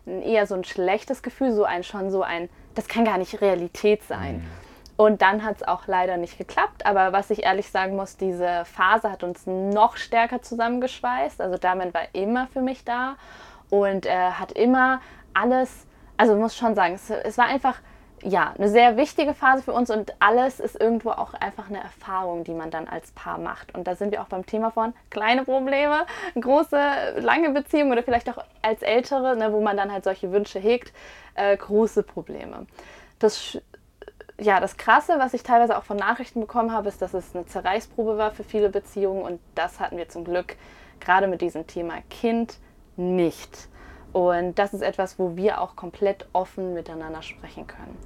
eher 0.06 0.48
so 0.48 0.56
ein 0.56 0.64
schlechtes 0.64 1.22
Gefühl, 1.22 1.52
so 1.52 1.66
ein 1.66 1.84
schon 1.84 2.12
so 2.12 2.24
ein, 2.24 2.50
das 2.76 2.88
kann 2.88 3.04
gar 3.04 3.18
nicht 3.18 3.42
Realität 3.42 4.04
sein. 4.04 4.46
Und 4.98 5.22
dann 5.22 5.44
hat 5.44 5.58
es 5.58 5.68
auch 5.68 5.88
leider 5.88 6.18
nicht 6.18 6.38
geklappt. 6.38 6.86
Aber 6.86 7.12
was 7.12 7.30
ich 7.30 7.44
ehrlich 7.44 7.70
sagen 7.70 7.96
muss, 7.96 8.18
diese 8.18 8.64
Phase 8.66 9.12
hat 9.12 9.24
uns 9.24 9.46
noch 9.46 9.98
stärker 9.98 10.42
zusammengeschweißt. 10.42 11.42
Also 11.42 11.58
damit 11.58 11.94
war 11.94 12.04
immer 12.14 12.48
für 12.48 12.62
mich 12.62 12.86
da 12.86 13.18
und 13.70 14.06
äh, 14.06 14.32
hat 14.32 14.54
immer 14.54 15.02
alles, 15.34 15.86
also 16.18 16.36
muss 16.36 16.56
schon 16.56 16.76
sagen, 16.76 16.96
es, 16.96 17.10
es 17.10 17.38
war 17.38 17.46
einfach 17.46 17.80
ja 18.24 18.54
eine 18.58 18.70
sehr 18.70 18.98
wichtige 18.98 19.34
Phase 19.34 19.64
für 19.64 19.74
uns 19.74 19.92
und 19.92 20.14
alles 20.20 20.60
ist 20.60 20.80
irgendwo 20.80 21.12
auch 21.12 21.34
einfach 21.34 21.70
eine 21.70 21.80
Erfahrung, 21.80 22.44
die 22.44 22.54
man 22.54 22.72
dann 22.72 22.88
als 22.88 23.12
Paar 23.12 23.38
macht. 23.38 23.76
Und 23.76 23.88
da 23.88 23.96
sind 23.96 24.12
wir 24.12 24.22
auch 24.22 24.28
beim 24.28 24.46
Thema 24.46 24.72
von 24.72 24.94
kleine 25.10 25.44
Probleme, 25.44 26.06
große, 26.40 27.20
lange 27.20 27.52
Beziehungen 27.52 27.92
oder 27.92 28.04
vielleicht 28.04 28.30
auch 28.30 28.44
als 28.62 28.82
Ältere, 28.82 29.36
ne, 29.36 29.52
wo 29.52 29.62
man 29.62 29.78
dann 29.78 29.92
halt 29.92 30.06
solche 30.06 30.32
Wünsche 30.32 30.60
hegt, 30.60 30.94
äh, 31.36 31.56
große 31.56 32.04
Probleme. 32.04 32.66
Das 33.20 33.60
ja, 34.40 34.60
das 34.60 34.78
Krasse, 34.78 35.16
was 35.18 35.34
ich 35.34 35.44
teilweise 35.44 35.78
auch 35.78 35.84
von 35.84 35.98
Nachrichten 35.98 36.42
bekommen 36.42 36.72
habe, 36.72 36.90
ist, 36.90 37.02
dass 37.02 37.14
es 37.14 37.36
eine 37.36 37.46
Zerreißprobe 37.46 38.18
war 38.18 38.32
für 38.32 38.44
viele 38.44 38.70
Beziehungen 38.70 39.24
und 39.24 39.40
das 39.56 39.80
hatten 39.80 39.98
wir 39.98 40.10
zum 40.10 40.26
Glück 40.26 40.58
gerade 41.00 41.28
mit 41.28 41.42
diesem 41.42 41.68
Thema 41.68 41.96
Kind 42.10 42.58
nicht. 42.98 43.70
Und 44.12 44.58
das 44.60 44.74
ist 44.74 44.82
etwas, 44.82 45.20
wo 45.20 45.36
wir 45.36 45.62
auch 45.62 45.76
komplett 45.76 46.28
offen 46.34 46.74
miteinander 46.74 47.22
sprechen 47.22 47.68
können. 47.68 47.98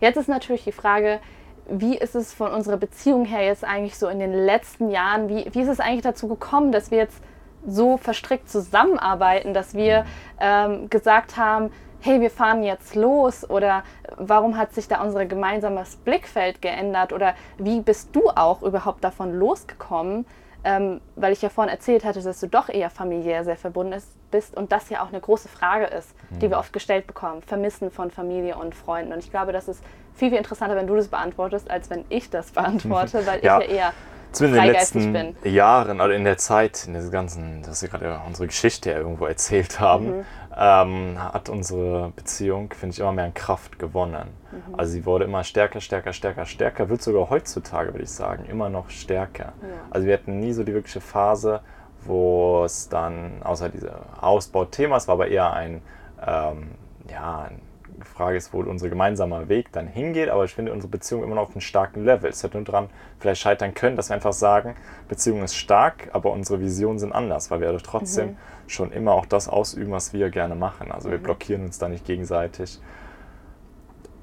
Jetzt 0.00 0.16
ist 0.16 0.28
natürlich 0.28 0.64
die 0.64 0.72
Frage, 0.72 1.20
wie 1.68 1.96
ist 1.96 2.14
es 2.14 2.34
von 2.34 2.52
unserer 2.52 2.76
Beziehung 2.76 3.24
her 3.24 3.44
jetzt 3.44 3.64
eigentlich 3.64 3.96
so 3.96 4.08
in 4.08 4.18
den 4.18 4.32
letzten 4.32 4.90
Jahren, 4.90 5.28
wie, 5.28 5.46
wie 5.52 5.62
ist 5.62 5.68
es 5.68 5.80
eigentlich 5.80 6.02
dazu 6.02 6.28
gekommen, 6.28 6.72
dass 6.72 6.90
wir 6.90 6.98
jetzt 6.98 7.22
so 7.66 7.96
verstrickt 7.96 8.50
zusammenarbeiten, 8.50 9.54
dass 9.54 9.74
wir 9.74 10.04
ähm, 10.38 10.90
gesagt 10.90 11.38
haben, 11.38 11.70
hey, 12.04 12.20
wir 12.20 12.30
fahren 12.30 12.62
jetzt 12.62 12.94
los 12.94 13.48
oder 13.48 13.82
warum 14.18 14.58
hat 14.58 14.74
sich 14.74 14.88
da 14.88 15.00
unser 15.02 15.24
gemeinsames 15.24 15.96
Blickfeld 15.96 16.60
geändert 16.60 17.12
oder 17.14 17.34
wie 17.56 17.80
bist 17.80 18.14
du 18.14 18.28
auch 18.28 18.62
überhaupt 18.62 19.02
davon 19.02 19.32
losgekommen, 19.38 20.26
ähm, 20.64 21.00
weil 21.16 21.32
ich 21.32 21.40
ja 21.40 21.48
vorhin 21.48 21.72
erzählt 21.72 22.04
hatte, 22.04 22.22
dass 22.22 22.40
du 22.40 22.46
doch 22.46 22.68
eher 22.68 22.90
familiär 22.90 23.44
sehr 23.44 23.56
verbunden 23.56 23.94
ist, 23.94 24.08
bist 24.30 24.54
und 24.56 24.70
das 24.72 24.90
ja 24.90 25.02
auch 25.02 25.08
eine 25.08 25.20
große 25.20 25.48
Frage 25.48 25.86
ist, 25.86 26.10
die 26.42 26.50
wir 26.50 26.58
oft 26.58 26.72
gestellt 26.72 27.06
bekommen, 27.06 27.40
Vermissen 27.42 27.90
von 27.90 28.10
Familie 28.10 28.56
und 28.56 28.74
Freunden. 28.74 29.12
Und 29.12 29.20
ich 29.20 29.30
glaube, 29.30 29.52
das 29.52 29.68
ist 29.68 29.82
viel, 30.14 30.28
viel 30.30 30.38
interessanter, 30.38 30.76
wenn 30.76 30.86
du 30.86 30.96
das 30.96 31.08
beantwortest, 31.08 31.70
als 31.70 31.88
wenn 31.88 32.04
ich 32.08 32.28
das 32.30 32.50
beantworte, 32.50 33.26
weil 33.26 33.42
Ja. 33.44 33.60
ich 33.60 33.68
ja 33.68 33.74
eher 33.76 33.92
Zumindest 34.32 34.64
in 34.64 34.66
den 34.66 34.72
letzten 35.12 35.12
bin. 35.44 35.52
Jahren 35.54 36.00
oder 36.00 36.12
in 36.14 36.24
der 36.24 36.36
Zeit, 36.36 36.84
in 36.88 36.94
dieser 36.94 37.10
ganzen, 37.10 37.62
dass 37.62 37.82
wir 37.82 37.88
gerade 37.88 38.20
unsere 38.26 38.48
Geschichte 38.48 38.90
ja 38.90 38.96
irgendwo 38.96 39.26
erzählt 39.26 39.78
haben, 39.78 40.18
Mhm. 40.18 40.24
Ähm, 40.56 41.16
hat 41.18 41.48
unsere 41.48 42.12
Beziehung, 42.14 42.72
finde 42.72 42.94
ich, 42.94 43.00
immer 43.00 43.12
mehr 43.12 43.24
an 43.24 43.34
Kraft 43.34 43.78
gewonnen. 43.78 44.28
Mhm. 44.52 44.74
Also 44.76 44.92
sie 44.92 45.06
wurde 45.06 45.24
immer 45.24 45.44
stärker, 45.44 45.80
stärker, 45.80 46.12
stärker, 46.12 46.46
stärker, 46.46 46.88
wird 46.88 47.02
sogar 47.02 47.30
heutzutage, 47.30 47.92
würde 47.92 48.04
ich 48.04 48.10
sagen, 48.10 48.44
immer 48.44 48.68
noch 48.68 48.90
stärker. 48.90 49.52
Also 49.90 50.06
wir 50.06 50.14
hatten 50.14 50.38
nie 50.38 50.52
so 50.52 50.62
die 50.62 50.74
wirkliche 50.74 51.00
Phase, 51.00 51.60
wo 52.04 52.64
es 52.64 52.88
dann, 52.88 53.42
außer 53.42 53.68
dieser 53.68 54.00
Ausbauthema, 54.20 54.96
es 54.96 55.08
war 55.08 55.14
aber 55.14 55.28
eher 55.28 55.52
ein, 55.52 55.82
ähm, 56.24 56.72
ja, 57.10 57.48
die 57.50 57.73
Frage 58.02 58.36
ist, 58.36 58.52
wo 58.52 58.60
unser 58.60 58.88
gemeinsamer 58.88 59.48
Weg 59.48 59.72
dann 59.72 59.86
hingeht, 59.86 60.28
aber 60.28 60.44
ich 60.44 60.54
finde 60.54 60.72
unsere 60.72 60.90
Beziehung 60.90 61.22
immer 61.22 61.36
noch 61.36 61.42
auf 61.42 61.50
einem 61.50 61.60
starken 61.60 62.04
Level. 62.04 62.30
Es 62.30 62.42
hätte 62.42 62.56
nur 62.56 62.64
daran 62.64 62.88
vielleicht 63.18 63.40
scheitern 63.40 63.74
können, 63.74 63.96
dass 63.96 64.10
wir 64.10 64.14
einfach 64.14 64.32
sagen, 64.32 64.74
Beziehung 65.08 65.42
ist 65.42 65.54
stark, 65.54 66.10
aber 66.12 66.32
unsere 66.32 66.60
Visionen 66.60 66.98
sind 66.98 67.12
anders, 67.12 67.50
weil 67.50 67.60
wir 67.60 67.72
doch 67.72 67.82
trotzdem 67.82 68.36
schon 68.66 68.92
immer 68.92 69.12
auch 69.12 69.26
das 69.26 69.48
ausüben, 69.48 69.92
was 69.92 70.12
wir 70.12 70.30
gerne 70.30 70.54
machen. 70.54 70.90
Also 70.90 71.10
wir 71.10 71.18
blockieren 71.18 71.64
uns 71.64 71.78
da 71.78 71.88
nicht 71.88 72.04
gegenseitig. 72.04 72.80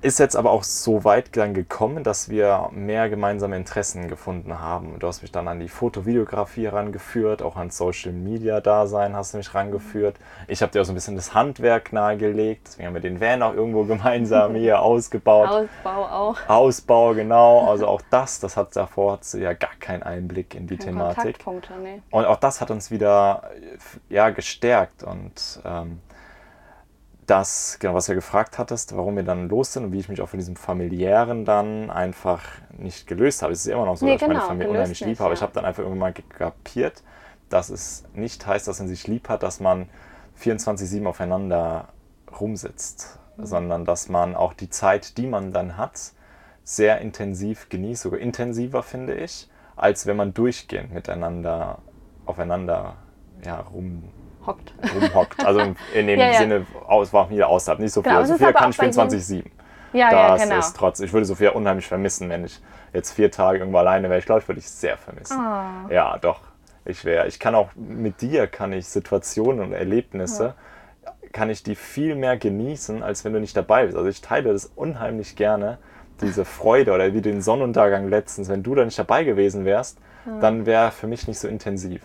Ist 0.04 0.18
jetzt 0.18 0.36
aber 0.36 0.50
auch 0.50 0.64
so 0.64 1.04
weit 1.04 1.38
dann 1.38 1.54
gekommen, 1.54 2.04
dass 2.04 2.28
wir 2.28 2.70
mehr 2.72 3.08
gemeinsame 3.08 3.56
Interessen 3.56 4.08
gefunden 4.08 4.60
haben. 4.60 4.98
Du 4.98 5.06
hast 5.06 5.22
mich 5.22 5.32
dann 5.32 5.48
an 5.48 5.60
die 5.60 5.70
Foto-Videografie 5.70 6.66
herangeführt, 6.66 7.44
auch 7.44 7.56
an 7.56 7.70
Social-Media-Dasein 7.70 9.16
hast 9.16 9.34
du 9.34 9.38
mich 9.38 9.54
rangeführt. 9.54 10.16
Ich 10.48 10.64
habe 10.64 10.72
dir 10.72 10.82
auch 10.82 10.86
so 10.86 10.92
ein 10.92 10.96
bisschen 10.96 11.16
das 11.16 11.36
Handwerk 11.36 11.94
nahegelegt, 11.94 12.62
deswegen 12.66 12.88
haben 12.88 12.94
wir 12.96 13.02
den 13.02 13.22
Van 13.22 13.44
auch 13.44 13.54
irgendwo 13.54 13.84
gemeinsam 13.86 14.56
hier 14.56 14.82
ausgebaut. 14.82 15.50
Ausbau 15.50 16.06
auch. 16.06 16.38
Ausbau, 16.48 17.14
genau. 17.14 17.70
Also 17.70 17.86
auch 17.86 18.02
das, 18.10 18.40
das 18.40 18.58
hat 18.58 18.76
davor 18.76 19.14
hat 19.14 19.34
ja 19.34 19.54
gar 19.54 19.76
keinen 19.80 20.02
Einblick 20.02 20.56
in 20.56 20.66
die 20.66 20.78
Keine 20.78 20.94
Thematik. 20.94 21.46
Nee. 21.84 22.02
Und 22.10 22.26
auch 22.26 22.38
das 22.38 22.60
hat 22.60 22.72
uns 22.72 22.90
wieder 22.90 23.52
äh, 23.56 24.14
ja, 24.16 24.32
gestärkt. 24.32 25.04
Und 25.04 25.62
ähm, 25.64 26.00
das, 27.32 27.78
genau, 27.80 27.94
was 27.94 28.08
du 28.08 28.16
gefragt 28.16 28.60
hattest, 28.60 28.96
warum 28.96 29.16
wir 29.16 29.24
dann 29.24 29.48
los 29.48 29.74
sind 29.74 29.86
und 29.86 29.92
wie 29.94 30.00
ich 30.00 30.10
mich 30.10 30.22
auch 30.22 30.28
von 30.30 30.40
diesem 30.40 30.58
familiären 30.58 31.46
dann 31.46 31.90
einfach 31.90 32.44
nicht 32.78 33.08
gelöst 33.08 33.42
habe. 33.42 33.54
Es 33.54 33.60
ist 33.66 33.68
immer 33.72 33.86
noch 33.86 33.96
so, 33.96 34.06
Nee, 34.06 34.14
dass 34.14 34.22
ich 34.22 34.28
meine 34.28 34.40
genau, 34.40 34.48
Familie 34.50 34.72
unheimlich 34.72 35.00
lieb 35.00 35.20
habe. 35.20 35.30
ja. 35.30 35.36
Ich 35.36 35.42
habe 35.42 35.54
dann 35.54 35.64
einfach 35.66 35.82
irgendwann 35.84 36.00
mal 36.00 36.14
kapiert, 36.14 37.04
dass 37.50 37.70
es 37.70 38.04
nicht 38.14 38.46
heißt, 38.46 38.68
dass 38.68 38.80
man 38.80 38.88
sich 38.90 39.08
lieb 39.08 39.30
hat, 39.30 39.44
dass 39.44 39.60
man 39.62 39.88
24-7 40.42 41.06
aufeinander 41.08 41.88
rumsitzt, 42.40 43.18
Mhm. 43.38 43.46
sondern 43.46 43.86
dass 43.86 44.10
man 44.10 44.36
auch 44.36 44.54
die 44.54 44.70
Zeit, 44.70 45.18
die 45.18 45.26
man 45.28 45.54
dann 45.54 45.78
hat, 45.78 46.12
sehr 46.66 47.00
intensiv 47.00 47.70
genießt, 47.70 48.02
sogar 48.04 48.20
intensiver 48.20 48.84
finde 48.84 49.16
ich, 49.16 49.50
als 49.78 50.06
wenn 50.06 50.18
man 50.18 50.34
durchgehend 50.34 50.94
miteinander 50.94 51.80
aufeinander 52.26 52.96
ja, 53.46 53.62
rum, 53.62 54.04
Hockt. 54.46 54.74
rumhockt. 54.96 55.46
Also 55.46 55.60
in 55.94 56.08
dem 56.08 56.20
Ja, 56.20 56.32
ja. 56.32 56.38
Sinne 56.38 56.66
aus, 56.88 57.14
war 57.14 57.30
wieder 57.30 57.48
außerhalb. 57.48 57.80
Nicht 57.80 57.94
so 57.94 58.02
viel. 58.02 58.10
Genau, 58.10 58.22
also 58.22 58.34
es 58.34 58.40
ist 58.40 58.46
Sophia 58.46 58.60
kann 58.60 58.72
jedem- 58.72 58.92
24-7. 59.10 59.46
Ja, 59.94 60.12
ja, 60.12 60.28
Das 60.30 60.44
genau. 60.44 60.58
ist 60.60 60.76
trotz. 60.76 61.00
Ich 61.02 61.12
würde 61.14 61.26
Sophia 61.26 61.52
unheimlich 61.52 61.86
vermissen, 61.88 62.30
wenn 62.30 62.46
ich 62.46 62.60
jetzt 62.94 63.12
vier 63.12 63.30
Tage 63.30 63.60
irgendwo 63.60 63.78
alleine 63.80 64.10
wäre. 64.10 64.20
Ich 64.20 64.26
glaube, 64.26 64.42
ich 64.42 64.48
würde 64.48 64.62
dich 64.62 64.70
sehr 64.70 64.98
vermissen. 64.98 65.38
Ah. 65.40 65.86
Ja, 65.90 66.18
doch. 66.18 66.40
Ich 66.86 67.04
wäre. 67.06 67.28
Ich 67.28 67.40
kann 67.40 67.54
auch 67.56 67.70
mit 67.76 68.22
dir 68.22 68.48
kann 68.48 68.74
ich 68.74 68.88
Situationen 68.88 69.60
und 69.66 69.74
Erlebnisse 69.74 70.56
kann 71.32 71.50
ich 71.50 71.62
die 71.64 71.76
viel 71.76 72.16
mehr 72.16 72.38
genießen, 72.38 73.04
als 73.04 73.24
wenn 73.24 73.34
du 73.34 73.40
nicht 73.40 73.56
dabei 73.56 73.86
bist. 73.86 73.96
Also 73.98 74.10
ich 74.10 74.22
teile 74.22 74.52
das 74.52 74.66
unheimlich 74.76 75.36
gerne, 75.36 75.78
diese 76.22 76.44
Freude 76.46 76.92
oder 76.94 77.14
wie 77.14 77.22
den 77.22 77.42
Sonnenuntergang 77.42 78.10
letztens. 78.10 78.50
Wenn 78.50 78.64
du 78.64 78.76
da 78.76 78.84
nicht 78.86 78.98
dabei 79.00 79.24
gewesen 79.24 79.64
wärst, 79.66 79.98
dann 80.40 80.66
wäre 80.66 80.92
für 80.92 81.08
mich 81.08 81.28
nicht 81.28 81.40
so 81.40 81.48
intensiv. 81.48 82.02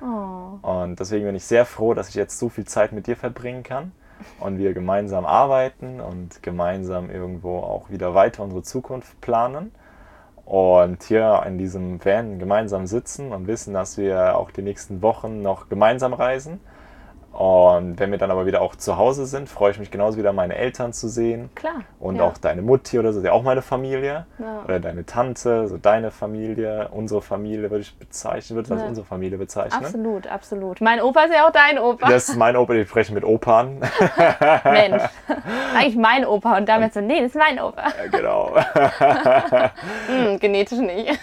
Oh. 0.00 0.58
Und 0.62 1.00
deswegen 1.00 1.26
bin 1.26 1.34
ich 1.34 1.44
sehr 1.44 1.64
froh, 1.64 1.94
dass 1.94 2.08
ich 2.08 2.14
jetzt 2.14 2.38
so 2.38 2.48
viel 2.48 2.64
Zeit 2.64 2.92
mit 2.92 3.06
dir 3.06 3.16
verbringen 3.16 3.62
kann 3.62 3.92
und 4.40 4.58
wir 4.58 4.74
gemeinsam 4.74 5.26
arbeiten 5.26 6.00
und 6.00 6.42
gemeinsam 6.42 7.10
irgendwo 7.10 7.58
auch 7.58 7.90
wieder 7.90 8.14
weiter 8.14 8.42
unsere 8.42 8.62
Zukunft 8.62 9.20
planen. 9.20 9.72
Und 10.44 11.02
hier 11.02 11.42
in 11.46 11.58
diesem 11.58 12.02
Van 12.02 12.38
gemeinsam 12.38 12.86
sitzen 12.86 13.32
und 13.32 13.46
wissen, 13.46 13.74
dass 13.74 13.98
wir 13.98 14.36
auch 14.36 14.50
die 14.50 14.62
nächsten 14.62 15.02
Wochen 15.02 15.42
noch 15.42 15.68
gemeinsam 15.68 16.14
reisen. 16.14 16.60
Und 17.32 18.00
wenn 18.00 18.10
wir 18.10 18.18
dann 18.18 18.32
aber 18.32 18.46
wieder 18.46 18.60
auch 18.62 18.74
zu 18.74 18.96
Hause 18.96 19.24
sind, 19.26 19.48
freue 19.48 19.70
ich 19.70 19.78
mich 19.78 19.90
genauso 19.92 20.18
wieder 20.18 20.32
meine 20.32 20.56
Eltern 20.56 20.92
zu 20.92 21.08
sehen. 21.08 21.50
Klar. 21.54 21.82
Und 22.00 22.16
ja. 22.16 22.24
auch 22.24 22.36
deine 22.36 22.62
Mutti 22.62 22.98
oder 22.98 23.12
so, 23.12 23.20
ist 23.20 23.24
ja 23.24 23.32
auch 23.32 23.42
meine 23.42 23.62
Familie. 23.62 24.26
Ja. 24.38 24.62
Oder 24.64 24.80
deine 24.80 25.06
Tante, 25.06 25.68
so 25.68 25.76
deine 25.76 26.10
Familie, 26.10 26.88
unsere 26.90 27.22
Familie 27.22 27.70
würde 27.70 27.82
ich 27.82 27.96
bezeichnen, 27.96 28.56
würde 28.56 28.66
ich 28.66 28.72
als 28.72 28.82
Ja. 28.82 28.88
unsere 28.88 29.06
Familie 29.06 29.38
bezeichnen. 29.38 29.84
Absolut, 29.84 30.26
absolut. 30.26 30.80
Mein 30.80 31.00
Opa 31.00 31.24
ist 31.24 31.34
ja 31.34 31.46
auch 31.46 31.52
dein 31.52 31.78
Opa. 31.78 32.08
Das 32.08 32.28
ist 32.28 32.36
mein 32.36 32.56
Opa, 32.56 32.72
ich 32.74 32.88
spreche 32.88 33.14
mit 33.14 33.24
Opern. 33.24 33.78
Mensch. 34.64 35.02
Eigentlich 35.76 35.96
mein 35.96 36.24
Opa 36.24 36.56
und 36.56 36.68
damit 36.68 36.94
so, 36.94 37.00
nee, 37.00 37.20
das 37.20 37.28
ist 37.28 37.36
mein 37.36 37.60
Opa. 37.60 37.84
Genau. 38.10 38.56
Hm, 40.08 40.38
genetisch 40.38 40.78
nicht. 40.78 41.18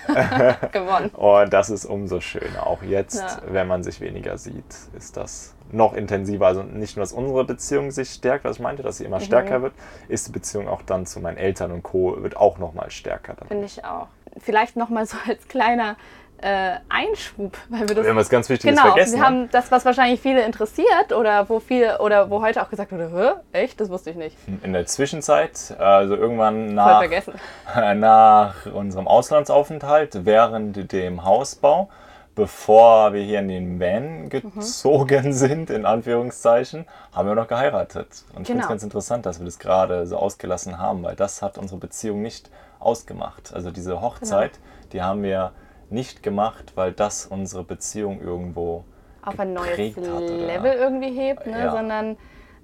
Gewonnen. 0.71 1.09
Und 1.09 1.51
das 1.51 1.69
ist 1.69 1.85
umso 1.85 2.19
schöner. 2.19 2.65
Auch 2.65 2.81
jetzt, 2.83 3.23
wenn 3.47 3.67
man 3.67 3.83
sich 3.83 3.99
weniger 4.01 4.37
sieht, 4.37 4.63
ist 4.95 5.17
das 5.17 5.54
noch 5.71 5.93
intensiver. 5.93 6.47
Also 6.47 6.63
nicht 6.63 6.95
nur, 6.95 7.03
dass 7.03 7.11
unsere 7.13 7.43
Beziehung 7.43 7.91
sich 7.91 8.09
stärkt, 8.09 8.45
was 8.45 8.57
ich 8.57 8.61
meinte, 8.61 8.83
dass 8.83 8.97
sie 8.97 9.03
Mhm. 9.03 9.07
immer 9.13 9.19
stärker 9.19 9.61
wird, 9.61 9.73
ist 10.07 10.27
die 10.27 10.31
Beziehung 10.31 10.67
auch 10.67 10.81
dann 10.83 11.05
zu 11.05 11.19
meinen 11.19 11.37
Eltern 11.37 11.71
und 11.71 11.83
Co. 11.83 12.21
wird 12.21 12.37
auch 12.37 12.57
noch 12.59 12.73
mal 12.73 12.89
stärker. 12.91 13.33
Dann. 13.37 13.47
Finde 13.47 13.65
ich 13.65 13.83
auch. 13.83 14.07
Vielleicht 14.37 14.75
nochmal 14.75 15.05
so 15.05 15.17
als 15.27 15.47
kleiner 15.47 15.95
äh, 16.41 16.73
Einschub, 16.89 17.57
weil 17.69 17.87
wir 17.87 17.95
das 17.95 18.03
Wir 18.03 18.09
haben 18.09 18.17
was 18.17 18.29
ganz 18.29 18.49
Wichtiges 18.49 18.75
Genau, 18.75 18.87
vergessen. 18.89 19.13
wir 19.13 19.19
ne? 19.21 19.25
haben 19.25 19.49
das, 19.51 19.71
was 19.71 19.85
wahrscheinlich 19.85 20.19
viele 20.19 20.43
interessiert 20.45 21.13
oder 21.17 21.47
wo 21.49 21.61
viele 21.61 21.99
oder 22.01 22.29
wo 22.29 22.41
heute 22.41 22.61
auch 22.61 22.69
gesagt 22.69 22.91
wurde, 22.91 23.09
Hä? 23.53 23.57
echt, 23.63 23.79
das 23.79 23.89
wusste 23.89 24.09
ich 24.09 24.17
nicht. 24.17 24.35
In 24.61 24.73
der 24.73 24.85
Zwischenzeit, 24.85 25.73
also 25.79 26.15
irgendwann 26.15 26.73
nach, 26.75 26.99
vergessen. 26.99 27.33
nach 27.95 28.65
unserem 28.65 29.07
Auslandsaufenthalt, 29.07 30.25
während 30.25 30.91
dem 30.91 31.23
Hausbau, 31.23 31.89
bevor 32.35 33.13
wir 33.13 33.21
hier 33.23 33.39
in 33.39 33.47
den 33.47 33.79
Van 33.79 34.29
gezogen 34.29 35.33
sind, 35.33 35.69
in 35.69 35.85
Anführungszeichen, 35.85 36.85
haben 37.13 37.27
wir 37.27 37.35
noch 37.35 37.47
geheiratet. 37.47 38.25
Und 38.33 38.41
ich 38.41 38.47
finde 38.47 38.59
es 38.61 38.65
Genau. 38.65 38.67
ganz 38.67 38.83
interessant, 38.83 39.25
dass 39.25 39.39
wir 39.39 39.45
das 39.45 39.57
gerade 39.59 40.05
so 40.05 40.17
ausgelassen 40.17 40.77
haben, 40.77 41.01
weil 41.03 41.15
das 41.15 41.41
hat 41.41 41.57
unsere 41.57 41.79
Beziehung 41.79 42.21
nicht 42.21 42.49
ausgemacht. 42.79 43.53
Also 43.53 43.71
diese 43.71 44.01
Hochzeit, 44.01 44.53
Genau. 44.53 44.89
die 44.91 45.01
haben 45.01 45.23
wir 45.23 45.53
nicht 45.89 46.23
gemacht, 46.23 46.73
weil 46.75 46.91
das 46.91 47.25
unsere 47.25 47.63
Beziehung 47.63 48.19
irgendwo 48.21 48.83
auf 49.21 49.39
ein 49.39 49.53
neues? 49.53 49.95
Level 49.95 50.73
irgendwie 50.73 51.11
hebt, 51.11 51.47
ne? 51.47 51.57
Ja. 51.59 51.71
sondern 51.71 52.17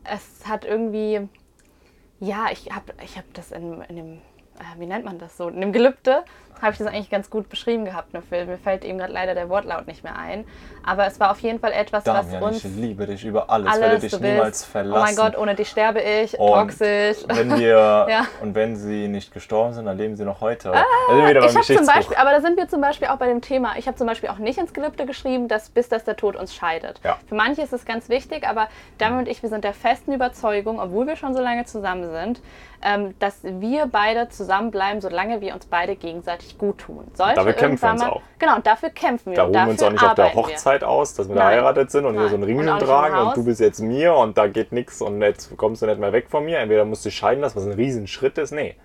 es 0.03 0.47
hat 0.47 0.65
irgendwie, 0.65 1.27
ja, 2.19 2.47
ich 2.51 2.69
habe 2.71 2.93
ich 3.03 3.17
hab 3.17 3.31
das 3.33 3.51
in, 3.51 3.81
in 3.83 3.95
dem, 3.95 4.21
äh, 4.61 4.79
wie 4.79 4.85
nennt 4.85 5.05
man 5.05 5.17
das 5.19 5.37
so, 5.37 5.49
in 5.49 5.61
dem 5.61 5.73
Gelübde 5.73 6.23
habe 6.61 6.73
ich 6.73 6.77
das 6.77 6.87
eigentlich 6.87 7.09
ganz 7.09 7.29
gut 7.29 7.49
beschrieben 7.49 7.85
gehabt. 7.85 8.09
Phil. 8.29 8.45
Mir 8.45 8.57
fällt 8.57 8.85
eben 8.85 8.99
gerade 8.99 9.11
leider 9.11 9.33
der 9.33 9.49
Wortlaut 9.49 9.87
nicht 9.87 10.03
mehr 10.03 10.17
ein. 10.17 10.45
Aber 10.85 11.07
es 11.07 11.19
war 11.19 11.31
auf 11.31 11.39
jeden 11.39 11.59
Fall 11.59 11.71
etwas, 11.71 12.03
Damian, 12.03 12.41
was 12.41 12.53
uns 12.53 12.65
ich 12.65 12.75
liebe 12.75 13.05
dich 13.07 13.25
über 13.25 13.49
alles, 13.49 13.67
alles, 13.67 13.81
werde 13.81 13.99
dich 13.99 14.19
niemals 14.19 14.65
verlassen. 14.65 15.01
oh 15.01 15.05
mein 15.05 15.15
Gott, 15.15 15.37
ohne 15.37 15.55
dich 15.55 15.69
sterbe 15.69 16.01
ich, 16.01 16.37
Und 16.37 16.47
toxisch. 16.47 17.17
Wenn 17.27 17.57
wir 17.57 17.71
Ja. 18.09 18.27
und 18.41 18.55
wenn 18.55 18.75
sie 18.75 19.07
nicht 19.07 19.33
gestorben 19.33 19.73
sind, 19.73 19.85
dann 19.85 19.97
leben 19.97 20.15
sie 20.15 20.23
noch 20.23 20.41
heute. 20.41 20.71
wieder 20.71 21.41
beim 21.41 21.49
Ich 21.49 21.55
habe 21.55 21.65
zum. 21.65 21.85
Beispiel, 21.85 22.17
aber 22.17 22.31
da 22.31 22.41
sind 22.41 22.57
wir 22.57 22.67
zum 22.67 22.81
Beispiel 22.81 23.07
auch 23.07 23.17
bei 23.17 23.27
dem 23.27 23.41
Thema, 23.41 23.73
ich 23.77 23.87
habe 23.87 23.97
zum 23.97 24.07
Beispiel 24.07 24.29
auch 24.29 24.37
nicht 24.37 24.59
ins 24.59 24.73
Gelübde 24.73 25.05
geschrieben, 25.05 25.47
dass 25.47 25.69
bis 25.69 25.89
dass 25.89 26.03
der 26.03 26.15
Tod 26.15 26.35
uns 26.35 26.53
scheidet. 26.53 26.99
Ja. 27.03 27.17
Für 27.27 27.35
manche 27.35 27.61
ist 27.61 27.73
es 27.73 27.85
ganz 27.85 28.09
wichtig, 28.09 28.47
aber 28.47 28.67
Dami 28.97 29.19
und 29.19 29.27
ich, 29.27 29.41
wir 29.41 29.49
sind 29.49 29.63
der 29.63 29.73
festen 29.73 30.13
Überzeugung, 30.13 30.79
obwohl 30.79 31.07
wir 31.07 31.15
schon 31.15 31.33
so 31.33 31.41
lange 31.41 31.65
zusammen 31.65 32.11
sind, 32.11 32.41
ähm, 32.83 33.13
dass 33.19 33.39
wir 33.43 33.85
beide 33.85 34.29
zusammenbleiben, 34.51 35.01
solange 35.01 35.39
wir 35.39 35.53
uns 35.53 35.65
beide 35.65 35.95
gegenseitig 35.95 36.57
gut 36.57 36.79
tun. 36.79 37.09
Sollte 37.13 37.35
Dafür 37.35 37.53
kämpfen 37.53 37.83
wir 37.83 37.91
uns 37.91 38.01
mal, 38.01 38.09
auch. 38.09 38.21
Genau, 38.37 38.55
und 38.57 38.67
dafür 38.67 38.89
kämpfen 38.89 39.31
wir. 39.31 39.37
Da 39.37 39.43
ruhen 39.43 39.53
wir 39.53 39.67
uns 39.69 39.83
auch 39.83 39.91
nicht 39.91 40.03
auf 40.03 40.15
der 40.15 40.25
arbeiten 40.25 40.37
wir. 40.37 40.53
Hochzeit 40.53 40.83
aus, 40.83 41.13
dass 41.13 41.29
wir 41.29 41.35
Nein. 41.35 41.55
geheiratet 41.55 41.91
sind 41.91 42.05
und 42.05 42.15
wir 42.15 42.27
so 42.27 42.35
einen 42.35 42.55
Nein. 42.55 42.69
Ring 42.69 42.79
tragen 42.79 43.15
und 43.15 43.37
du 43.37 43.45
bist 43.45 43.61
jetzt 43.61 43.79
mir 43.79 44.13
und 44.13 44.37
da 44.37 44.47
geht 44.47 44.73
nichts 44.73 45.01
und 45.01 45.21
jetzt 45.21 45.55
kommst 45.55 45.81
du 45.81 45.85
nicht 45.85 45.99
mehr 45.99 46.11
weg 46.11 46.29
von 46.29 46.43
mir. 46.43 46.59
Entweder 46.59 46.83
musst 46.83 47.05
du 47.05 47.11
scheiden 47.11 47.41
lassen, 47.41 47.55
was 47.55 47.65
ein 47.65 47.71
Riesenschritt 47.71 48.37
ist. 48.37 48.51
Nee. 48.51 48.75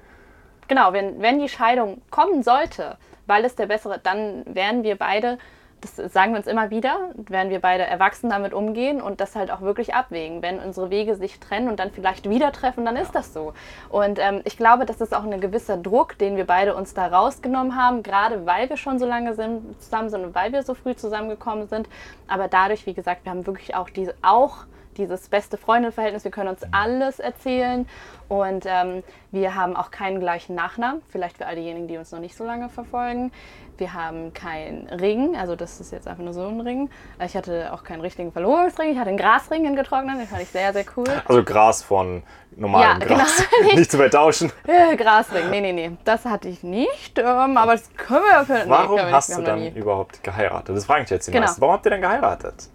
Genau, 0.69 0.93
wenn, 0.93 1.21
wenn 1.21 1.41
die 1.41 1.49
Scheidung 1.49 2.01
kommen 2.11 2.43
sollte, 2.43 2.97
weil 3.27 3.45
es 3.45 3.57
der 3.57 3.67
bessere, 3.67 3.99
dann 3.99 4.45
werden 4.47 4.85
wir 4.85 4.97
beide, 4.97 5.39
das 5.81 6.13
sagen 6.13 6.33
wir 6.33 6.39
uns 6.39 6.47
immer 6.47 6.71
wieder, 6.71 7.11
werden 7.17 7.51
wir 7.51 7.61
beide 7.61 7.85
erwachsen 7.85 8.31
damit 8.31 8.55
umgehen 8.55 9.03
und 9.03 9.21
das 9.21 9.37
halt 9.37 9.51
auch 9.51 9.61
wirklich 9.61 9.95
abwägen. 9.95 10.43
Wenn 10.43 10.59
unsere 10.59 10.91
Wege 10.91 11.17
sich 11.17 11.39
trennen 11.39 11.69
und 11.69 11.79
dann 11.79 11.91
vielleicht 11.91 12.29
wieder 12.29 12.53
treffen, 12.53 12.85
dann 12.85 12.97
ist 12.97 13.15
das 13.15 13.33
so. 13.33 13.53
Und 13.91 14.19
ähm, 14.19 14.41
ich 14.45 14.57
glaube, 14.57 14.87
das 14.87 15.01
ist 15.01 15.15
auch 15.15 15.25
ein 15.25 15.41
gewisser 15.41 15.77
Druck, 15.77 16.17
den 16.19 16.37
wir 16.37 16.47
beide 16.47 16.75
uns 16.75 16.95
da 16.95 17.07
rausgenommen 17.07 17.77
haben, 17.77 18.03
gerade 18.03 18.47
weil 18.47 18.69
wir 18.71 18.77
schon 18.77 18.99
so 18.99 19.07
lange 19.07 19.35
sind, 19.35 19.81
zusammen 19.83 20.09
sind 20.09 20.25
und 20.25 20.35
weil 20.35 20.53
wir 20.53 20.63
so 20.63 20.75
früh 20.75 20.97
zusammengekommen 20.97 21.69
sind. 21.69 21.89
Aber 22.27 22.49
dadurch, 22.49 22.87
wie 22.87 22.95
gesagt, 22.95 23.25
wir 23.25 23.31
haben 23.31 23.47
wirklich 23.47 23.75
auch 23.75 23.91
diese, 23.91 24.15
auch 24.23 24.65
dieses 24.97 25.29
beste 25.29 25.57
Freundenverhältnis. 25.57 26.25
Wir 26.25 26.31
können 26.31 26.49
uns 26.49 26.63
alles 26.73 27.19
erzählen 27.21 27.89
und 28.29 28.65
ähm, 28.67 29.03
wir 29.31 29.55
haben 29.55 29.77
auch 29.77 29.91
keinen 29.91 30.21
gleichen 30.21 30.55
Nachnamen. 30.55 31.03
Vielleicht 31.09 31.37
für 31.39 31.47
all 31.47 31.57
diejenigen, 31.57 31.89
die 31.89 31.97
uns 31.99 32.11
noch 32.13 32.21
nicht 32.21 32.37
so 32.37 32.45
lange 32.45 32.69
verfolgen. 32.69 33.33
Wir 33.79 33.93
haben 33.93 34.33
keinen 34.33 34.87
Ring, 34.89 35.37
also 35.37 35.55
das 35.55 35.81
ist 35.81 35.93
jetzt 35.93 36.09
einfach 36.09 36.23
nur 36.25 36.33
so 36.33 36.47
ein 36.49 36.61
Ring. 36.63 36.89
Ich 37.23 37.37
hatte 37.37 37.71
auch 37.75 37.85
keinen 37.85 38.01
richtigen 38.01 38.33
Verlobungsring. 38.33 38.91
Ich 38.93 38.99
hatte 38.99 39.11
einen 39.11 39.19
Grasring, 39.19 39.67
einen 39.67 39.77
getrockneten. 39.77 40.21
Den 40.21 40.29
fand 40.29 40.43
ich 40.43 40.49
sehr, 40.49 40.73
sehr 40.73 40.85
cool. 40.97 41.05
Also 41.27 41.45
Gras 41.45 41.83
von 41.83 42.23
normalem 42.57 43.01
Ja, 43.01 43.07
genau. 43.07 43.17
Gras. 43.21 43.43
nicht 43.75 43.91
zu 43.91 43.99
vertauschen. 43.99 44.51
Grasring, 44.97 45.51
nee, 45.51 45.61
nee, 45.61 45.73
nee. 45.73 45.91
Das 46.05 46.25
hatte 46.25 46.49
ich 46.49 46.63
nicht. 46.63 47.19
Ähm, 47.19 47.57
aber 47.59 47.73
das 47.73 47.91
können 47.97 48.23
wir 48.25 48.33
ja 48.33 48.45
für. 48.45 48.55
nee, 48.55 48.63
Warum 48.71 48.99
hast 49.01 49.29
nicht. 49.29 49.41
du 49.41 49.45
dann 49.45 49.75
überhaupt 49.75 50.23
geheiratet? 50.25 50.75
Das 50.75 50.87
frage 50.87 51.03
ich 51.05 51.11
jetzt 51.11 51.27
die 51.29 51.33
Genau. 51.33 51.45
meisten. 51.45 51.61
Warum 51.61 51.75
habt 51.75 51.85
ihr 51.87 51.91
denn 51.91 52.01
geheiratet? 52.01 52.71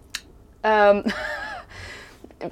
Ähm, 0.62 1.02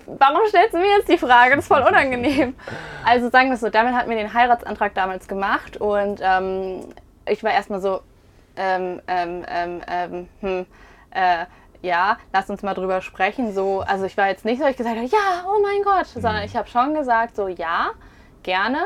warum 0.07 0.41
stellst 0.49 0.75
du 0.75 0.79
mir 0.79 0.97
jetzt 0.99 1.09
die 1.09 1.19
Frage? 1.19 1.57
Das 1.57 1.65
ist 1.65 1.69
voll 1.69 1.83
unangenehm. 1.83 2.55
Also 3.05 3.31
sagen 3.31 3.49
wir 3.49 3.55
es 3.55 3.61
so, 3.61 3.71
damit 3.71 3.95
hatten 3.95 4.11
wir 4.11 4.17
den 4.17 4.35
Heiratsantrag 4.35 4.95
damals 4.95 5.27
gemacht 5.27 5.79
und 5.79 6.21
ähm, 6.23 6.85
ich 7.27 7.43
war 7.43 7.51
erstmal 7.51 7.81
so, 7.81 8.03
ähm, 8.57 9.01
ähm, 9.09 9.45
ähm, 9.49 9.81
ähm, 9.89 10.29
hm, 10.41 10.67
äh, 11.13 11.47
ja, 11.83 12.19
lass 12.33 12.51
uns 12.51 12.63
mal 12.63 12.75
drüber 12.75 13.01
sprechen. 13.01 13.55
So, 13.55 13.81
also 13.81 14.05
ich 14.05 14.17
war 14.17 14.29
jetzt 14.29 14.45
nicht 14.45 14.61
so, 14.61 14.67
ich 14.67 14.77
gesagt 14.77 14.97
habe, 14.97 15.07
ja, 15.07 15.47
oh 15.47 15.61
mein 15.63 15.83
Gott, 15.83 16.07
sondern 16.07 16.43
ich 16.43 16.57
habe 16.57 16.69
schon 16.69 16.95
gesagt, 16.95 17.37
so 17.37 17.49
ja, 17.49 17.91
gerne, 18.43 18.85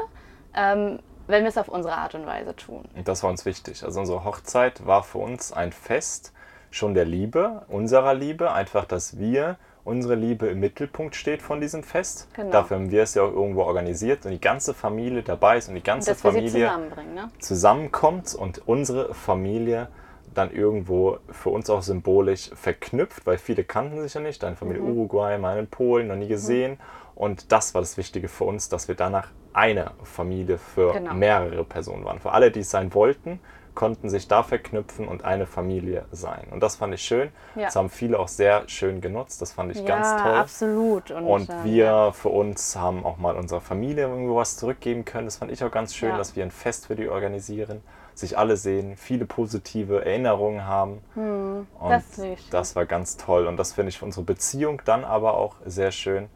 ähm, 0.55 1.01
wenn 1.27 1.43
wir 1.43 1.49
es 1.49 1.59
auf 1.59 1.69
unsere 1.69 1.97
Art 1.97 2.15
und 2.15 2.27
Weise 2.27 2.55
tun. 2.55 2.85
Und 2.95 3.09
das 3.09 3.23
war 3.23 3.31
uns 3.31 3.45
wichtig. 3.45 3.83
Also 3.83 4.01
unsere 4.01 4.25
Hochzeit 4.25 4.87
war 4.87 5.03
für 5.03 5.19
uns 5.19 5.53
ein 5.53 5.73
Fest 5.73 6.33
schon 6.71 6.95
der 6.95 7.05
Liebe, 7.05 7.63
unserer 7.69 8.15
Liebe. 8.15 8.53
Einfach, 8.53 8.85
dass 8.85 9.19
wir, 9.19 9.57
unsere 9.85 10.15
Liebe 10.15 10.47
im 10.47 10.61
Mittelpunkt 10.61 11.15
steht 11.15 11.43
von 11.43 11.61
diesem 11.61 11.83
Fest. 11.83 12.29
Genau. 12.35 12.51
Dafür 12.51 12.79
haben 12.79 12.91
wir 12.91 13.03
es 13.03 13.15
ja 13.15 13.23
auch 13.23 13.33
irgendwo 13.33 13.63
organisiert 13.63 14.25
und 14.25 14.33
die 14.33 14.41
ganze 14.41 14.75
Familie 14.75 15.23
dabei 15.23 15.59
ist 15.59 15.69
und 15.69 15.75
die 15.75 15.83
ganze 15.83 16.15
sie 16.15 16.21
Familie 16.21 16.71
ne? 17.15 17.31
zusammenkommt 17.39 18.35
und 18.35 18.63
unsere 18.67 19.15
Familie 19.15 19.89
dann 20.35 20.51
irgendwo 20.51 21.19
für 21.31 21.51
uns 21.51 21.71
auch 21.71 21.83
symbolisch 21.83 22.51
verknüpft, 22.55 23.27
weil 23.27 23.39
viele 23.39 23.63
kannten 23.63 24.01
sich 24.03 24.15
ja 24.15 24.21
nicht. 24.21 24.43
Deine 24.43 24.57
Familie 24.57 24.83
Mhm. 24.83 24.91
Uruguay, 24.91 25.39
meine 25.39 25.61
in 25.61 25.67
Polen, 25.69 26.09
noch 26.09 26.17
nie 26.17 26.29
gesehen. 26.29 26.79
Und 27.15 27.53
das 27.53 27.75
war 27.75 27.81
das 27.81 27.97
Wichtige 27.97 28.27
für 28.27 28.45
uns, 28.45 28.69
dass 28.69 28.89
wir 28.89 28.97
danach 28.97 29.29
eine 29.53 29.93
Familie 30.03 30.59
für 30.59 30.95
Genau. 30.95 31.15
mehrere 31.15 31.63
Personen 31.63 32.05
waren. 32.05 32.19
Für 32.19 32.33
alle, 32.33 32.51
die 32.51 32.61
es 32.61 32.71
sein 32.71 32.93
wollten, 32.95 33.39
konnten 33.75 34.09
sich 34.09 34.29
da 34.29 34.43
verknüpfen 34.43 35.09
und 35.09 35.25
eine 35.25 35.47
Familie 35.47 36.05
sein. 36.13 36.47
Und 36.51 36.63
das 36.63 36.77
fand 36.77 36.95
ich 36.95 37.03
schön. 37.03 37.31
Ja. 37.55 37.65
Das 37.67 37.77
haben 37.77 37.91
viele 37.91 38.19
auch 38.19 38.29
sehr 38.29 38.69
schön 38.69 39.01
genutzt. 39.01 39.43
Das 39.43 39.53
fand 39.53 39.73
ich 39.73 39.79
ja, 39.81 39.85
ganz 39.87 40.23
toll. 40.23 40.33
absolut. 40.35 41.11
Und, 41.11 41.25
Und 41.25 41.51
ähm, 41.51 41.57
wir 41.65 41.85
ja. 41.85 42.13
für 42.13 42.29
uns 42.29 42.77
haben 42.77 43.05
auch 43.05 43.17
mal 43.19 43.37
unserer 43.37 43.61
Familie 43.61 44.05
irgendwo 44.09 44.37
was 44.37 44.57
zurückgeben 44.57 45.05
können. 45.05 45.27
Das 45.27 45.37
fand 45.39 45.51
ich 45.51 45.63
auch 45.65 45.71
ganz 45.71 45.95
schön, 45.95 46.17
dass 46.17 46.37
wir 46.37 46.45
ein 46.45 46.51
Fest 46.51 46.87
für 46.87 46.97
die 46.97 47.09
organisieren, 47.09 47.83
sich 48.15 48.39
alle 48.39 48.57
sehen, 48.57 48.97
viele 48.97 49.27
positive 49.27 50.05
Erinnerungen 50.05 50.65
haben. 50.67 51.01
und 51.15 51.23
Hm, 51.23 51.67
das 51.89 52.19
wirklich 52.19 52.41
schön. 52.41 52.51
das 52.51 52.77
war 52.77 52.87
ganz 52.87 53.17
toll. 53.17 53.47
Und 53.47 53.57
das 53.57 53.73
finde 53.73 53.89
ich 53.91 53.99
für 53.99 54.05
unsere 54.05 54.25
Beziehung 54.25 54.83
dann 54.85 55.05
aber 55.05 55.35
auch 55.35 55.57
sehr 55.67 55.91
schön. 55.91 56.29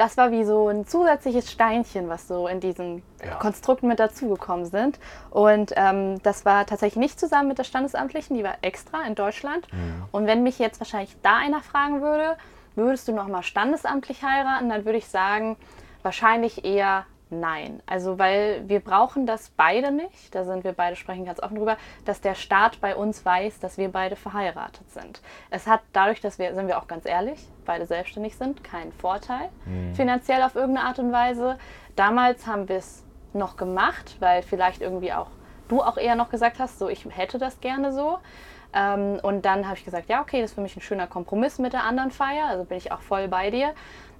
Das 0.00 0.16
war 0.16 0.30
wie 0.30 0.44
so 0.44 0.68
ein 0.68 0.86
zusätzliches 0.86 1.50
Steinchen, 1.50 2.08
was 2.08 2.28
so 2.28 2.46
in 2.48 2.60
diesem 2.60 3.02
Ja. 3.24 3.36
Konstrukt 3.36 3.82
mit 3.82 3.98
dazugekommen 3.98 4.66
sind. 4.66 4.98
Und 5.30 5.72
ähm, 5.76 6.22
das 6.22 6.44
war 6.44 6.66
tatsächlich 6.66 7.00
nicht 7.00 7.18
zusammen 7.18 7.48
mit 7.48 7.58
der 7.58 7.64
Standesamtlichen, 7.64 8.36
die 8.36 8.44
war 8.44 8.56
extra 8.62 9.02
in 9.06 9.14
Deutschland. 9.14 9.66
Und 10.12 10.26
wenn 10.26 10.42
mich 10.42 10.58
jetzt 10.58 10.78
wahrscheinlich 10.80 11.16
da 11.22 11.36
einer 11.36 11.62
fragen 11.62 12.02
würde, 12.02 12.36
würdest 12.76 13.08
du 13.08 13.12
nochmal 13.12 13.42
standesamtlich 13.42 14.22
heiraten, 14.22 14.68
dann 14.68 14.84
würde 14.84 14.98
ich 14.98 15.08
sagen, 15.08 15.56
wahrscheinlich 16.02 16.64
eher 16.64 17.06
nein. 17.40 17.82
Also 17.86 18.18
weil 18.18 18.68
wir 18.68 18.80
brauchen 18.80 19.26
das 19.26 19.50
beide 19.50 19.90
nicht, 19.90 20.34
da 20.34 20.44
sind 20.44 20.64
wir 20.64 20.72
beide 20.72 20.96
sprechen 20.96 21.24
ganz 21.24 21.40
offen 21.40 21.56
drüber, 21.56 21.76
dass 22.04 22.20
der 22.20 22.34
Staat 22.34 22.80
bei 22.80 22.96
uns 22.96 23.24
weiß, 23.24 23.60
dass 23.60 23.78
wir 23.78 23.90
beide 23.90 24.16
verheiratet 24.16 24.90
sind. 24.90 25.20
Es 25.50 25.66
hat 25.66 25.80
dadurch, 25.92 26.20
dass 26.20 26.38
wir, 26.38 26.54
sind 26.54 26.66
wir 26.66 26.78
auch 26.78 26.86
ganz 26.86 27.06
ehrlich, 27.06 27.46
beide 27.64 27.86
selbstständig 27.86 28.36
sind, 28.36 28.64
keinen 28.64 28.92
Vorteil 28.92 29.48
finanziell 29.94 30.42
auf 30.42 30.54
irgendeine 30.54 30.86
Art 30.86 30.98
und 30.98 31.12
Weise. 31.12 31.58
Damals 31.96 32.46
haben 32.46 32.68
wir 32.68 32.76
es 32.76 33.04
noch 33.32 33.56
gemacht, 33.56 34.16
weil 34.20 34.42
vielleicht 34.42 34.80
irgendwie 34.80 35.12
auch 35.12 35.28
du 35.68 35.82
auch 35.82 35.96
eher 35.96 36.14
noch 36.14 36.30
gesagt 36.30 36.58
hast, 36.58 36.78
so 36.78 36.88
ich 36.88 37.06
hätte 37.08 37.38
das 37.38 37.60
gerne 37.60 37.92
so. 37.92 38.18
Ähm, 38.74 39.18
und 39.22 39.44
dann 39.44 39.66
habe 39.66 39.76
ich 39.78 39.84
gesagt, 39.84 40.08
ja, 40.08 40.20
okay, 40.20 40.40
das 40.40 40.50
ist 40.50 40.54
für 40.54 40.60
mich 40.60 40.76
ein 40.76 40.80
schöner 40.80 41.06
Kompromiss 41.06 41.58
mit 41.58 41.72
der 41.72 41.84
anderen 41.84 42.10
Feier, 42.10 42.46
also 42.46 42.64
bin 42.64 42.76
ich 42.76 42.90
auch 42.90 43.00
voll 43.00 43.28
bei 43.28 43.50
dir. 43.50 43.72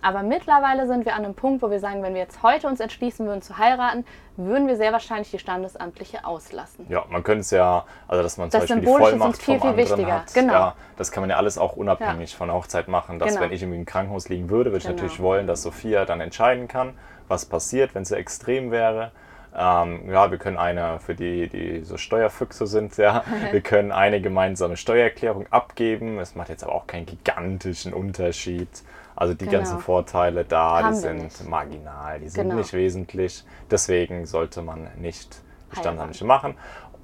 Aber 0.04 0.22
mittlerweile 0.22 0.86
sind 0.86 1.06
wir 1.06 1.14
an 1.14 1.24
einem 1.24 1.34
Punkt, 1.34 1.62
wo 1.62 1.70
wir 1.70 1.80
sagen, 1.80 2.02
wenn 2.02 2.12
wir 2.12 2.20
jetzt 2.20 2.42
heute 2.42 2.66
uns 2.68 2.78
entschließen 2.78 3.26
würden 3.26 3.40
zu 3.40 3.56
heiraten, 3.56 4.04
würden 4.36 4.68
wir 4.68 4.76
sehr 4.76 4.92
wahrscheinlich 4.92 5.30
die 5.30 5.38
Standesamtliche 5.38 6.26
auslassen. 6.26 6.84
Ja, 6.90 7.04
man 7.08 7.22
könnte 7.22 7.40
es 7.40 7.50
ja, 7.50 7.86
also 8.06 8.22
dass 8.22 8.36
man 8.36 8.50
zum 8.50 8.60
Das 8.60 8.68
Beispiel 8.68 8.80
die 8.82 8.86
Symbolische 8.86 9.10
Vollmacht 9.18 9.42
viel, 9.42 9.58
vom 9.58 9.74
viel 9.74 9.80
anderen 9.80 9.98
wichtiger. 9.98 10.20
hat. 10.20 10.34
Genau. 10.34 10.52
Ja, 10.52 10.74
das 10.98 11.10
kann 11.10 11.22
man 11.22 11.30
ja 11.30 11.36
alles 11.36 11.56
auch 11.56 11.76
unabhängig 11.76 12.36
von 12.36 12.48
der 12.48 12.56
Hochzeit 12.56 12.86
machen. 12.86 13.18
Dass 13.18 13.30
Genau. 13.30 13.40
wenn 13.40 13.52
ich 13.52 13.62
irgendwie 13.62 13.78
im 13.78 13.86
Krankenhaus 13.86 14.28
liegen 14.28 14.50
würde, 14.50 14.70
würde 14.72 14.78
ich 14.78 14.84
Genau. 14.84 14.96
natürlich 14.96 15.20
wollen, 15.20 15.46
dass 15.46 15.62
Sophia 15.62 16.04
dann 16.04 16.20
entscheiden 16.20 16.68
kann, 16.68 16.92
was 17.28 17.46
passiert, 17.46 17.94
wenn 17.94 18.02
es 18.02 18.08
sehr 18.10 18.18
extrem 18.18 18.70
wäre. 18.70 19.10
Ähm, 19.56 20.10
ja, 20.10 20.30
wir 20.30 20.36
können 20.38 20.58
eine, 20.58 20.98
für 20.98 21.14
die, 21.14 21.48
die 21.48 21.82
so 21.84 21.96
Steuerfüchse 21.96 22.66
sind, 22.66 22.96
ja, 22.98 23.24
wir 23.52 23.60
können 23.62 23.90
eine 23.90 24.20
gemeinsame 24.20 24.76
Steuererklärung 24.76 25.46
abgeben. 25.50 26.18
Es 26.18 26.34
macht 26.34 26.50
jetzt 26.50 26.62
aber 26.62 26.74
auch 26.74 26.86
keinen 26.86 27.06
gigantischen 27.06 27.94
Unterschied. 27.94 28.68
Also 29.16 29.34
die 29.34 29.44
Genau. 29.46 29.58
ganzen 29.58 29.78
Vorteile 29.78 30.44
da, 30.44 30.82
Haben 30.82 30.92
die 30.94 30.98
sind 31.00 31.48
marginal, 31.48 32.18
die 32.20 32.28
sind 32.28 32.44
Genau. 32.44 32.56
nicht 32.56 32.72
wesentlich. 32.72 33.44
Deswegen 33.70 34.26
sollte 34.26 34.62
man 34.62 34.88
nicht. 34.96 35.40
Standesamtliche 35.72 36.24
machen. 36.24 36.56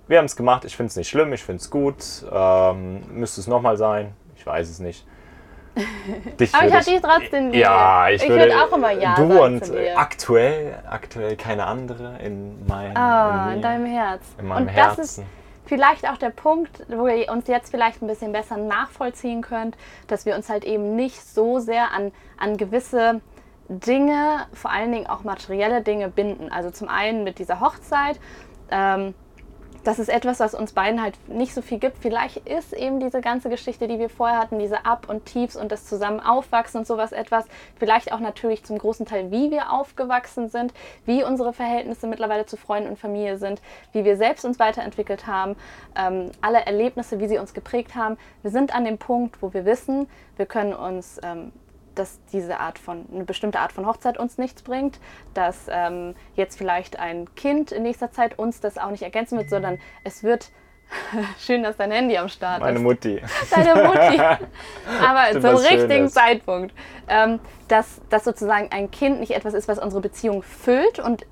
Wir 0.07 0.19
haben 0.19 0.25
es 0.27 0.37
gemacht, 0.37 0.65
ich 0.65 0.77
finde 0.77 0.91
es 0.91 0.97
nicht 0.97 1.09
schlimm, 1.09 1.33
ich 1.33 1.43
finde 1.43 1.61
es 1.61 1.71
gut. 1.71 2.05
Ähm, 2.33 3.03
müsste 3.13 3.41
es 3.41 3.47
nochmal 3.49 3.77
sein? 3.77 4.13
Ich 4.37 4.47
weiß 4.47 4.69
es 4.69 4.79
nicht. 4.81 5.07
Dich 6.41 6.53
Aber 6.55 6.67
ich 6.67 6.75
hatte 6.75 7.01
trotzdem 7.01 7.53
die- 7.53 7.61
Ja, 7.61 8.09
ich, 8.09 8.23
ich 8.23 8.29
würde 8.29 8.45
würde 8.45 8.63
auch 8.65 8.77
immer 8.77 8.91
Ja 8.91 9.15
Du 9.15 9.29
sagen 9.29 9.55
und 9.55 9.65
zu 9.65 9.73
dir. 9.73 9.97
aktuell, 9.99 10.79
aktuell 10.89 11.37
keine 11.37 11.65
andere 11.67 12.19
in 12.19 12.67
meinem 12.67 12.97
Ah, 12.97 13.45
in 13.47 13.51
in 13.51 13.57
mir, 13.57 13.63
deinem 13.63 13.87
Herz. 13.87 14.23
in 14.39 14.47
meinem 14.47 14.67
und 14.69 14.77
das 14.77 14.97
Herzen. 14.97 15.01
ist 15.03 15.23
vielleicht 15.65 16.09
auch 16.09 16.17
der 16.17 16.31
Punkt, 16.31 16.85
wo 16.89 17.07
ihr 17.07 17.31
uns 17.31 17.47
jetzt 17.47 17.71
vielleicht 17.71 18.03
ein 18.03 18.07
bisschen 18.07 18.33
besser 18.33 18.57
nachvollziehen 18.57 19.43
könnt, 19.43 19.77
dass 20.07 20.27
wir 20.27 20.35
uns 20.35 20.49
halt 20.49 20.65
eben 20.65 20.97
nicht 20.97 21.23
so 21.23 21.59
sehr 21.59 21.93
an, 21.93 22.13
an 22.39 22.57
gewisse 22.57 23.21
Dinge, 23.69 24.47
vor 24.53 24.73
allen 24.73 24.91
Dingen 24.91 25.07
auch 25.07 25.23
materielle 25.23 25.83
Dinge 25.83 26.09
binden. 26.09 26.51
Also 26.51 26.71
zum 26.71 26.89
einen 26.89 27.23
mit 27.23 27.39
dieser 27.39 27.61
Hochzeit. 27.61 28.19
Ähm, 28.71 29.15
das 29.85 29.99
ist 29.99 30.09
etwas, 30.09 30.41
was 30.41 30.55
uns 30.55 30.73
beiden 30.73 31.03
halt 31.03 31.15
nicht 31.29 31.55
so 31.55 31.63
viel 31.63 31.79
gibt. 31.79 31.99
Vielleicht 31.99 32.39
ist 32.49 32.73
eben 32.73 33.01
diese 33.01 33.21
ganze 33.21 33.49
Geschichte, 33.49 33.89
die 33.89 33.99
wir 33.99 34.11
vorher 34.11 34.39
hatten, 34.39 34.59
diese 34.59 34.85
Up 34.85 35.09
und 35.09 35.27
Tiefs 35.27 35.57
und 35.57 35.73
das 35.73 35.87
zusammen 35.87 36.21
aufwachsen 36.21 36.81
und 36.81 36.87
sowas 36.87 37.13
etwas. 37.13 37.47
Vielleicht 37.79 38.13
auch 38.13 38.21
natürlich 38.21 38.65
zum 38.65 38.79
großen 38.79 39.07
Teil, 39.07 39.31
wie 39.31 39.51
wir 39.51 39.73
aufgewachsen 39.73 40.49
sind, 40.49 40.75
wie 41.07 41.25
unsere 41.25 41.53
Verhältnisse 41.53 42.07
mittlerweile 42.07 42.47
zu 42.47 42.57
Freunden 42.57 42.91
und 42.91 42.99
Familie 42.99 43.39
sind, 43.39 43.63
wie 43.93 44.05
wir 44.05 44.17
selbst 44.17 44.45
uns 44.45 44.59
weiterentwickelt 44.59 45.27
haben, 45.27 45.57
ähm, 45.97 46.31
alle 46.41 46.67
Erlebnisse, 46.67 47.21
wie 47.21 47.29
sie 47.29 47.39
uns 47.39 47.55
geprägt 47.55 47.95
haben. 47.95 48.19
Wir 48.43 48.51
sind 48.51 48.75
an 48.75 48.85
dem 48.85 48.99
Punkt, 48.99 49.43
wo 49.43 49.53
wir 49.55 49.65
wissen, 49.65 50.09
wir 50.37 50.47
können 50.47 50.73
uns 50.73 51.21
ähm, 51.23 51.53
dass 51.95 52.19
diese 52.33 52.61
Art 52.61 52.79
von, 52.79 53.07
eine 53.13 53.25
bestimmte 53.25 53.61
Art 53.61 53.73
von 53.73 53.87
Hochzeit 53.87 54.19
uns 54.19 54.39
nichts 54.39 54.63
bringt, 54.63 54.99
dass 55.35 55.67
ähm, 55.69 56.15
jetzt 56.35 56.57
vielleicht 56.59 56.99
ein 56.99 57.35
Kind 57.35 57.73
in 57.73 57.83
nächster 57.83 58.11
Zeit 58.13 58.39
uns 58.39 58.61
das 58.61 58.79
auch 58.79 58.91
nicht 58.91 59.03
ergänzen 59.03 59.39
wird, 59.39 59.51
sondern 59.51 59.79
es 60.05 60.23
wird, 60.23 60.51
schön, 61.39 61.63
dass 61.63 61.77
dein 61.77 61.91
Handy 61.91 62.17
am 62.17 62.29
Start 62.29 62.61
Meine 62.61 62.79
ist, 62.79 62.83
Mutti. 62.83 63.21
deine 63.55 63.85
Mutti, 63.85 64.21
aber 65.07 65.41
zum 65.41 65.57
richtigen 65.57 65.89
Schönes. 65.89 66.15
Zeitpunkt, 66.15 66.75
ähm, 67.09 67.39
dass, 67.69 68.01
dass 68.11 68.25
sozusagen 68.25 68.69
ein 68.73 68.91
Kind 68.91 69.21
nicht 69.21 69.33
etwas 69.33 69.55
ist, 69.55 69.69
was 69.69 69.79
unsere 69.79 70.01
Beziehung 70.01 70.43
füllt 70.43 70.99
und 70.99 71.27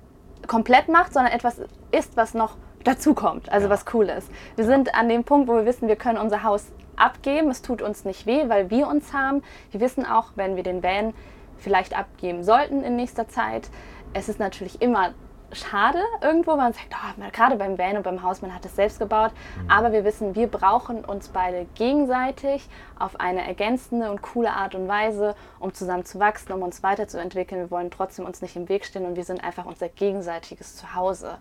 komplett 0.46 0.88
macht, 0.88 1.12
sondern 1.12 1.32
etwas 1.32 1.60
ist, 1.90 2.16
was 2.16 2.34
noch 2.34 2.56
dazukommt, 2.84 3.50
also 3.50 3.66
Ja. 3.66 3.70
was 3.70 3.84
cool 3.92 4.08
ist. 4.08 4.30
Wir 4.56 4.64
sind 4.64 4.94
an 4.94 5.08
dem 5.08 5.24
Punkt, 5.24 5.48
wo 5.48 5.54
wir 5.54 5.66
wissen, 5.66 5.88
wir 5.88 5.96
können 5.96 6.18
unser 6.18 6.42
Haus 6.42 6.66
abgeben. 7.00 7.50
Es 7.50 7.62
tut 7.62 7.82
uns 7.82 8.04
nicht 8.04 8.26
weh, 8.26 8.48
weil 8.48 8.70
wir 8.70 8.88
uns 8.88 9.12
haben. 9.12 9.42
Wir 9.70 9.80
wissen 9.80 10.06
auch, 10.06 10.32
wenn 10.34 10.56
wir 10.56 10.62
den 10.62 10.82
Van 10.82 11.14
vielleicht 11.58 11.96
abgeben 11.96 12.44
sollten 12.44 12.82
in 12.84 12.96
nächster 12.96 13.28
Zeit, 13.28 13.68
es 14.14 14.28
ist 14.28 14.38
natürlich 14.38 14.80
immer 14.80 15.12
schade 15.52 16.00
irgendwo, 16.20 16.56
man 16.56 16.72
sagt, 16.72 16.88
oh, 16.92 17.22
gerade 17.32 17.56
beim 17.56 17.78
Van 17.78 17.96
und 17.96 18.02
beim 18.02 18.22
Haus, 18.22 18.42
man 18.42 18.54
hat 18.54 18.64
es 18.64 18.76
selbst 18.76 18.98
gebaut, 18.98 19.32
aber 19.68 19.92
wir 19.92 20.04
wissen, 20.04 20.34
wir 20.34 20.46
brauchen 20.46 21.04
uns 21.04 21.28
beide 21.28 21.66
gegenseitig 21.74 22.68
auf 22.98 23.18
eine 23.18 23.46
ergänzende 23.46 24.10
und 24.10 24.20
coole 24.20 24.52
Art 24.52 24.74
und 24.74 24.88
Weise, 24.88 25.34
um 25.58 25.72
zusammen 25.72 26.04
zu 26.04 26.18
wachsen, 26.20 26.52
um 26.52 26.62
uns 26.62 26.82
weiterzuentwickeln. 26.82 27.62
Wir 27.62 27.70
wollen 27.70 27.90
trotzdem 27.90 28.26
uns 28.26 28.42
nicht 28.42 28.56
im 28.56 28.68
Weg 28.68 28.84
stehen 28.84 29.06
und 29.06 29.16
wir 29.16 29.24
sind 29.24 29.42
einfach 29.42 29.64
unser 29.64 29.88
gegenseitiges 29.88 30.76
Zuhause. 30.76 31.38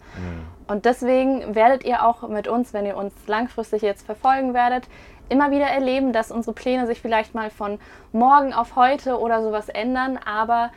Und 0.67 0.85
deswegen 0.85 1.55
werdet 1.55 1.83
ihr 1.83 2.05
auch 2.05 2.27
mit 2.27 2.47
uns, 2.47 2.73
wenn 2.73 2.85
ihr 2.85 2.95
uns 2.95 3.13
langfristig 3.27 3.81
jetzt 3.81 4.05
verfolgen 4.05 4.53
werdet, 4.53 4.87
immer 5.29 5.51
wieder 5.51 5.65
erleben, 5.67 6.13
dass 6.13 6.31
unsere 6.31 6.53
Pläne 6.53 6.87
sich 6.87 7.01
vielleicht 7.01 7.35
mal 7.35 7.49
von 7.49 7.79
morgen 8.11 8.53
auf 8.53 8.75
heute 8.75 9.19
oder 9.19 9.41
sowas 9.41 9.69
ändern, 9.69 10.17
aber 10.23 10.71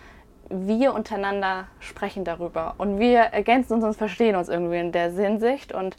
wir 0.49 0.95
untereinander 0.95 1.69
sprechen 1.79 2.25
darüber 2.25 2.75
und 2.79 2.99
wir 2.99 3.21
ergänzen 3.21 3.75
uns 3.75 3.85
und 3.85 3.95
verstehen 3.95 4.35
uns 4.35 4.49
irgendwie 4.49 4.79
in 4.79 4.93
der 4.93 5.11
Hinsicht 5.13 5.73
und 5.73 5.97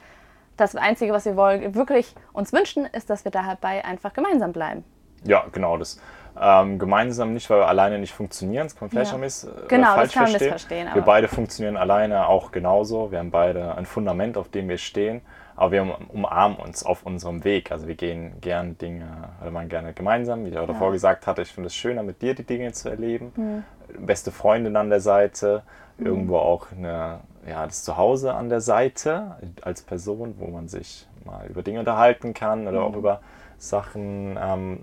das 0.58 0.76
Einzige, 0.76 1.14
was 1.14 1.26
wir 1.26 1.36
wollen, 1.38 1.74
wirklich 1.74 2.14
uns 2.34 2.54
wünschen, 2.54 2.86
ist, 2.86 3.10
dass 3.10 3.24
wir 3.24 3.32
dabei 3.32 3.84
einfach 3.86 4.14
gemeinsam 4.14 4.52
bleiben. 4.52 4.84
Ja, 5.24 5.45
genau. 5.52 5.78
Das 5.78 5.99
ähm, 6.39 6.80
gemeinsam 6.80 7.34
nicht, 7.34 7.49
weil 7.49 7.60
wir 7.60 7.68
alleine 7.68 7.99
nicht 7.99 8.14
funktionieren. 8.14 8.66
Das 8.68 8.76
kann 8.76 8.86
man 8.86 8.89
vielleicht 8.91 9.12
Ja. 9.12 9.18
auch 9.18 9.22
miss, 9.22 9.43
äh, 9.43 9.49
Genau, 9.68 9.88
das 9.88 9.95
falsch 9.95 10.14
kann 10.14 10.32
man 10.32 10.39
verstehen. 10.41 10.89
Wir 10.93 11.02
beide 11.02 11.28
funktionieren 11.28 11.78
alleine 11.78 12.28
auch 12.28 12.52
genauso. 12.52 13.12
Wir 13.12 13.20
haben 13.20 13.32
beide 13.32 13.76
ein 13.76 13.86
Fundament, 13.86 14.38
auf 14.38 14.49
dem 14.49 14.70
wir 14.70 14.78
stehen. 14.78 15.22
Aber 15.56 15.72
wir 15.72 15.82
um- 15.84 15.91
umarmen 16.10 16.58
uns 16.58 16.84
auf 16.86 17.06
unserem 17.06 17.43
Weg. 17.43 17.72
Also 17.72 17.88
wir 17.88 17.95
gehen 17.95 18.34
gern 18.41 18.78
Dinge, 18.78 19.06
oder 19.41 19.52
man 19.52 19.70
gerne 19.70 19.93
gemeinsam, 19.93 20.45
wie 20.45 20.49
ich 20.49 20.58
auch 20.58 20.68
davor 20.68 20.91
gesagt 20.91 21.28
hatte. 21.28 21.41
Ich 21.41 21.52
finde 21.52 21.68
es 21.68 21.76
schöner, 21.76 22.04
mit 22.04 22.22
dir 22.22 22.34
die 22.36 22.43
Dinge 22.45 22.72
zu 22.72 22.89
erleben. 22.89 23.32
Mhm. 23.36 23.64
Beste 24.06 24.32
Freundin 24.32 24.76
an 24.76 24.89
der 24.89 25.02
Seite. 25.02 25.64
Irgendwo 25.97 26.38
auch 26.38 26.68
eine, 26.76 27.20
ja, 27.47 27.66
das 27.66 27.84
Zuhause 27.84 28.34
an 28.34 28.49
der 28.49 28.62
Seite 28.62 29.36
als 29.62 29.84
Person, 29.84 30.36
wo 30.39 30.47
man 30.47 30.68
sich 30.68 31.08
mal 31.26 31.45
über 31.47 31.62
Dinge 31.62 31.80
unterhalten 31.80 32.34
kann 32.34 32.68
oder 32.68 32.80
Mhm. 32.80 32.86
auch 32.86 32.95
über 32.95 33.22
Sachen, 33.60 34.39
ähm, 34.41 34.80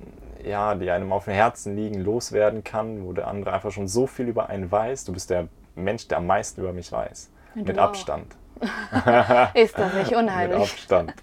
ja, 0.47 0.77
die 0.77 0.89
einem 0.91 1.12
auf 1.12 1.25
dem 1.25 1.35
Herzen 1.35 1.75
liegen, 1.75 2.01
loswerden 2.01 2.62
kann, 2.62 3.05
wo 3.05 3.12
der 3.12 3.27
andere 3.27 3.53
einfach 3.53 3.73
schon 3.73 3.89
so 3.89 4.07
viel 4.07 4.29
über 4.29 4.49
einen 4.49 4.71
weiß. 4.71 5.05
Du 5.07 5.12
bist 5.12 5.31
der 5.31 5.49
Mensch, 5.75 6.07
der 6.07 6.19
am 6.19 6.27
meisten 6.29 6.61
über 6.61 6.73
mich 6.73 6.93
weiß. 6.93 7.31
du 7.57 7.64
Mit. 7.64 7.79
Abstand. 7.79 8.37
Ist 9.54 9.78
das 9.78 9.94
nicht 9.94 10.11
Mit 10.11 10.18
unheimlich? 10.18 10.61
Abstand. 10.61 11.14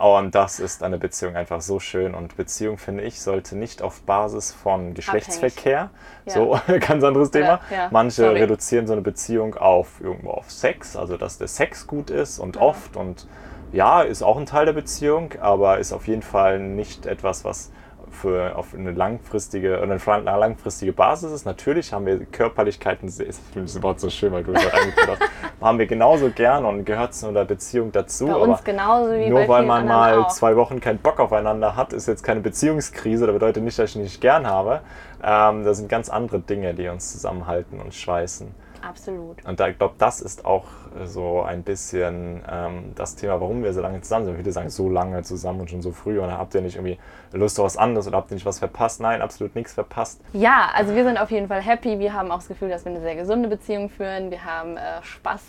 Und 0.00 0.34
das 0.34 0.60
ist 0.60 0.82
eine 0.82 0.98
Beziehung 0.98 1.36
einfach 1.36 1.60
so 1.60 1.80
schön. 1.80 2.14
Und 2.14 2.36
Beziehung, 2.36 2.78
finde 2.78 3.04
ich, 3.04 3.20
sollte 3.20 3.56
nicht 3.56 3.82
auf 3.82 4.02
Basis 4.02 4.52
von 4.52 4.94
Geschlechtsverkehr, 4.94 5.90
Ja. 6.24 6.32
so 6.32 6.58
ganz 6.80 7.04
anderes 7.04 7.30
Thema. 7.30 7.60
Ja, 7.70 7.76
ja, 7.76 7.88
Manche 7.90 8.22
sorry. 8.22 8.40
reduzieren 8.40 8.86
so 8.86 8.92
eine 8.92 9.02
Beziehung 9.02 9.54
auf 9.54 10.00
irgendwo 10.00 10.30
auf 10.32 10.50
Sex, 10.50 10.96
also 10.96 11.16
dass 11.16 11.38
der 11.38 11.48
Sex 11.48 11.86
gut 11.86 12.10
ist 12.10 12.38
und 12.38 12.56
oft 12.56 12.96
und 12.96 13.26
ja, 13.72 14.02
ist 14.02 14.22
auch 14.22 14.36
ein 14.38 14.46
Teil 14.46 14.66
der 14.66 14.72
Beziehung, 14.72 15.30
aber 15.40 15.78
ist 15.78 15.92
auf 15.92 16.06
jeden 16.06 16.22
Fall 16.22 16.60
nicht 16.60 17.06
etwas, 17.06 17.44
was 17.44 17.72
für, 18.14 18.56
auf 18.56 18.74
eine 18.74 18.92
langfristige 18.92 19.80
eine 19.80 19.98
langfristige 19.98 20.92
Basis 20.92 21.32
ist. 21.32 21.44
Natürlich 21.44 21.92
haben 21.92 22.06
wir 22.06 22.24
Körperlichkeiten, 22.24 23.08
ich 23.08 23.14
finde 23.52 23.72
das 23.72 23.82
Wort 23.82 24.00
so 24.00 24.08
schön, 24.10 24.32
weil 24.32 24.44
du 24.44 24.52
das 24.52 24.72
eingeführt 24.72 25.18
hast, 25.20 25.22
haben 25.60 25.78
wir 25.78 25.86
genauso 25.86 26.30
gern 26.30 26.64
und 26.64 26.84
gehört 26.84 27.14
zu 27.14 27.28
einer 27.28 27.44
Beziehung 27.44 27.92
dazu. 27.92 28.26
Bei 28.26 28.36
uns 28.36 28.64
genauso 28.64 29.12
wie 29.12 29.28
nur 29.28 29.40
bei 29.40 29.48
weil 29.48 29.66
man 29.66 29.86
mal 29.86 30.18
auch. 30.20 30.28
zwei 30.28 30.56
Wochen 30.56 30.80
keinen 30.80 30.98
Bock 30.98 31.20
aufeinander 31.20 31.76
hat, 31.76 31.92
ist 31.92 32.08
jetzt 32.08 32.22
keine 32.22 32.40
Beziehungskrise. 32.40 33.26
Das 33.26 33.34
bedeutet 33.34 33.62
nicht, 33.62 33.78
dass 33.78 33.90
ich 33.90 33.96
ihn 33.96 34.02
nicht 34.02 34.20
gern 34.20 34.46
habe. 34.46 34.80
Ähm, 35.22 35.64
das 35.64 35.78
sind 35.78 35.88
ganz 35.88 36.08
andere 36.08 36.40
Dinge, 36.40 36.74
die 36.74 36.88
uns 36.88 37.12
zusammenhalten 37.12 37.80
und 37.80 37.94
schweißen. 37.94 38.54
Absolut. 38.86 39.44
Und 39.44 39.60
da, 39.60 39.68
ich 39.68 39.78
glaube, 39.78 39.94
das 39.98 40.20
ist 40.20 40.44
auch 40.44 40.64
äh, 40.98 41.06
so 41.06 41.42
ein 41.42 41.62
bisschen 41.62 42.42
ähm, 42.50 42.92
das 42.94 43.16
Thema, 43.16 43.40
warum 43.40 43.62
wir 43.62 43.72
so 43.72 43.80
lange 43.80 44.00
zusammen 44.02 44.26
sind. 44.26 44.36
Viele 44.36 44.52
sagen, 44.52 44.70
so 44.70 44.90
lange 44.90 45.22
zusammen 45.22 45.60
und 45.60 45.70
schon 45.70 45.82
so 45.82 45.92
früh. 45.92 46.20
Und 46.20 46.28
dann 46.28 46.38
habt 46.38 46.54
ihr 46.54 46.60
nicht 46.60 46.76
irgendwie 46.76 46.98
Lust 47.32 47.58
auf 47.58 47.66
was 47.66 47.76
anderes 47.76 48.06
oder 48.06 48.18
habt 48.18 48.30
ihr 48.30 48.34
nicht 48.34 48.46
was 48.46 48.58
verpasst? 48.58 49.00
Nein, 49.00 49.22
absolut 49.22 49.54
nichts 49.54 49.72
verpasst. 49.72 50.20
Ja, 50.32 50.70
also 50.74 50.94
wir 50.94 51.04
sind 51.04 51.18
auf 51.18 51.30
jeden 51.30 51.48
Fall 51.48 51.62
happy. 51.62 51.98
Wir 51.98 52.12
haben 52.12 52.30
auch 52.30 52.38
das 52.38 52.48
Gefühl, 52.48 52.68
dass 52.68 52.84
wir 52.84 52.92
eine 52.92 53.00
sehr 53.00 53.16
gesunde 53.16 53.48
Beziehung 53.48 53.88
führen. 53.88 54.30
Wir 54.30 54.44
haben 54.44 54.76
äh, 54.76 55.02
Spaß 55.02 55.42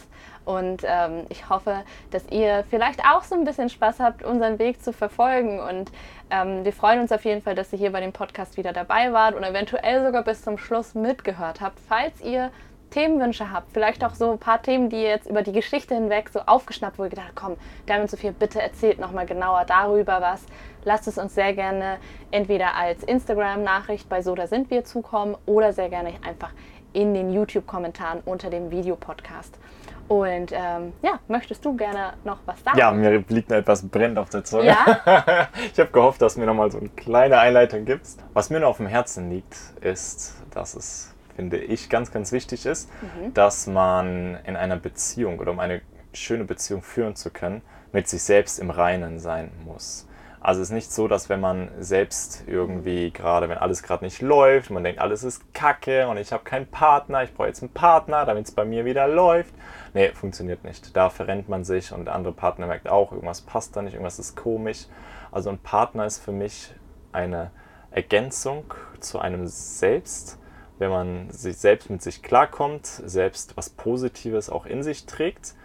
und 0.46 0.84
ähm, 0.86 1.26
ich 1.30 1.50
hoffe, 1.50 1.84
dass 2.12 2.24
ihr 2.30 2.64
vielleicht 2.70 3.02
auch 3.02 3.24
so 3.24 3.36
ein 3.36 3.44
bisschen 3.44 3.70
Spaß 3.70 4.00
habt, 4.00 4.24
unseren 4.24 4.60
Weg 4.60 4.82
zu 4.82 4.94
verfolgen. 4.94 5.60
Und 5.60 5.92
ähm, 6.30 6.64
wir 6.64 6.72
freuen 6.72 7.02
uns 7.02 7.12
auf 7.12 7.26
jeden 7.26 7.42
Fall, 7.42 7.56
dass 7.56 7.74
ihr 7.74 7.80
hier 7.80 7.92
bei 7.92 8.00
dem 8.00 8.14
Podcast 8.14 8.56
wieder 8.56 8.72
dabei 8.72 9.12
wart 9.12 9.36
und 9.36 9.44
eventuell 9.44 10.06
sogar 10.06 10.24
bis 10.24 10.44
zum 10.44 10.58
Schluss 10.58 10.94
mitgehört 10.94 11.62
habt. 11.62 11.80
Falls 11.90 12.22
ihr 12.22 12.52
Themenwünsche 12.96 13.52
habt, 13.52 13.74
vielleicht 13.74 14.04
auch 14.06 14.16
so 14.16 14.32
ein 14.32 14.39
paar 14.39 14.62
Themen, 14.62 14.89
die 14.89 14.96
ihr 14.96 15.10
jetzt 15.10 15.30
über 15.30 15.41
die 15.41 15.52
Geschichte 15.52 15.93
hinweg 15.96 16.30
so 16.30 16.39
aufgeschnappt, 16.39 16.98
wo 16.98 17.04
ihr 17.04 17.10
gedacht 17.10 17.28
habt, 17.28 17.36
komm, 17.36 17.58
Damian 17.86 18.08
Sophia, 18.08 18.32
bitte 18.32 18.62
erzählt 18.62 19.00
nochmal 19.00 19.26
genauer 19.26 19.66
darüber 19.66 20.22
was. 20.22 20.46
Lasst 20.86 21.08
es 21.08 21.18
uns 21.18 21.36
sehr 21.36 21.54
gerne 21.54 21.98
entweder 22.32 22.76
als 22.76 23.04
Instagram-Nachricht 23.04 24.08
bei 24.08 24.22
So, 24.22 24.34
da 24.34 24.48
sind 24.48 24.70
wir 24.70 24.86
zukommen 24.86 25.36
oder 25.46 25.74
sehr 25.74 25.89
gerne 25.89 26.14
einfach 26.26 26.52
in 26.93 27.14
den 27.14 27.34
YouTube-Kommentaren 27.34 28.22
unter 28.24 28.50
dem 28.50 28.72
Videopodcast. 28.72 29.60
Und 30.08 30.52
ähm, 30.52 30.93
ja, 31.02 31.20
möchtest 31.28 31.66
du 31.66 31.76
gerne 31.76 32.14
noch 32.24 32.38
was 32.46 32.64
sagen? 32.64 32.78
Ja, 32.78 32.91
mir 32.91 33.24
liegt 33.28 33.50
noch 33.50 33.58
etwas 33.58 33.88
brennt 33.88 34.20
auf 34.20 34.30
der 34.30 34.43
Zunge. 34.43 34.68
Ja? 34.68 35.50
ich 35.74 35.80
habe 35.80 35.89
gehofft, 35.91 36.22
dass 36.22 36.36
du 36.36 36.39
mir 36.39 36.46
nochmal 36.46 36.72
so 36.72 36.78
eine 36.78 36.89
kleine 36.89 37.39
Einleitung 37.39 37.86
gibst. 37.86 38.24
Was 38.34 38.50
mir 38.50 38.60
noch 38.60 38.70
auf 38.70 38.78
dem 38.78 38.88
Herzen 38.88 39.30
liegt, 39.32 39.56
ist, 39.82 40.36
dass 40.52 40.76
es, 40.76 41.14
finde 41.36 41.58
ich, 41.58 41.90
ganz, 41.90 42.12
ganz 42.12 42.32
wichtig 42.32 42.66
ist, 42.66 42.90
dass 43.34 43.68
man 43.68 44.38
in 44.46 44.56
einer 44.56 44.78
Beziehung 44.78 45.40
oder 45.40 45.52
um 45.52 45.60
eine 45.60 45.82
schöne 46.14 46.46
Beziehung 46.46 46.82
führen 46.82 47.16
zu 47.16 47.30
können, 47.30 47.62
mit 47.92 48.08
sich 48.08 48.24
selbst 48.24 48.60
im 48.60 48.70
Reinen 48.70 49.20
sein 49.20 49.52
muss. 49.66 50.08
Also 50.46 50.62
es 50.62 50.70
ist 50.70 50.76
nicht 50.76 50.92
so, 50.92 51.08
dass 51.08 51.28
wenn 51.28 51.40
man 51.40 51.70
selbst 51.80 52.44
irgendwie 52.46 53.10
gerade, 53.10 53.50
wenn 53.50 53.58
alles 53.58 53.82
gerade 53.82 54.06
nicht 54.06 54.22
läuft, 54.22 54.70
man 54.70 54.84
denkt, 54.84 55.02
alles 55.02 55.24
ist 55.24 55.56
kacke 55.56 56.08
und 56.08 56.18
ich 56.18 56.32
habe 56.32 56.44
keinen 56.44 56.68
Partner, 56.68 57.24
ich 57.24 57.34
brauche 57.34 57.48
jetzt 57.48 57.64
einen 57.64 57.74
Partner, 57.74 58.26
damit 58.26 58.46
es 58.46 58.52
bei 58.52 58.64
mir 58.64 58.86
wieder 58.86 59.08
läuft. 59.08 59.56
Nee, 59.96 60.10
funktioniert 60.10 60.64
nicht. 60.64 60.96
Da 60.96 61.10
verrennt 61.10 61.50
man 61.50 61.64
sich 61.64 61.92
und 61.92 62.06
der 62.06 62.14
andere 62.14 62.34
Partner 62.34 62.68
merkt 62.68 62.88
auch, 62.88 63.12
irgendwas 63.12 63.42
passt 63.42 63.76
da 63.76 63.82
nicht, 63.82 63.94
irgendwas 63.94 64.20
ist 64.20 64.36
komisch. 64.36 64.86
Also 65.32 65.50
ein 65.50 65.58
Partner 65.58 66.06
ist 66.06 66.20
für 66.20 66.32
mich 66.32 66.76
eine 67.12 67.50
Ergänzung 67.90 68.72
zu 69.00 69.18
einem 69.18 69.48
selbst, 69.48 70.38
wenn 70.78 70.89
man 70.89 71.30
sich 71.30 71.57
selbst 71.57 71.89
mit 71.89 72.01
sich 72.01 72.21
klarkommt, 72.21 72.86
selbst 72.86 73.55
was 73.55 73.69
Positives 73.69 74.49
auch 74.49 74.65
in 74.65 74.84
sich 74.84 75.05
trägt. 75.05 75.55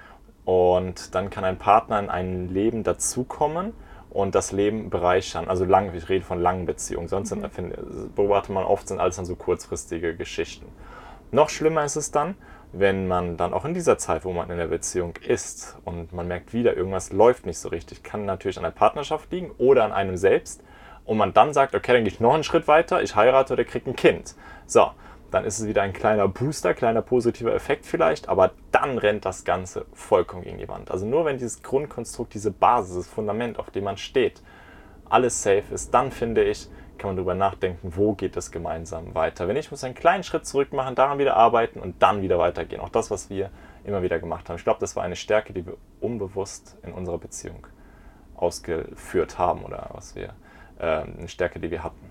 Und 0.45 1.15
dann 1.15 1.31
kann 1.31 1.45
ein 1.45 1.59
Partner 1.59 1.99
in 1.99 2.09
ein 2.09 2.49
Leben 2.49 2.83
dazukommen 2.83 3.73
und 4.11 4.35
das 4.35 4.53
Leben 4.53 4.91
bereichern. 4.91 5.49
Also 5.49 5.65
lang, 5.65 5.95
ich 5.95 6.09
rede 6.09 6.25
von 6.25 6.41
langen 6.41 6.67
Beziehungen. 6.67 7.09
Sonst 7.09 7.29
sind, 7.29 7.47
finde, 7.53 7.77
beobachtet 8.15 8.55
man 8.55 8.65
oft, 8.65 8.89
sind 8.89 9.01
alles 9.01 9.17
dann 9.17 9.25
so 9.25 9.37
kurzfristige 9.37 10.17
Geschichten. 10.17 10.67
Noch 11.31 11.49
schlimmer 11.49 11.85
ist 11.85 11.97
es 11.97 12.11
dann, 12.11 12.35
wenn 12.73 13.09
man 13.09 13.37
dann 13.37 13.53
auch 13.53 13.65
in 13.65 13.75
dieser 13.75 13.99
Zeit, 13.99 14.25
wo 14.25 14.33
man 14.33 14.51
in 14.51 14.59
der 14.59 14.69
Beziehung 14.69 15.15
ist 15.27 15.77
und 15.85 16.13
man 16.13 16.29
merkt 16.29 16.53
wieder, 16.53 16.77
irgendwas 16.77 17.13
läuft 17.13 17.47
nicht 17.47 17.59
so 17.59 17.69
richtig, 17.69 18.03
kann 18.03 18.25
natürlich 18.25 18.59
an 18.59 18.65
der 18.65 18.71
Partnerschaft 18.71 19.31
liegen 19.33 19.51
oder 19.59 19.85
an 19.85 19.93
einem 19.93 20.17
selbst. 20.17 20.63
Und 21.11 21.17
man 21.17 21.33
dann 21.33 21.53
sagt, 21.53 21.75
okay, 21.75 21.93
dann 21.93 22.05
gehe 22.05 22.13
ich 22.13 22.21
noch 22.21 22.35
einen 22.35 22.45
Schritt 22.45 22.69
weiter, 22.69 23.03
ich 23.03 23.17
heirate 23.17 23.55
oder 23.55 23.65
kriege 23.65 23.91
ein 23.91 23.97
Kind. 23.97 24.37
So, 24.67 24.93
dann 25.33 25.45
ist 25.45 25.59
es 25.59 25.67
wieder 25.67 25.83
ein 25.83 25.93
kleiner 25.93 26.29
Booster, 26.29 26.73
kleiner 26.73 27.03
positiver 27.03 27.53
Effekt 27.53 27.85
vielleicht, 27.85 28.29
aber 28.29 28.53
dann 28.71 28.97
rennt 28.97 29.25
das 29.25 29.43
Ganze 29.43 29.87
vollkommen 29.93 30.45
gegen 30.45 30.59
die 30.59 30.69
Wand. 30.69 30.89
Also 30.89 31.07
nur 31.07 31.25
wenn 31.25 31.37
dieses 31.37 31.65
Grundkonstrukt, 31.65 32.33
diese 32.33 32.53
Basis, 32.53 32.95
das 32.95 33.09
Fundament, 33.09 33.59
auf 33.59 33.71
dem 33.73 33.83
man 33.83 33.97
steht, 33.97 34.41
alles 35.09 35.43
safe 35.43 35.65
ist, 35.75 35.93
dann 35.93 36.13
finde 36.13 36.45
ich, 36.45 36.69
kann 36.97 37.09
man 37.09 37.17
darüber 37.17 37.35
nachdenken, 37.35 37.93
wo 37.97 38.13
geht 38.13 38.37
es 38.37 38.53
gemeinsam 38.53 39.13
weiter. 39.17 39.49
Wenn 39.49 39.57
nicht, 39.57 39.73
muss 39.73 39.81
ich 39.81 39.87
einen 39.87 39.97
kleinen 39.97 40.23
Schritt 40.23 40.47
zurück 40.47 40.73
machen, 40.73 40.95
daran 40.95 41.19
wieder 41.19 41.37
arbeiten 41.37 41.81
und 41.81 42.01
dann 42.05 42.23
wieder 42.23 42.39
weitergehen. 42.39 42.81
Auch 42.81 42.89
das, 42.89 43.11
was 43.11 43.29
wir 43.31 43.51
immer 43.83 44.03
wieder 44.03 44.21
gemacht 44.21 44.49
haben. 44.49 44.59
Ich 44.59 44.65
glaube, 44.65 44.79
das 44.79 44.95
war 44.95 45.03
eine 45.03 45.17
Stärke, 45.17 45.53
die 45.53 45.67
wir 45.67 45.77
unbewusst 46.01 46.77
in 46.85 46.93
unserer 46.93 47.19
Beziehung 47.19 47.67
ausgeführt 48.37 49.41
haben 49.41 49.65
oder 49.65 49.91
was 49.93 50.15
wir, 50.15 50.35
eine 50.81 51.29
Stärke, 51.29 51.61
die 51.61 51.71
wir 51.71 51.83
hatten. 51.83 52.11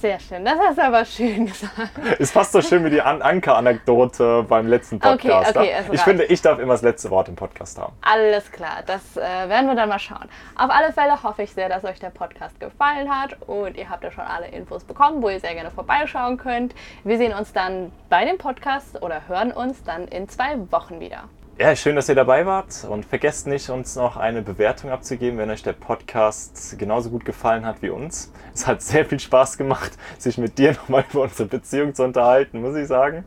Sehr 0.00 0.20
schön, 0.20 0.44
das 0.44 0.54
hast 0.60 0.78
du 0.78 0.82
aber 0.82 1.04
schön 1.04 1.46
gesagt. 1.46 1.98
Ist 2.20 2.30
fast 2.30 2.52
so 2.52 2.62
schön 2.62 2.84
wie 2.84 2.90
die 2.90 3.02
An 3.02 3.20
Anker-Anekdote 3.20 4.44
beim 4.48 4.68
letzten 4.68 5.00
Podcast. 5.00 5.56
okay, 5.56 5.70
ja? 5.70 5.78
es 5.78 5.86
ich 5.86 5.90
reicht. 5.90 6.02
finde, 6.02 6.24
ich 6.26 6.40
darf 6.40 6.60
immer 6.60 6.74
das 6.74 6.82
letzte 6.82 7.10
Wort 7.10 7.28
im 7.28 7.34
Podcast 7.34 7.78
haben. 7.78 7.94
Alles 8.02 8.52
klar, 8.52 8.84
das 8.86 9.16
äh, 9.16 9.20
werden 9.20 9.66
wir 9.66 9.74
dann 9.74 9.88
mal 9.88 9.98
schauen. 9.98 10.28
Auf 10.54 10.70
alle 10.70 10.92
Fälle 10.92 11.20
hoffe 11.24 11.42
ich 11.42 11.52
sehr, 11.52 11.68
dass 11.68 11.82
euch 11.82 11.98
der 11.98 12.10
Podcast 12.10 12.60
gefallen 12.60 13.10
hat 13.10 13.36
und 13.48 13.76
ihr 13.76 13.90
habt 13.90 14.04
ja 14.04 14.12
schon 14.12 14.22
alle 14.22 14.46
Infos 14.46 14.84
bekommen, 14.84 15.20
wo 15.20 15.30
ihr 15.30 15.40
sehr 15.40 15.54
gerne 15.54 15.72
vorbeischauen 15.72 16.36
könnt. 16.36 16.76
Wir 17.02 17.18
sehen 17.18 17.32
uns 17.32 17.52
dann 17.52 17.90
bei 18.08 18.24
dem 18.24 18.38
Podcast 18.38 19.02
oder 19.02 19.26
hören 19.26 19.50
uns 19.50 19.82
dann 19.82 20.06
in 20.06 20.28
zwei 20.28 20.58
Wochen 20.70 21.00
wieder. 21.00 21.24
Ja, 21.60 21.74
schön, 21.74 21.96
dass 21.96 22.08
ihr 22.08 22.14
dabei 22.14 22.46
wart 22.46 22.86
und 22.88 23.04
vergesst 23.04 23.48
nicht, 23.48 23.68
uns 23.68 23.96
noch 23.96 24.16
eine 24.16 24.42
Bewertung 24.42 24.90
abzugeben, 24.92 25.40
wenn 25.40 25.50
euch 25.50 25.64
der 25.64 25.72
Podcast 25.72 26.78
genauso 26.78 27.10
gut 27.10 27.24
gefallen 27.24 27.66
hat 27.66 27.82
wie 27.82 27.88
uns. 27.88 28.32
Es 28.54 28.64
hat 28.68 28.80
sehr 28.80 29.04
viel 29.04 29.18
Spaß 29.18 29.58
gemacht, 29.58 29.90
sich 30.18 30.38
mit 30.38 30.56
dir 30.56 30.72
nochmal 30.74 31.04
über 31.10 31.22
unsere 31.22 31.48
Beziehung 31.48 31.96
zu 31.96 32.04
unterhalten, 32.04 32.62
muss 32.62 32.76
ich 32.76 32.86
sagen. 32.86 33.24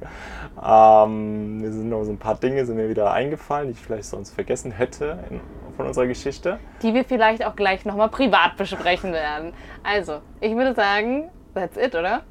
Ähm, 0.65 1.57
mir 1.57 1.73
sind 1.73 1.89
noch 1.89 2.05
so 2.05 2.11
ein 2.11 2.19
paar 2.19 2.35
Dinge 2.35 2.65
sind 2.65 2.77
mir 2.77 2.87
wieder 2.87 3.11
eingefallen, 3.11 3.67
die 3.67 3.73
ich 3.73 3.81
vielleicht 3.81 4.05
sonst 4.05 4.33
vergessen 4.33 4.71
hätte 4.71 5.19
in, 5.29 5.41
von 5.75 5.87
unserer 5.87 6.07
Geschichte. 6.07 6.57
Die 6.81 6.93
wir 6.93 7.03
vielleicht 7.03 7.45
auch 7.45 7.57
gleich 7.57 7.83
nochmal 7.83 8.07
privat 8.07 8.55
besprechen 8.55 9.11
werden. 9.11 9.51
Also, 9.83 10.21
ich 10.39 10.55
würde 10.55 10.73
sagen, 10.73 11.29
that's 11.53 11.75
it, 11.75 11.95
oder? 11.95 12.21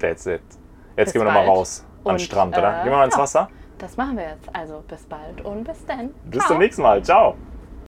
That's 0.00 0.26
it. 0.26 0.42
Jetzt 0.96 0.96
Bis 0.96 1.12
gehen 1.12 1.20
wir 1.22 1.26
nochmal 1.26 1.46
raus 1.46 1.84
an 1.98 2.02
den 2.04 2.10
Und, 2.14 2.20
Strand, 2.20 2.58
oder? 2.58 2.80
äh, 2.80 2.82
Gehen 2.82 2.90
wir 2.90 2.98
mal 2.98 3.04
ins 3.04 3.14
ja. 3.14 3.48
Das 3.78 3.96
machen 3.96 4.16
wir 4.16 4.24
jetzt. 4.24 4.48
Also, 4.52 4.82
bis 4.86 5.04
bald 5.04 5.40
und 5.44 5.64
bis 5.64 5.84
dann. 5.86 6.10
Bis 6.24 6.40
Ciao. 6.40 6.48
zum 6.48 6.58
nächsten 6.58 6.82
Mal. 6.82 7.02
Ciao. 7.02 7.36